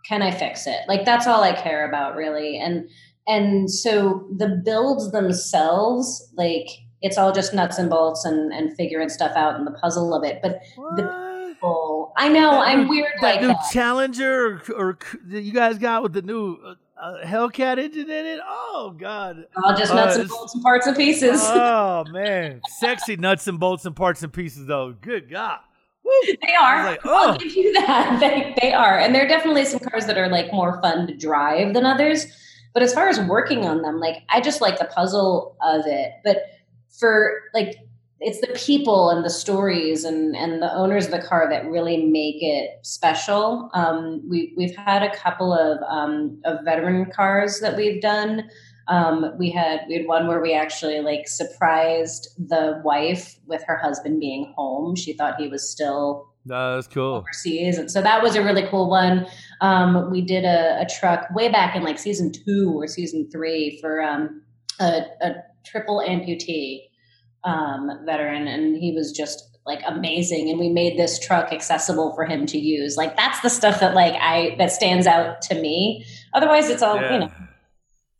can 0.07 0.21
I 0.21 0.31
fix 0.31 0.67
it? 0.67 0.79
Like 0.87 1.05
that's 1.05 1.27
all 1.27 1.43
I 1.43 1.53
care 1.53 1.87
about 1.87 2.15
really. 2.15 2.57
And 2.59 2.89
and 3.27 3.69
so 3.69 4.25
the 4.37 4.61
builds 4.63 5.11
themselves, 5.11 6.31
like 6.37 6.67
it's 7.01 7.17
all 7.17 7.31
just 7.31 7.53
nuts 7.53 7.77
and 7.77 7.89
bolts 7.89 8.25
and, 8.25 8.51
and 8.53 8.75
figuring 8.75 9.09
stuff 9.09 9.35
out 9.35 9.55
and 9.55 9.67
the 9.67 9.71
puzzle 9.71 10.13
of 10.15 10.23
it. 10.23 10.39
But 10.41 10.61
What? 10.75 10.95
the 10.95 11.47
people, 11.49 12.13
I 12.17 12.29
know 12.29 12.51
That 12.51 12.67
I'm 12.69 12.83
new- 12.83 12.89
weird 12.89 13.11
that 13.21 13.27
like 13.35 13.41
new 13.41 13.47
that. 13.49 13.69
Challenger 13.71 14.61
or, 14.69 14.73
or 14.75 14.97
you 15.27 15.51
guys 15.51 15.77
got 15.77 16.03
with 16.03 16.13
the 16.13 16.21
new 16.21 16.57
uh, 16.65 16.75
uh, 16.99 17.05
uh, 17.05 17.25
Hellcat 17.25 17.77
engine 17.77 18.09
in 18.09 18.25
it. 18.25 18.39
Oh 18.45 18.95
God. 18.97 19.45
All 19.63 19.75
just 19.75 19.91
Uh, 19.91 19.95
nuts 19.95 20.17
and 20.17 20.29
bolts 20.29 20.53
and 20.53 20.63
parts 20.63 20.87
and 20.87 20.95
pieces. 20.95 21.41
Oh 21.47 22.03
man, 22.11 22.61
sexy 22.79 23.15
nuts 23.15 23.47
and 23.47 23.59
bolts 23.59 23.85
and 23.85 23.95
parts 23.95 24.23
and 24.23 24.31
pieces 24.31 24.67
though. 24.67 24.93
Good 24.93 25.29
God. 25.29 25.59
Woo. 26.03 26.11
They 26.25 26.53
are. 26.53 26.85
like, 26.85 27.05
I'll 27.05 27.33
oh. 27.33 27.37
give 27.37 27.53
you 27.53 27.73
that. 27.73 28.19
They, 28.19 28.55
they 28.61 28.73
are. 28.73 28.97
And 28.97 29.13
there 29.13 29.25
are 29.25 29.27
definitely 29.27 29.65
some 29.65 29.79
cars 29.79 30.05
that 30.05 30.17
are 30.17 30.29
like 30.29 30.51
more 30.53 30.81
fun 30.81 31.07
to 31.07 31.15
drive 31.15 31.73
than 31.73 31.85
others. 31.85 32.25
But 32.73 32.83
as 32.83 32.93
far 32.93 33.09
as 33.09 33.19
working 33.19 33.65
on 33.65 33.81
them, 33.81 33.99
like 33.99 34.23
I 34.29 34.39
just 34.39 34.61
like 34.61 34.79
the 34.79 34.85
puzzle 34.85 35.57
of 35.61 35.85
it. 35.85 36.11
But 36.23 36.37
for 36.99 37.41
like 37.53 37.75
it's 38.19 38.41
the 38.41 38.53
people 38.55 39.09
and 39.09 39.23
the 39.23 39.29
stories 39.29 40.03
and, 40.03 40.35
and 40.35 40.61
the 40.61 40.73
owners 40.73 41.05
of 41.05 41.11
the 41.11 41.21
car 41.21 41.47
that 41.49 41.69
really 41.69 42.05
make 42.05 42.37
it 42.41 42.79
special. 42.81 43.69
Um, 43.73 44.23
we, 44.27 44.53
we've 44.57 44.75
had 44.75 45.03
a 45.03 45.15
couple 45.15 45.53
of, 45.53 45.77
um, 45.87 46.41
of 46.45 46.63
veteran 46.65 47.11
cars 47.11 47.59
that 47.59 47.77
we've 47.77 48.01
done. 48.01 48.49
Um, 48.87 49.33
we 49.37 49.51
had 49.51 49.81
we 49.89 49.95
had 49.95 50.07
one 50.07 50.27
where 50.27 50.41
we 50.41 50.53
actually 50.53 51.01
like 51.01 51.27
surprised 51.27 52.29
the 52.37 52.81
wife 52.85 53.35
with 53.45 53.61
her 53.67 53.77
husband 53.77 54.19
being 54.19 54.53
home. 54.55 54.95
She 54.95 55.11
thought 55.11 55.35
he 55.37 55.49
was 55.49 55.69
still 55.69 56.29
No, 56.45 56.75
that's 56.75 56.87
cool. 56.87 57.15
overseas, 57.15 57.77
and 57.77 57.91
so 57.91 58.01
that 58.01 58.23
was 58.23 58.37
a 58.37 58.43
really 58.43 58.65
cool 58.69 58.89
one. 58.89 59.27
Um, 59.59 60.09
we 60.09 60.21
did 60.21 60.45
a, 60.45 60.79
a 60.81 60.85
truck 60.85 61.27
way 61.35 61.49
back 61.49 61.75
in 61.75 61.83
like 61.83 61.99
season 61.99 62.31
two 62.31 62.73
or 62.77 62.87
season 62.87 63.29
three 63.29 63.77
for 63.81 64.01
um, 64.01 64.41
a, 64.79 65.01
a 65.21 65.35
triple 65.65 66.01
amputee 66.07 66.83
um, 67.43 67.89
veteran, 68.05 68.47
and 68.47 68.75
he 68.77 68.91
was 68.93 69.11
just 69.11 69.43
like 69.65 69.81
amazing. 69.85 70.49
And 70.49 70.59
we 70.59 70.69
made 70.69 70.97
this 70.97 71.19
truck 71.19 71.51
accessible 71.51 72.13
for 72.15 72.25
him 72.25 72.45
to 72.47 72.57
use. 72.57 72.95
Like 72.97 73.15
that's 73.17 73.39
the 73.41 73.49
stuff 73.49 73.79
that 73.81 73.93
like 73.93 74.13
I 74.13 74.55
that 74.57 74.71
stands 74.71 75.07
out 75.07 75.41
to 75.43 75.55
me. 75.61 76.05
Otherwise, 76.33 76.69
it's 76.69 76.81
all 76.81 76.95
Yeah. 76.95 77.13
you 77.13 77.19
know. 77.19 77.31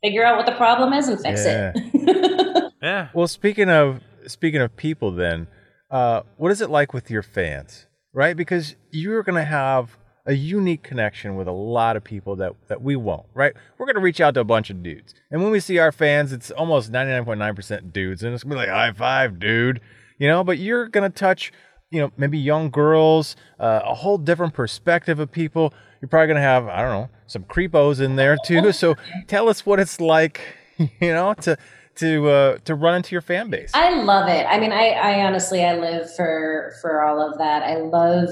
Figure 0.02 0.24
out 0.24 0.36
what 0.36 0.46
the 0.46 0.52
problem 0.54 0.92
is 0.92 1.08
and 1.08 1.20
fix 1.20 1.42
it. 1.44 1.76
Yeah. 2.80 3.08
Well, 3.12 3.26
speaking 3.26 3.68
of 3.68 4.02
speaking 4.28 4.60
of 4.60 4.76
people, 4.76 5.10
then, 5.10 5.48
uh, 5.90 6.22
what 6.36 6.52
is 6.52 6.60
it 6.60 6.70
like 6.70 6.94
with 6.94 7.10
your 7.10 7.24
fans, 7.24 7.86
right? 8.12 8.36
Because 8.36 8.76
you're 8.92 9.24
going 9.24 9.34
to 9.34 9.44
have 9.44 9.97
a 10.28 10.34
unique 10.34 10.82
connection 10.82 11.36
with 11.36 11.48
a 11.48 11.52
lot 11.52 11.96
of 11.96 12.04
people 12.04 12.36
that 12.36 12.52
that 12.68 12.82
we 12.82 12.94
won't, 12.94 13.26
right? 13.34 13.54
We're 13.78 13.86
going 13.86 13.96
to 13.96 14.02
reach 14.02 14.20
out 14.20 14.34
to 14.34 14.40
a 14.40 14.44
bunch 14.44 14.68
of 14.68 14.82
dudes, 14.82 15.14
and 15.30 15.42
when 15.42 15.50
we 15.50 15.58
see 15.58 15.78
our 15.78 15.90
fans, 15.90 16.32
it's 16.32 16.50
almost 16.50 16.92
99.9% 16.92 17.92
dudes, 17.92 18.22
and 18.22 18.34
it's 18.34 18.44
going 18.44 18.58
to 18.58 18.62
be 18.62 18.66
like 18.66 18.68
high 18.68 18.92
five, 18.92 19.40
dude, 19.40 19.80
you 20.18 20.28
know. 20.28 20.44
But 20.44 20.58
you're 20.58 20.86
going 20.86 21.10
to 21.10 21.18
touch, 21.18 21.50
you 21.90 22.00
know, 22.00 22.12
maybe 22.18 22.38
young 22.38 22.70
girls, 22.70 23.36
uh, 23.58 23.80
a 23.82 23.94
whole 23.94 24.18
different 24.18 24.52
perspective 24.52 25.18
of 25.18 25.32
people. 25.32 25.72
You're 26.02 26.10
probably 26.10 26.28
going 26.28 26.36
to 26.36 26.42
have, 26.42 26.68
I 26.68 26.82
don't 26.82 26.90
know, 26.90 27.08
some 27.26 27.44
creepos 27.44 28.00
in 28.00 28.16
there 28.16 28.36
too. 28.44 28.70
So 28.72 28.96
tell 29.26 29.48
us 29.48 29.64
what 29.64 29.80
it's 29.80 29.98
like, 29.98 30.42
you 30.76 30.88
know, 31.00 31.32
to 31.34 31.56
to 31.96 32.28
uh, 32.28 32.58
to 32.66 32.74
run 32.74 32.96
into 32.96 33.14
your 33.14 33.22
fan 33.22 33.48
base. 33.48 33.70
I 33.72 33.94
love 34.02 34.28
it. 34.28 34.44
I 34.44 34.60
mean, 34.60 34.72
I, 34.72 34.90
I 34.90 35.24
honestly, 35.24 35.64
I 35.64 35.78
live 35.78 36.14
for 36.14 36.74
for 36.82 37.02
all 37.02 37.20
of 37.26 37.38
that. 37.38 37.62
I 37.62 37.76
love 37.76 38.28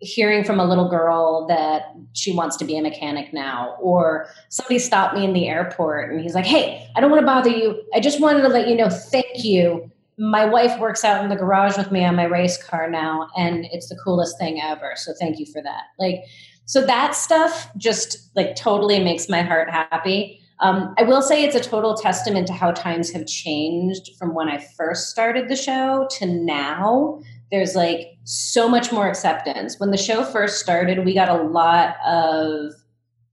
hearing 0.00 0.44
from 0.44 0.58
a 0.58 0.64
little 0.64 0.88
girl 0.88 1.46
that 1.46 1.94
she 2.14 2.32
wants 2.32 2.56
to 2.56 2.64
be 2.64 2.76
a 2.76 2.82
mechanic 2.82 3.32
now, 3.32 3.76
or 3.80 4.26
somebody 4.48 4.78
stopped 4.78 5.14
me 5.14 5.24
in 5.24 5.32
the 5.32 5.48
airport 5.48 6.10
and 6.10 6.20
he's 6.20 6.34
like, 6.34 6.46
"Hey, 6.46 6.88
I 6.96 7.00
don't 7.00 7.10
want 7.10 7.20
to 7.20 7.26
bother 7.26 7.50
you. 7.50 7.80
I 7.94 8.00
just 8.00 8.20
wanted 8.20 8.42
to 8.42 8.48
let 8.48 8.68
you 8.68 8.74
know, 8.74 8.88
thank 8.88 9.44
you. 9.44 9.90
My 10.18 10.44
wife 10.44 10.78
works 10.78 11.04
out 11.04 11.22
in 11.22 11.30
the 11.30 11.36
garage 11.36 11.76
with 11.76 11.90
me 11.92 12.04
on 12.04 12.16
my 12.16 12.24
race 12.24 12.62
car 12.62 12.90
now, 12.90 13.28
and 13.36 13.66
it's 13.72 13.88
the 13.88 13.96
coolest 13.96 14.38
thing 14.38 14.60
ever. 14.60 14.92
So 14.96 15.12
thank 15.18 15.38
you 15.38 15.46
for 15.46 15.62
that." 15.62 15.84
Like, 15.98 16.24
so 16.64 16.84
that 16.86 17.14
stuff 17.14 17.70
just 17.76 18.30
like 18.36 18.56
totally 18.56 19.02
makes 19.02 19.28
my 19.28 19.42
heart 19.42 19.70
happy. 19.70 20.40
Um, 20.60 20.94
I 20.98 21.04
will 21.04 21.22
say 21.22 21.42
it's 21.42 21.56
a 21.56 21.60
total 21.60 21.94
testament 21.94 22.46
to 22.48 22.52
how 22.52 22.70
times 22.72 23.10
have 23.12 23.26
changed 23.26 24.10
from 24.18 24.34
when 24.34 24.48
I 24.48 24.58
first 24.58 25.08
started 25.08 25.48
the 25.48 25.56
show 25.56 26.06
to 26.18 26.26
now. 26.26 27.20
There's 27.50 27.74
like 27.74 28.18
so 28.24 28.68
much 28.68 28.92
more 28.92 29.08
acceptance. 29.08 29.78
When 29.78 29.90
the 29.90 29.96
show 29.96 30.24
first 30.24 30.60
started, 30.60 31.04
we 31.04 31.14
got 31.14 31.28
a 31.28 31.42
lot 31.42 31.96
of 32.06 32.72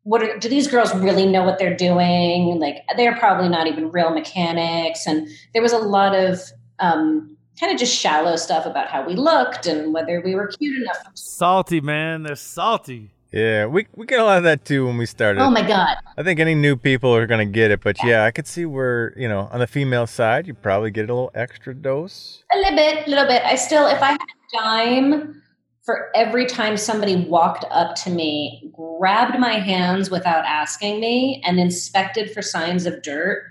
what 0.04 0.24
are, 0.24 0.38
do 0.40 0.48
these 0.48 0.68
girls 0.68 0.96
really 0.96 1.26
know 1.26 1.44
what 1.44 1.60
they're 1.60 1.76
doing? 1.76 2.60
Like 2.60 2.78
they're 2.96 3.18
probably 3.18 3.50
not 3.50 3.68
even 3.68 3.92
real 3.92 4.10
mechanics, 4.10 5.06
and 5.06 5.28
there 5.54 5.62
was 5.62 5.74
a 5.74 5.78
lot 5.78 6.16
of 6.16 6.40
um, 6.80 7.38
kind 7.60 7.74
of 7.74 7.78
just 7.80 7.94
shallow 7.94 8.36
stuff 8.36 8.66
about 8.66 8.88
how 8.88 9.06
we 9.06 9.16
looked 9.16 9.66
and 9.66 9.94
whether 9.94 10.22
we 10.22 10.36
were 10.36 10.48
cute 10.48 10.82
enough. 10.82 10.98
Salty, 11.14 11.82
man. 11.82 12.24
They're 12.24 12.36
salty. 12.36 13.12
Yeah, 13.32 13.66
we 13.66 13.88
we 13.96 14.06
get 14.06 14.20
a 14.20 14.24
lot 14.24 14.38
of 14.38 14.44
that 14.46 14.63
too 14.63 14.86
when 14.86 14.98
we 14.98 15.06
started. 15.06 15.42
Oh 15.42 15.50
my 15.50 15.62
god! 15.62 15.98
I 16.18 16.24
think 16.24 16.40
any 16.40 16.56
new 16.56 16.78
people 16.78 17.13
are 17.13 17.28
gonna 17.28 17.46
get 17.46 17.72
it, 17.72 17.82
but 17.84 17.98
yeah, 18.04 18.24
I 18.24 18.32
could 18.32 18.48
see 18.48 18.66
where 18.66 19.13
you 19.18 19.28
know 19.28 19.50
on 19.52 19.60
the 19.60 19.68
female 19.68 20.08
side 20.08 20.48
you 20.48 20.54
probably 20.54 20.92
get 20.92 21.10
a 21.10 21.13
little 21.13 21.32
extra 21.36 21.74
dose. 21.76 22.44
A 22.54 22.58
little 22.58 22.76
bit, 22.76 23.06
a 23.06 23.10
little 23.10 23.28
bit. 23.28 23.44
I 23.44 23.56
still, 23.56 23.86
if 23.88 24.02
I 24.02 24.12
had 24.12 24.22
a 24.22 24.58
dime 24.58 25.42
for 25.84 26.10
every 26.16 26.46
time 26.46 26.78
somebody 26.78 27.28
walked 27.28 27.66
up 27.70 27.96
to 27.96 28.10
me, 28.10 28.72
grabbed 28.74 29.40
my 29.40 29.60
hands 29.60 30.10
without 30.10 30.46
asking 30.46 31.02
me, 31.02 31.42
and 31.46 31.60
inspected 31.60 32.32
for 32.32 32.42
signs 32.42 32.86
of 32.86 33.02
dirt, 33.04 33.44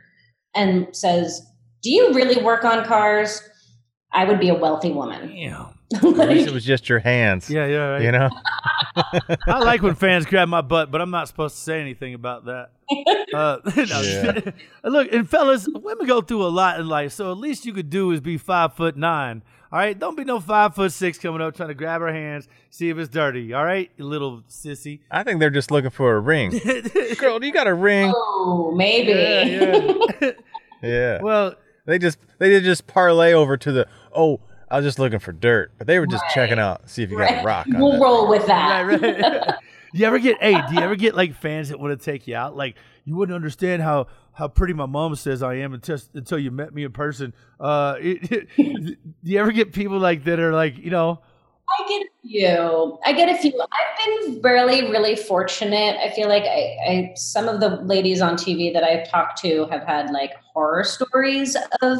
and 0.55 0.89
says, 0.97 1.43
"Do 1.83 1.91
you 1.91 2.15
really 2.15 2.43
work 2.43 2.65
on 2.65 2.85
cars?" 2.87 3.43
I 4.13 4.25
would 4.25 4.41
be 4.41 4.49
a 4.49 4.55
wealthy 4.55 4.91
woman. 4.93 5.37
Damn. 5.91 6.21
At 6.21 6.29
least 6.29 6.49
it 6.49 6.53
was 6.55 6.65
just 6.65 6.89
your 6.89 6.99
hands. 6.99 7.49
Yeah, 7.49 7.67
yeah. 7.67 7.77
Right. 7.77 8.03
You 8.03 8.13
know. 8.13 8.29
I 9.47 9.59
like 9.61 9.83
when 9.83 9.95
fans 9.95 10.27
grab 10.27 10.49
my 10.49 10.61
butt, 10.61 10.91
but 10.91 11.01
I'm 11.01 11.11
not 11.11 11.29
supposed 11.29 11.55
to 11.57 11.61
say 11.61 11.81
anything 11.81 12.15
about 12.15 12.47
that. 12.47 12.71
Uh, 13.35 13.59
no, 13.77 14.01
Yeah. 14.01 14.41
Look, 14.85 15.13
and 15.13 15.29
fellas, 15.29 15.69
women 15.69 16.07
go 16.07 16.21
through 16.21 16.45
a 16.45 16.49
lot 16.49 16.79
in 16.79 16.89
life, 16.89 17.13
so 17.13 17.33
at 17.33 17.37
least 17.39 17.67
you 17.67 17.73
could 17.73 17.91
do 17.91 18.13
is 18.13 18.21
be 18.21 18.39
five 18.39 18.75
foot 18.75 18.97
nine. 18.97 19.43
All 19.73 19.79
right, 19.81 19.99
don't 19.99 20.17
be 20.17 20.23
no 20.25 20.39
five 20.39 20.75
foot 20.77 20.93
six 20.93 21.19
coming 21.19 21.43
up 21.43 21.57
trying 21.57 21.69
to 21.69 21.75
grab 21.75 22.01
her 22.01 22.13
hands, 22.13 22.49
see 22.71 22.89
if 22.89 22.97
it's 22.97 23.09
dirty. 23.11 23.53
All 23.53 23.65
right, 23.65 23.91
you 23.97 24.05
little 24.05 24.43
sissy. 24.49 25.01
I 25.11 25.25
think 25.25 25.41
they're 25.41 25.51
just 25.51 25.73
looking 25.73 25.91
for 25.91 26.15
a 26.15 26.21
ring. 26.21 26.51
Girl, 27.19 27.43
you 27.45 27.53
got 27.53 27.67
a 27.67 27.75
ring? 27.75 28.13
oh, 28.15 28.73
maybe. 28.75 29.11
Yeah, 29.11 30.07
yeah. 30.21 30.31
Yeah. 30.83 31.21
well, 31.21 31.55
They 31.85 31.99
just 31.99 32.19
they 32.39 32.49
did 32.49 32.63
just 32.65 32.87
parlay 32.87 33.33
over 33.33 33.57
to 33.57 33.73
the 33.73 33.89
oh 34.15 34.41
I 34.71 34.77
was 34.77 34.85
just 34.85 34.99
looking 34.99 35.19
for 35.21 35.33
dirt, 35.33 35.73
but 35.79 35.87
they 35.87 35.99
were 35.99 36.07
just 36.07 36.23
Right. 36.25 36.33
checking 36.35 36.59
out 36.59 36.89
see 36.91 37.03
if 37.03 37.11
you 37.11 37.19
got 37.19 37.43
a 37.43 37.45
rock. 37.45 37.67
On 37.73 37.81
we'll 37.81 37.93
that. 37.93 38.01
roll 38.01 38.29
with 38.29 38.47
that. 38.47 38.81
right, 38.87 39.01
right. 39.03 39.55
you 39.93 40.07
ever 40.07 40.19
get? 40.19 40.43
Hey, 40.43 40.61
do 40.69 40.75
you 40.75 40.81
ever 40.81 40.97
get 40.97 41.15
like 41.15 41.35
fans 41.35 41.69
that 41.69 41.79
want 41.79 41.99
to 41.99 42.05
take 42.05 42.27
you 42.27 42.35
out? 42.37 42.57
Like 42.57 42.77
you 43.05 43.15
wouldn't 43.17 43.35
understand 43.37 43.83
how 43.83 44.07
how 44.33 44.49
pretty 44.49 44.75
my 44.75 44.87
mom 44.87 45.15
says 45.17 45.43
I 45.43 45.55
am 45.55 45.73
until 45.75 45.99
until 46.15 46.39
you 46.39 46.51
met 46.51 46.75
me 46.75 46.85
in 46.85 46.93
person. 46.93 47.33
Uh, 47.61 47.95
it, 48.01 48.49
do 48.57 48.97
you 49.23 49.39
ever 49.39 49.53
get 49.53 49.73
people 49.73 49.99
like 49.99 50.25
that 50.25 50.39
are 50.41 50.53
like 50.53 50.79
you 50.79 50.91
know? 50.91 51.21
I 51.69 51.89
get 51.89 52.03
a 52.03 52.29
few. 52.29 52.99
I 53.05 53.13
get 53.13 53.29
a 53.29 53.37
few. 53.39 53.53
I've 53.61 54.25
been 54.35 54.41
really, 54.43 54.83
really 54.91 55.17
fortunate. 55.17 55.97
I 55.99 56.11
feel 56.15 56.29
like 56.29 56.45
I, 56.45 56.77
I 56.89 57.13
some 57.17 57.49
of 57.49 57.59
the 57.61 57.71
ladies 57.83 58.21
on 58.21 58.35
TV 58.37 58.73
that 58.73 58.85
I've 58.85 59.09
talked 59.11 59.41
to 59.43 59.67
have 59.67 59.83
had 59.83 60.11
like 60.13 60.31
horror 60.55 60.85
stories 60.85 61.57
of 61.83 61.99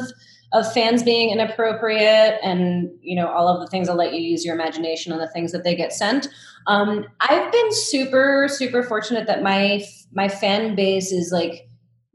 of 0.53 0.71
fans 0.73 1.03
being 1.03 1.29
inappropriate 1.29 2.39
and 2.41 2.89
you 3.01 3.15
know 3.15 3.27
all 3.27 3.47
of 3.47 3.59
the 3.59 3.67
things 3.67 3.87
that 3.87 3.95
let 3.95 4.13
you 4.13 4.21
use 4.21 4.45
your 4.45 4.55
imagination 4.55 5.11
on 5.11 5.19
the 5.19 5.27
things 5.29 5.51
that 5.51 5.63
they 5.63 5.75
get 5.75 5.91
sent. 5.91 6.29
Um, 6.67 7.05
I've 7.21 7.51
been 7.51 7.71
super, 7.73 8.47
super 8.49 8.83
fortunate 8.83 9.27
that 9.27 9.43
my 9.43 9.83
my 10.13 10.27
fan 10.27 10.75
base 10.75 11.11
is 11.11 11.31
like 11.31 11.67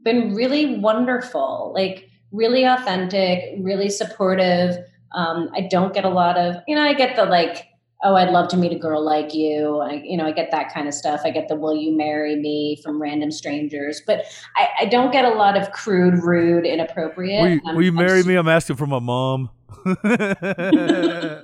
been 0.03 0.33
really 0.33 0.77
wonderful, 0.77 1.71
like 1.73 2.09
really 2.31 2.65
authentic, 2.65 3.55
really 3.59 3.89
supportive. 3.89 4.77
Um, 5.13 5.49
I 5.53 5.61
don't 5.61 5.93
get 5.93 6.05
a 6.05 6.09
lot 6.09 6.37
of, 6.37 6.55
you 6.67 6.75
know, 6.75 6.81
I 6.81 6.93
get 6.93 7.15
the 7.15 7.25
like, 7.25 7.67
oh, 8.03 8.15
I'd 8.15 8.29
love 8.29 8.49
to 8.49 8.57
meet 8.57 8.71
a 8.71 8.77
girl 8.77 9.03
like 9.03 9.33
you. 9.33 9.79
I, 9.79 10.01
you 10.03 10.17
know, 10.17 10.25
I 10.25 10.31
get 10.31 10.51
that 10.51 10.73
kind 10.73 10.87
of 10.87 10.93
stuff. 10.93 11.21
I 11.23 11.31
get 11.31 11.47
the 11.47 11.55
will 11.55 11.75
you 11.75 11.95
marry 11.95 12.35
me 12.35 12.79
from 12.83 13.01
random 13.01 13.31
strangers, 13.31 14.01
but 14.05 14.25
I, 14.55 14.67
I 14.81 14.85
don't 14.85 15.11
get 15.11 15.25
a 15.25 15.29
lot 15.29 15.57
of 15.57 15.71
crude, 15.71 16.21
rude, 16.23 16.65
inappropriate. 16.65 17.41
will 17.41 17.49
you, 17.49 17.61
Um, 17.65 17.75
will 17.75 17.83
you 17.83 17.89
I'm 17.89 17.95
marry 17.95 18.23
me? 18.23 18.35
I'm 18.35 18.49
asking 18.49 18.75
for 18.75 18.85
my 18.87 18.99
mom. 18.99 19.49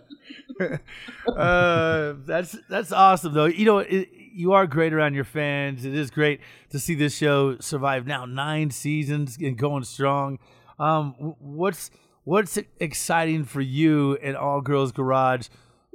uh, 1.36 2.14
that's 2.26 2.58
that's 2.70 2.92
awesome 2.92 3.34
though. 3.34 3.46
You 3.46 3.66
know, 3.66 3.80
it, 3.80 4.10
you 4.34 4.54
are 4.54 4.68
great 4.68 4.94
around 4.94 5.16
your 5.16 5.24
fans. 5.24 5.86
It 5.86 5.94
is 5.94 6.12
great 6.12 6.42
to 6.70 6.80
see 6.80 6.96
this 6.96 7.16
show 7.16 7.58
survive 7.60 8.06
now 8.06 8.26
nine 8.26 8.72
seasons 8.72 9.38
and 9.38 9.58
going 9.58 9.84
strong. 9.84 10.40
Um, 10.78 11.36
what's 11.40 11.92
what's 12.24 12.60
exciting 12.80 13.46
for 13.46 13.62
you 13.62 14.16
in 14.16 14.36
All 14.36 14.62
Girls 14.62 14.92
Garage? 14.92 15.48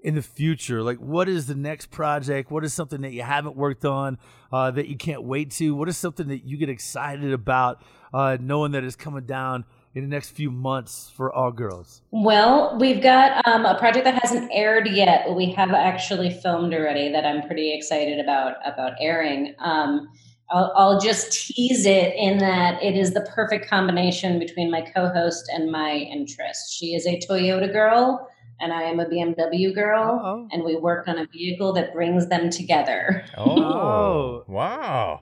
In 0.04 0.14
the 0.14 0.22
future? 0.22 0.82
Like, 0.82 0.98
what 0.98 1.28
is 1.28 1.46
the 1.46 1.54
next 1.54 1.90
project? 1.90 2.50
What 2.50 2.62
is 2.62 2.74
something 2.74 3.00
that 3.00 3.12
you 3.12 3.22
haven't 3.22 3.56
worked 3.56 3.86
on 3.86 4.18
uh, 4.52 4.70
that 4.72 4.86
you 4.86 4.96
can't 4.96 5.24
wait 5.24 5.50
to? 5.52 5.74
What 5.74 5.88
is 5.88 5.96
something 5.96 6.28
that 6.28 6.44
you 6.44 6.58
get 6.58 6.68
excited 6.68 7.32
about 7.32 7.82
uh, 8.12 8.36
knowing 8.38 8.72
that 8.72 8.84
is 8.84 8.94
coming 8.94 9.24
down 9.24 9.64
in 9.94 10.02
the 10.02 10.08
next 10.08 10.30
few 10.30 10.50
months 10.50 11.10
for 11.16 11.32
all 11.32 11.50
girls? 11.50 12.02
Well, 12.10 12.76
we've 12.78 13.02
got 13.02 13.46
um, 13.48 13.64
a 13.64 13.78
project 13.78 14.04
that 14.04 14.20
hasn't 14.20 14.50
aired 14.52 14.88
yet, 14.88 15.24
but 15.26 15.36
we 15.36 15.50
have 15.52 15.70
actually 15.70 16.30
filmed 16.30 16.74
already 16.74 17.10
that 17.10 17.24
I'm 17.24 17.46
pretty 17.46 17.74
excited 17.74 18.20
about 18.20 18.56
about 18.66 18.92
airing. 19.00 19.54
Um, 19.58 20.08
I'll, 20.50 20.72
I'll, 20.76 21.00
just 21.00 21.32
tease 21.32 21.86
it 21.86 22.14
in 22.16 22.36
that 22.38 22.82
it 22.82 22.96
is 22.96 23.14
the 23.14 23.22
perfect 23.34 23.66
combination 23.66 24.38
between 24.38 24.70
my 24.70 24.82
co-host 24.82 25.50
and 25.50 25.72
my 25.72 25.92
interest. 25.94 26.74
She 26.74 26.94
is 26.94 27.06
a 27.06 27.18
Toyota 27.18 27.72
girl, 27.72 28.28
and 28.64 28.72
I 28.72 28.84
am 28.84 28.98
a 28.98 29.04
BMW 29.04 29.74
girl, 29.74 30.20
Uh-oh. 30.24 30.48
and 30.50 30.64
we 30.64 30.74
work 30.74 31.06
on 31.06 31.18
a 31.18 31.26
vehicle 31.26 31.74
that 31.74 31.92
brings 31.92 32.28
them 32.28 32.48
together. 32.48 33.26
Oh, 33.36 34.42
wow. 34.48 35.20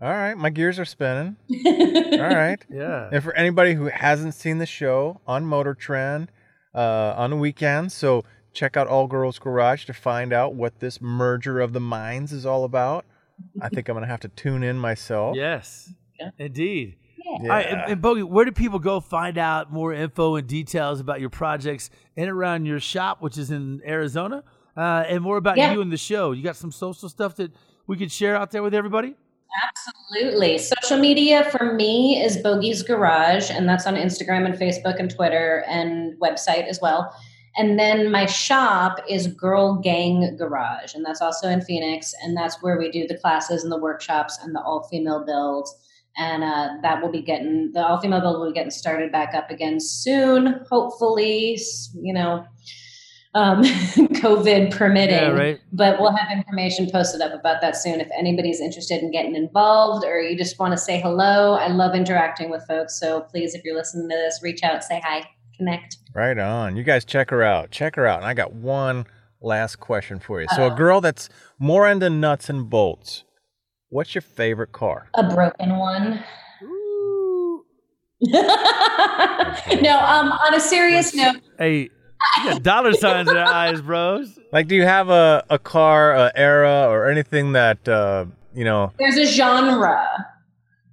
All 0.00 0.08
right, 0.10 0.34
my 0.36 0.50
gears 0.50 0.78
are 0.78 0.84
spinning. 0.84 1.36
All 1.64 2.18
right. 2.18 2.62
Yeah. 2.68 3.08
And 3.10 3.22
for 3.22 3.32
anybody 3.34 3.74
who 3.74 3.86
hasn't 3.86 4.34
seen 4.34 4.58
the 4.58 4.66
show 4.66 5.20
on 5.26 5.46
Motor 5.46 5.74
Trend 5.74 6.30
uh, 6.74 7.14
on 7.16 7.30
the 7.30 7.36
weekend, 7.36 7.92
so 7.92 8.24
check 8.52 8.76
out 8.76 8.88
All 8.88 9.06
Girls 9.06 9.38
Garage 9.38 9.86
to 9.86 9.94
find 9.94 10.32
out 10.32 10.54
what 10.54 10.80
this 10.80 11.00
merger 11.00 11.60
of 11.60 11.72
the 11.72 11.80
minds 11.80 12.32
is 12.32 12.44
all 12.44 12.64
about. 12.64 13.06
I 13.60 13.70
think 13.70 13.88
I'm 13.88 13.94
going 13.94 14.02
to 14.02 14.10
have 14.10 14.20
to 14.20 14.28
tune 14.28 14.62
in 14.62 14.76
myself. 14.76 15.34
Yes, 15.34 15.94
yeah. 16.20 16.30
indeed. 16.38 16.96
Yeah. 17.24 17.42
All 17.42 17.48
right, 17.48 17.66
and, 17.66 17.92
and 17.92 18.02
Bogi, 18.02 18.24
where 18.24 18.44
do 18.44 18.52
people 18.52 18.78
go 18.78 19.00
find 19.00 19.38
out 19.38 19.72
more 19.72 19.92
info 19.92 20.36
and 20.36 20.46
details 20.46 21.00
about 21.00 21.20
your 21.20 21.30
projects 21.30 21.90
and 22.16 22.28
around 22.28 22.66
your 22.66 22.80
shop, 22.80 23.22
which 23.22 23.38
is 23.38 23.50
in 23.50 23.80
Arizona, 23.86 24.42
uh, 24.76 25.04
and 25.06 25.22
more 25.22 25.36
about 25.36 25.56
yeah. 25.56 25.72
you 25.72 25.80
and 25.80 25.92
the 25.92 25.96
show? 25.96 26.32
You 26.32 26.42
got 26.42 26.56
some 26.56 26.72
social 26.72 27.08
stuff 27.08 27.36
that 27.36 27.52
we 27.86 27.96
could 27.96 28.10
share 28.10 28.36
out 28.36 28.50
there 28.50 28.62
with 28.62 28.74
everybody? 28.74 29.14
Absolutely. 29.68 30.58
Social 30.58 30.98
media 30.98 31.44
for 31.50 31.74
me 31.74 32.22
is 32.22 32.38
Bogi's 32.38 32.82
Garage, 32.82 33.50
and 33.50 33.68
that's 33.68 33.86
on 33.86 33.94
Instagram 33.94 34.46
and 34.46 34.54
Facebook 34.54 34.98
and 34.98 35.10
Twitter 35.10 35.64
and 35.68 36.18
website 36.20 36.66
as 36.66 36.80
well. 36.80 37.14
And 37.56 37.78
then 37.78 38.10
my 38.10 38.24
shop 38.24 38.98
is 39.08 39.26
Girl 39.26 39.74
Gang 39.74 40.36
Garage, 40.36 40.94
and 40.94 41.04
that's 41.04 41.20
also 41.20 41.48
in 41.48 41.60
Phoenix. 41.60 42.14
And 42.22 42.34
that's 42.34 42.62
where 42.62 42.78
we 42.78 42.90
do 42.90 43.06
the 43.06 43.18
classes 43.18 43.62
and 43.62 43.70
the 43.70 43.78
workshops 43.78 44.38
and 44.42 44.54
the 44.54 44.60
all 44.62 44.84
female 44.84 45.24
builds. 45.24 45.74
And 46.16 46.44
uh, 46.44 46.68
that 46.82 47.02
will 47.02 47.10
be 47.10 47.22
getting 47.22 47.72
the 47.72 47.86
all 47.86 47.98
female 47.98 48.20
build 48.20 48.38
will 48.38 48.48
be 48.48 48.54
getting 48.54 48.70
started 48.70 49.10
back 49.10 49.34
up 49.34 49.50
again 49.50 49.80
soon, 49.80 50.60
hopefully. 50.70 51.58
You 51.94 52.12
know, 52.12 52.44
um, 53.34 53.62
COVID 53.62 54.76
permitting. 54.76 55.14
Yeah, 55.14 55.30
right. 55.30 55.60
But 55.72 56.00
we'll 56.00 56.14
have 56.14 56.36
information 56.36 56.90
posted 56.90 57.20
up 57.20 57.32
about 57.32 57.60
that 57.62 57.76
soon. 57.76 58.00
If 58.00 58.10
anybody's 58.16 58.60
interested 58.60 59.02
in 59.02 59.10
getting 59.10 59.34
involved 59.34 60.04
or 60.04 60.20
you 60.20 60.36
just 60.36 60.58
want 60.58 60.72
to 60.72 60.78
say 60.78 61.00
hello, 61.00 61.54
I 61.54 61.68
love 61.68 61.94
interacting 61.94 62.50
with 62.50 62.64
folks. 62.66 62.98
So 63.00 63.22
please, 63.22 63.54
if 63.54 63.64
you're 63.64 63.76
listening 63.76 64.08
to 64.10 64.16
this, 64.16 64.40
reach 64.42 64.62
out, 64.62 64.84
say 64.84 65.00
hi, 65.02 65.26
connect. 65.56 65.96
Right 66.14 66.38
on. 66.38 66.76
You 66.76 66.82
guys 66.82 67.04
check 67.04 67.30
her 67.30 67.42
out. 67.42 67.70
Check 67.70 67.96
her 67.96 68.06
out. 68.06 68.18
And 68.18 68.26
I 68.26 68.34
got 68.34 68.52
one 68.52 69.06
last 69.40 69.76
question 69.80 70.18
for 70.18 70.40
you. 70.40 70.46
Uh-oh. 70.50 70.56
So, 70.56 70.72
a 70.72 70.76
girl 70.76 71.00
that's 71.00 71.28
more 71.58 71.88
into 71.88 72.10
nuts 72.10 72.48
and 72.48 72.68
bolts, 72.68 73.24
what's 73.92 74.14
your 74.14 74.22
favorite 74.22 74.72
car? 74.72 75.08
A 75.14 75.34
broken 75.34 75.76
one. 75.76 76.24
no, 78.22 78.40
um, 79.98 80.32
on 80.32 80.54
a 80.54 80.60
serious 80.60 81.14
note. 81.14 81.36
Hey, 81.58 81.90
you 82.38 82.44
got 82.44 82.62
dollar 82.62 82.94
signs 82.94 83.28
in 83.28 83.34
their 83.34 83.44
eyes, 83.52 83.82
bros. 83.82 84.38
Like, 84.52 84.68
do 84.68 84.76
you 84.76 84.84
have 84.84 85.10
a, 85.10 85.44
a 85.50 85.58
car, 85.58 86.14
a 86.14 86.32
era, 86.34 86.86
or 86.88 87.10
anything 87.10 87.52
that 87.52 87.86
uh, 87.88 88.26
you 88.54 88.64
know? 88.64 88.92
There's 88.98 89.16
a 89.16 89.26
genre, 89.26 90.06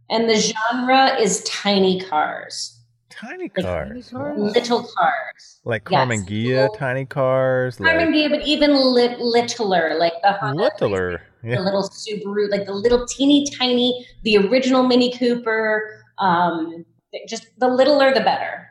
and 0.10 0.30
the 0.30 0.36
genre 0.36 1.20
is 1.20 1.43
tiny 1.43 2.02
cars. 2.02 2.76
Tiny 3.10 3.50
cars, 3.50 4.14
like, 4.14 4.38
little 4.38 4.88
cars, 4.97 5.60
like 5.66 5.84
Karmann 5.84 6.26
Ghia, 6.28 6.76
tiny 6.78 7.06
cars. 7.06 7.78
Karmann 7.78 8.14
Ghia, 8.14 8.30
but 8.30 8.47
even 8.47 8.74
lit- 8.74 9.20
littler, 9.20 9.97
like 10.00 10.14
the 10.24 10.32
Honda 10.34 10.72
littler, 10.80 11.22
yeah. 11.44 11.56
the 11.56 11.62
little 11.62 11.90
Subaru, 11.90 12.50
like 12.50 12.66
the 12.66 12.74
little 12.74 13.06
teeny 13.06 13.46
tiny, 13.58 14.06
the 14.24 14.38
original 14.38 14.84
Mini 14.84 15.12
Cooper. 15.18 16.04
Um, 16.18 16.86
just 17.28 17.48
the 17.58 17.68
littler, 17.68 18.14
the 18.14 18.22
better. 18.22 18.68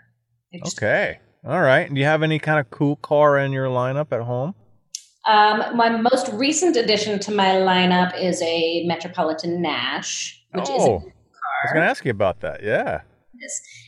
Just, 0.65 0.79
okay. 0.79 1.19
All 1.45 1.61
right. 1.61 1.93
Do 1.93 1.99
you 1.99 2.07
have 2.07 2.23
any 2.23 2.39
kind 2.39 2.59
of 2.59 2.71
cool 2.71 2.97
car 2.97 3.39
in 3.39 3.53
your 3.53 3.67
lineup 3.67 4.13
at 4.13 4.23
home? 4.23 4.55
Um, 5.27 5.77
my 5.77 5.91
most 5.91 6.29
recent 6.33 6.77
addition 6.77 7.19
to 7.21 7.33
my 7.33 7.47
lineup 7.47 8.19
is 8.19 8.41
a 8.43 8.85
Metropolitan 8.87 9.61
Nash, 9.61 10.43
which 10.53 10.67
oh, 10.69 10.77
is 10.77 10.83
a 10.85 10.87
car. 10.87 11.03
I 11.03 11.67
was 11.67 11.73
going 11.73 11.85
to 11.85 11.91
ask 11.91 12.05
you 12.05 12.11
about 12.11 12.41
that. 12.41 12.63
Yeah. 12.63 13.03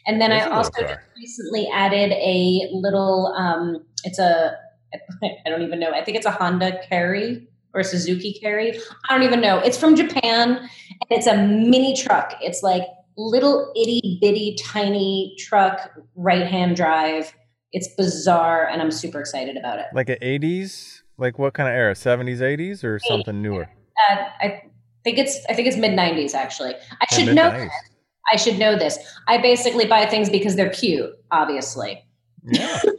And 0.07 0.21
then 0.21 0.33
I 0.33 0.43
also 0.49 0.71
just 0.81 1.01
recently 1.17 1.69
added 1.75 2.13
a 2.13 2.69
little. 2.73 3.35
Um, 3.37 3.85
it's 4.05 4.19
a. 4.19 4.57
I 5.23 5.49
don't 5.49 5.63
even 5.63 5.81
know. 5.81 5.93
I 5.93 6.05
think 6.05 6.17
it's 6.17 6.27
a 6.27 6.31
Honda 6.31 6.81
Carry 6.89 7.49
or 7.75 7.83
Suzuki 7.83 8.33
Carry. 8.41 8.79
I 9.09 9.15
don't 9.15 9.23
even 9.23 9.41
know. 9.41 9.59
It's 9.59 9.79
from 9.79 9.97
Japan, 9.97 10.57
and 10.59 11.11
it's 11.11 11.27
a 11.27 11.37
mini 11.37 11.97
truck. 11.97 12.35
It's 12.41 12.63
like 12.63 12.83
little 13.17 13.73
itty 13.77 14.19
bitty 14.21 14.57
tiny 14.63 15.37
truck, 15.39 15.91
right 16.15 16.47
hand 16.47 16.77
drive 16.77 17.33
it's 17.73 17.89
bizarre, 17.95 18.67
and 18.67 18.83
I'm 18.83 18.91
super 18.91 19.21
excited 19.21 19.57
about 19.57 19.79
it. 19.79 19.87
Like 19.95 20.09
an 20.09 20.19
80s, 20.21 21.03
like 21.19 21.39
what 21.39 21.55
kind 21.55 21.69
of 21.69 21.75
era? 21.75 21.95
70s, 21.95 22.39
80s, 22.39 22.85
or 22.85 22.99
something 22.99 23.41
newer? 23.41 23.69
Uh, 24.11 24.17
I 24.41 24.63
think 25.05 25.19
it's 25.19 25.45
I 25.49 25.55
think 25.55 25.69
it's 25.69 25.77
mid 25.77 25.93
90s 25.93 26.35
actually. 26.35 26.75
I 27.01 27.15
should 27.15 27.35
know. 27.35 27.51
This. 27.51 27.73
I 28.33 28.37
should 28.37 28.59
know 28.59 28.77
this. 28.77 28.99
I 29.29 29.39
basically 29.39 29.87
buy 29.87 30.07
things 30.07 30.31
because 30.31 30.57
they're 30.57 30.71
cute, 30.71 31.11
obviously. 31.31 32.05
Yeah. 32.45 32.81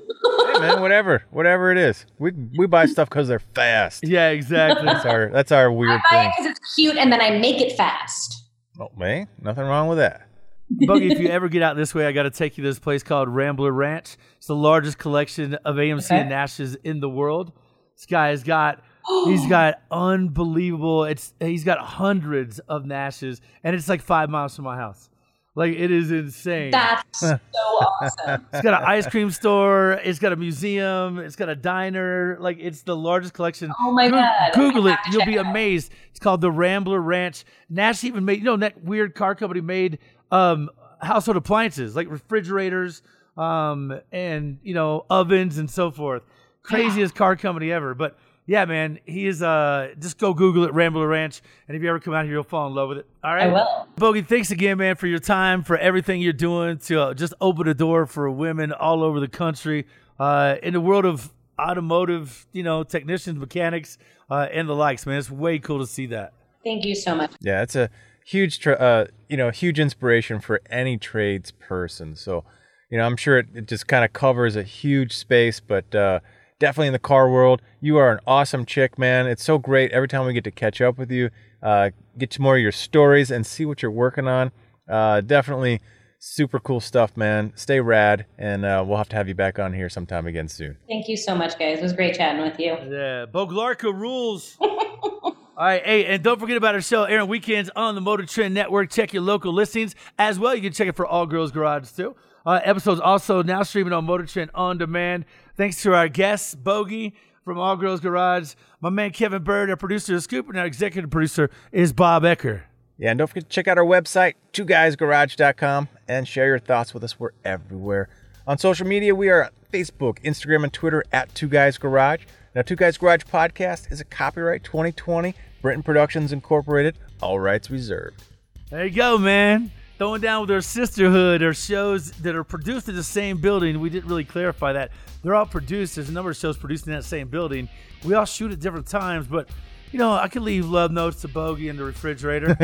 hey 0.54 0.60
man, 0.60 0.82
whatever, 0.82 1.24
whatever 1.32 1.72
it 1.72 1.78
is, 1.78 2.06
we 2.20 2.32
we 2.58 2.68
buy 2.68 2.86
stuff 2.86 3.10
because 3.10 3.28
they're 3.28 3.40
fast. 3.40 4.08
Yeah, 4.08 4.30
exactly. 4.30 4.86
that's 4.86 5.06
our 5.06 5.30
that's 5.30 5.52
our 5.52 5.72
weird 5.72 5.92
I 5.92 6.02
buy 6.10 6.24
thing. 6.24 6.32
because 6.38 6.52
it's 6.52 6.76
cute, 6.76 6.98
and 6.98 7.12
then 7.12 7.22
I 7.22 7.38
make 7.38 7.62
it 7.62 7.76
fast. 7.76 8.44
Oh 8.80 8.90
man, 8.98 9.28
nothing 9.42 9.66
wrong 9.66 9.88
with 9.88 9.98
that. 9.98 10.28
Bogi, 10.72 11.12
if 11.12 11.20
you 11.20 11.28
ever 11.28 11.50
get 11.50 11.62
out 11.62 11.76
this 11.76 11.94
way, 11.94 12.06
I 12.06 12.12
got 12.12 12.24
to 12.24 12.30
take 12.30 12.58
you 12.58 12.64
to 12.64 12.70
this 12.70 12.80
place 12.80 13.04
called 13.04 13.28
Rambler 13.28 13.72
Ranch. 13.72 14.16
It's 14.38 14.48
the 14.48 14.56
largest 14.56 14.98
collection 14.98 15.56
of 15.66 15.76
AMC 15.76 16.06
okay. 16.06 16.22
and 16.22 16.32
Nashes 16.32 16.78
in 16.84 17.02
the 17.02 17.10
world. 17.10 17.52
This 17.96 18.06
guy 18.06 18.30
has 18.30 18.44
got 18.44 18.82
he's 19.26 19.46
got 19.48 19.82
unbelievable. 19.92 21.06
It's 21.06 21.34
he's 21.40 21.64
got 21.64 21.80
hundreds 21.80 22.60
of 22.60 22.84
Nashes, 22.84 23.42
and 23.64 23.76
it's 23.76 23.90
like 23.90 24.02
five 24.02 24.30
miles 24.30 24.56
from 24.56 24.66
my 24.66 24.78
house. 24.78 25.10
Like 25.54 25.74
it 25.74 25.92
is 25.92 26.12
insane. 26.12 26.72
That's 26.72 27.20
so 27.20 27.38
awesome. 27.54 28.46
It's 28.54 28.62
got 28.62 28.82
an 28.82 28.88
ice 28.88 29.06
cream 29.08 29.32
store. 29.32 30.00
It's 30.04 30.18
got 30.18 30.32
a 30.32 30.38
museum. 30.38 31.20
It's 31.20 31.36
got 31.36 31.50
a 31.50 31.56
diner. 31.56 32.38
Like 32.40 32.58
it's 32.60 32.84
the 32.84 32.96
largest 32.96 33.34
collection. 33.34 33.74
Oh 33.82 33.92
my 33.92 34.10
god! 34.10 34.54
Google 34.54 34.88
it. 34.88 34.98
You'll 35.12 35.26
be 35.26 35.36
amazed. 35.36 35.92
It's 36.10 36.20
called 36.20 36.40
the 36.40 36.52
Rambler 36.52 37.02
Ranch. 37.02 37.44
Nash 37.70 38.04
even 38.06 38.24
made 38.24 38.40
you 38.40 38.46
know 38.46 38.58
that 38.58 38.82
weird 38.82 39.14
car 39.14 39.36
company 39.36 39.60
made 39.60 40.00
um, 40.32 40.70
household 41.02 41.36
appliances 41.36 41.98
like 41.98 42.10
refrigerators 42.10 43.02
um, 43.36 44.00
and 44.12 44.58
you 44.64 44.74
know 44.74 45.06
ovens 45.10 45.58
and 45.58 45.70
so 45.70 45.92
forth. 45.92 46.24
Craziest 46.64 47.14
yeah. 47.14 47.18
car 47.18 47.36
company 47.36 47.74
ever. 47.74 47.94
But 47.94 48.18
yeah, 48.46 48.66
man, 48.66 49.00
he 49.06 49.28
is. 49.28 49.42
Uh, 49.42 49.94
just 50.00 50.18
go 50.18 50.34
Google 50.34 50.64
it, 50.64 50.74
Rambler 50.74 51.08
Ranch, 51.08 51.42
and 51.68 51.78
if 51.78 51.84
you 51.84 51.90
ever 51.90 52.00
come 52.00 52.14
out 52.14 52.26
here, 52.26 52.34
you'll 52.34 52.44
fall 52.44 52.68
in 52.68 52.76
love 52.76 52.90
with 52.90 53.00
it. 53.00 53.08
All 53.24 53.34
right, 53.34 53.50
I 53.50 53.54
will. 53.54 53.88
Bogi, 53.98 54.28
thanks 54.28 54.52
again, 54.52 54.78
man, 54.78 54.96
for 54.96 55.08
your 55.08 55.20
time, 55.20 55.64
for 55.64 55.78
everything 55.78 56.22
you're 56.22 56.34
doing 56.34 56.78
to 56.80 57.02
uh, 57.02 57.14
just 57.14 57.34
open 57.40 57.68
a 57.68 57.74
door 57.74 58.06
for 58.06 58.30
women 58.30 58.72
all 58.72 59.04
over 59.04 59.20
the 59.20 59.28
country 59.28 59.86
uh, 60.20 60.56
in 60.64 60.74
the 60.74 60.82
world 60.82 61.06
of 61.06 61.32
automotive, 61.60 62.48
you 62.52 62.64
know, 62.64 62.84
technicians, 62.84 63.38
mechanics, 63.38 63.98
uh, 64.30 64.48
and 64.52 64.68
the 64.68 64.76
likes. 64.76 65.06
Man, 65.06 65.18
it's 65.18 65.30
way 65.30 65.60
cool 65.60 65.80
to 65.80 65.88
see 65.88 66.08
that. 66.08 66.34
Thank 66.64 66.86
you 66.86 66.96
so 66.96 67.16
much. 67.16 67.32
Yeah, 67.42 67.62
it's 67.62 67.76
a 67.76 67.90
huge, 68.26 68.60
tra- 68.60 68.74
uh, 68.74 69.06
you 69.30 69.38
know, 69.38 69.50
huge 69.50 69.80
inspiration 69.80 70.40
for 70.40 70.62
any 70.70 70.98
trades 70.98 71.52
person. 71.52 72.16
So, 72.16 72.44
you 72.90 72.98
know, 72.98 73.06
I'm 73.06 73.18
sure 73.18 73.40
it, 73.40 73.48
it 73.54 73.68
just 73.68 73.88
kind 73.88 74.04
of 74.04 74.14
covers 74.14 74.56
a 74.56 74.64
huge 74.64 75.16
space, 75.16 75.60
but 75.60 75.94
uh, 75.96 76.20
definitely 76.62 76.88
in 76.88 76.94
the 76.94 77.00
car 77.00 77.30
world, 77.30 77.62
you 77.82 77.98
are 77.98 78.12
an 78.12 78.20
awesome 78.26 78.66
chick, 78.66 78.98
man. 78.98 79.26
It's 79.26 79.44
so 79.44 79.58
great 79.58 79.92
every 79.92 80.08
time 80.08 80.26
we 80.26 80.32
get 80.32 80.44
to 80.46 80.52
catch 80.52 80.80
up 80.80 80.98
with 80.98 81.12
you, 81.12 81.32
uh, 81.62 81.90
get 82.18 82.30
to 82.32 82.42
more 82.42 82.56
of 82.56 82.62
your 82.62 82.72
stories 82.72 83.32
and 83.32 83.46
see 83.46 83.66
what 83.66 83.82
you're 83.82 83.92
working 83.92 84.28
on. 84.28 84.52
Uh, 84.88 85.22
definitely 85.22 85.82
super 86.20 86.60
cool 86.60 86.80
stuff, 86.80 87.18
man. 87.18 87.52
Stay 87.56 87.82
rad, 87.82 88.28
and 88.38 88.64
uh, 88.64 88.84
we'll 88.88 89.00
have 89.00 89.10
to 89.10 89.16
have 89.16 89.28
you 89.28 89.34
back 89.34 89.58
on 89.58 89.74
here 89.74 89.90
sometime 89.90 90.28
again 90.28 90.48
soon. 90.48 90.78
Thank 90.88 91.10
you 91.10 91.18
so 91.18 91.36
much, 91.36 91.58
guys. 91.58 91.80
It 91.80 91.84
was 91.84 91.94
great 91.94 92.16
chatting 92.16 92.44
with 92.44 92.60
you. 92.60 92.74
Yeah, 92.74 93.26
Boglarka 93.26 93.92
rules. 93.92 94.56
All 94.62 95.68
right, 95.68 95.84
hey, 95.84 96.06
and 96.06 96.24
don't 96.24 96.40
forget 96.40 96.58
about 96.58 96.76
our 96.76 96.82
show 96.82 97.04
airing 97.04 97.28
weekends 97.28 97.72
on 97.76 97.96
the 97.96 98.02
Motor 98.02 98.26
Trend 98.26 98.54
Network. 98.54 98.90
Check 98.92 99.14
your 99.14 99.24
local 99.24 99.52
listings 99.52 99.96
as 100.18 100.40
well. 100.40 100.56
You 100.56 100.62
can 100.62 100.74
check 100.74 100.88
it 100.88 100.96
for 100.96 101.06
All 101.06 101.26
Girls 101.26 101.52
Garage 101.52 101.92
too. 101.92 102.16
Uh, 102.46 102.60
episodes 102.64 103.00
also 103.00 103.44
now 103.44 103.64
streaming 103.64 103.94
on 103.94 104.06
Motor 104.06 104.26
Trend 104.26 104.52
on 104.56 104.78
demand. 104.78 105.26
Thanks 105.56 105.82
to 105.84 105.94
our 105.94 106.08
guests, 106.08 106.56
Bogi, 106.56 107.14
from 107.44 107.58
All 107.58 107.76
Girls 107.76 108.00
Garage. 108.00 108.54
My 108.80 108.90
man 108.90 109.12
Kevin 109.12 109.44
Byrd, 109.44 109.70
our 109.70 109.76
producer 109.76 110.16
of 110.16 110.24
Scoop, 110.24 110.50
and 110.50 110.58
our 110.58 110.66
executive 110.66 111.10
producer 111.10 111.50
is 111.72 111.94
Bob 111.94 112.24
Ecker. 112.24 112.64
Yeah, 112.98 113.12
and 113.12 113.18
don't 113.18 113.28
forget 113.28 113.44
to 113.44 113.50
check 113.50 113.68
out 113.68 113.78
our 113.78 113.86
website, 113.86 114.36
twoguysgarage.com, 114.54 115.90
and 116.08 116.28
share 116.28 116.48
your 116.48 116.60
thoughts 116.60 116.94
with 116.94 117.04
us. 117.04 117.20
We're 117.20 117.32
everywhere. 117.44 118.10
On 118.48 118.58
social 118.58 118.86
media, 118.88 119.16
we 119.16 119.30
are 119.30 119.46
on 119.46 119.50
Facebook, 119.72 120.20
Instagram, 120.24 120.64
and 120.64 120.74
Twitter 120.74 121.04
at 121.12 121.34
Two 121.34 121.48
Guys 121.48 121.78
Garage. 121.78 122.22
Now, 122.54 122.62
Two 122.64 122.76
Guys 122.76 122.98
Garage 122.98 123.24
podcast 123.24 123.92
is 123.92 124.02
a 124.02 124.06
copyright 124.06 124.64
2020, 124.64 125.34
Britton 125.62 125.84
Productions 125.84 126.34
Incorporated, 126.34 126.98
all 127.22 127.40
rights 127.40 127.70
reserved. 127.70 128.24
There 128.70 128.86
you 128.86 128.92
go, 128.96 129.18
man. 129.18 129.72
Throwing 130.02 130.20
down 130.20 130.42
with 130.42 130.50
our 130.50 130.62
sisterhood 130.62 131.44
or 131.44 131.54
shows 131.54 132.10
that 132.14 132.34
are 132.34 132.44
produced 132.44 132.90
in 132.90 132.96
the 132.96 133.04
same 133.04 133.38
building. 133.38 133.80
We 133.80 133.92
didn't 133.92 134.10
really 134.10 134.26
clarify 134.26 134.74
that. 134.74 134.90
They're 135.22 135.36
all 135.36 135.46
produced. 135.46 135.94
There's 135.94 136.10
a 136.10 136.12
number 136.12 136.32
of 136.32 136.38
shows 136.38 136.58
produced 136.58 136.88
in 136.88 136.94
that 136.94 137.04
same 137.04 137.28
building. 137.28 137.70
We 138.04 138.16
all 138.16 138.26
shoot 138.26 138.52
at 138.52 138.60
different 138.60 138.88
times, 138.88 139.28
but 139.28 139.48
you 139.92 140.00
know, 140.00 140.12
I 140.12 140.28
can 140.28 140.44
leave 140.44 140.68
love 140.68 140.92
notes 140.92 141.22
to 141.22 141.28
Bogi 141.28 141.70
in 141.70 141.78
the 141.78 141.84
refrigerator. 141.84 142.58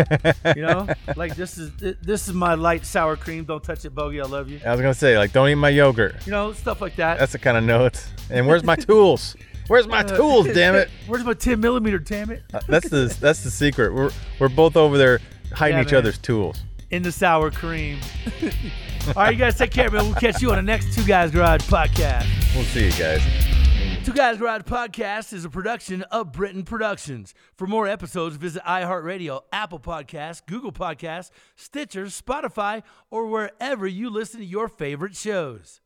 you 0.56 0.64
know, 0.64 0.88
like 1.16 1.36
this 1.36 1.60
is 1.60 1.72
this 1.78 2.28
is 2.28 2.34
my 2.34 2.56
light 2.56 2.88
sour 2.88 3.16
cream. 3.16 3.44
Don't 3.44 3.64
touch 3.64 3.86
it, 3.86 3.94
Bogi. 3.94 4.20
I 4.20 4.26
love 4.26 4.50
you. 4.50 4.60
I 4.66 4.72
was 4.72 4.82
gonna 4.82 4.96
say, 4.96 5.16
like, 5.16 5.32
don't 5.32 5.48
eat 5.48 5.54
my 5.54 5.70
yogurt. 5.70 6.26
You 6.26 6.32
know, 6.32 6.54
stuff 6.54 6.82
like 6.82 6.96
that. 6.96 7.20
That's 7.20 7.34
the 7.34 7.38
kind 7.38 7.56
of 7.56 7.64
notes. 7.64 8.10
And 8.32 8.48
where's 8.48 8.64
my 8.64 8.76
tools? 8.76 9.36
Where's 9.68 9.86
my 9.88 10.02
tools? 10.02 10.48
Damn 10.56 10.74
it! 10.74 10.90
Where's 11.06 11.24
my 11.24 11.36
10 11.36 11.60
millimeter? 11.60 12.00
Damn 12.00 12.32
it! 12.32 12.42
Uh, 12.52 12.62
that's 12.68 12.90
the 12.90 13.16
that's 13.22 13.44
the 13.44 13.52
secret. 13.52 13.94
We're 13.94 14.10
we're 14.40 14.50
both 14.50 14.76
over 14.76 14.98
there 14.98 15.20
hiding 15.54 15.78
Yeah, 15.78 15.84
each 15.84 15.92
man. 15.92 16.00
other's 16.00 16.18
tools. 16.18 16.64
In 16.90 17.04
the 17.04 17.12
sour 17.12 17.52
cream. 17.52 18.00
All 19.08 19.14
right, 19.24 19.34
you 19.34 19.40
guys 19.40 19.58
take 19.58 19.72
care, 19.72 19.90
man. 19.92 20.06
We'll 20.06 20.16
catch 20.16 20.42
you 20.42 20.52
on 20.52 20.56
the 20.56 20.62
next 20.62 20.96
Two 20.96 21.06
Guys 21.06 21.32
Garage 21.32 21.62
podcast. 21.62 22.26
We'll 22.56 22.64
see 22.66 22.86
you 22.86 22.92
guys. 22.92 23.22
Two 24.06 24.14
Guys 24.14 24.38
Garage 24.38 24.62
Podcast 24.62 25.34
is 25.34 25.44
a 25.44 25.50
production 25.50 26.04
of 26.04 26.32
Britain 26.32 26.64
Productions. 26.64 27.34
For 27.58 27.68
more 27.68 27.88
episodes, 27.88 28.38
visit 28.38 28.64
iHeartRadio, 28.64 29.42
Apple 29.52 29.80
Podcasts, 29.80 30.42
Google 30.46 30.72
Podcasts, 30.72 31.30
Stitcher, 31.58 32.06
Spotify, 32.06 32.84
or 33.12 33.28
wherever 33.28 33.86
you 33.86 34.10
listen 34.10 34.40
to 34.40 34.46
your 34.46 34.70
favorite 34.70 35.18
shows. 35.18 35.82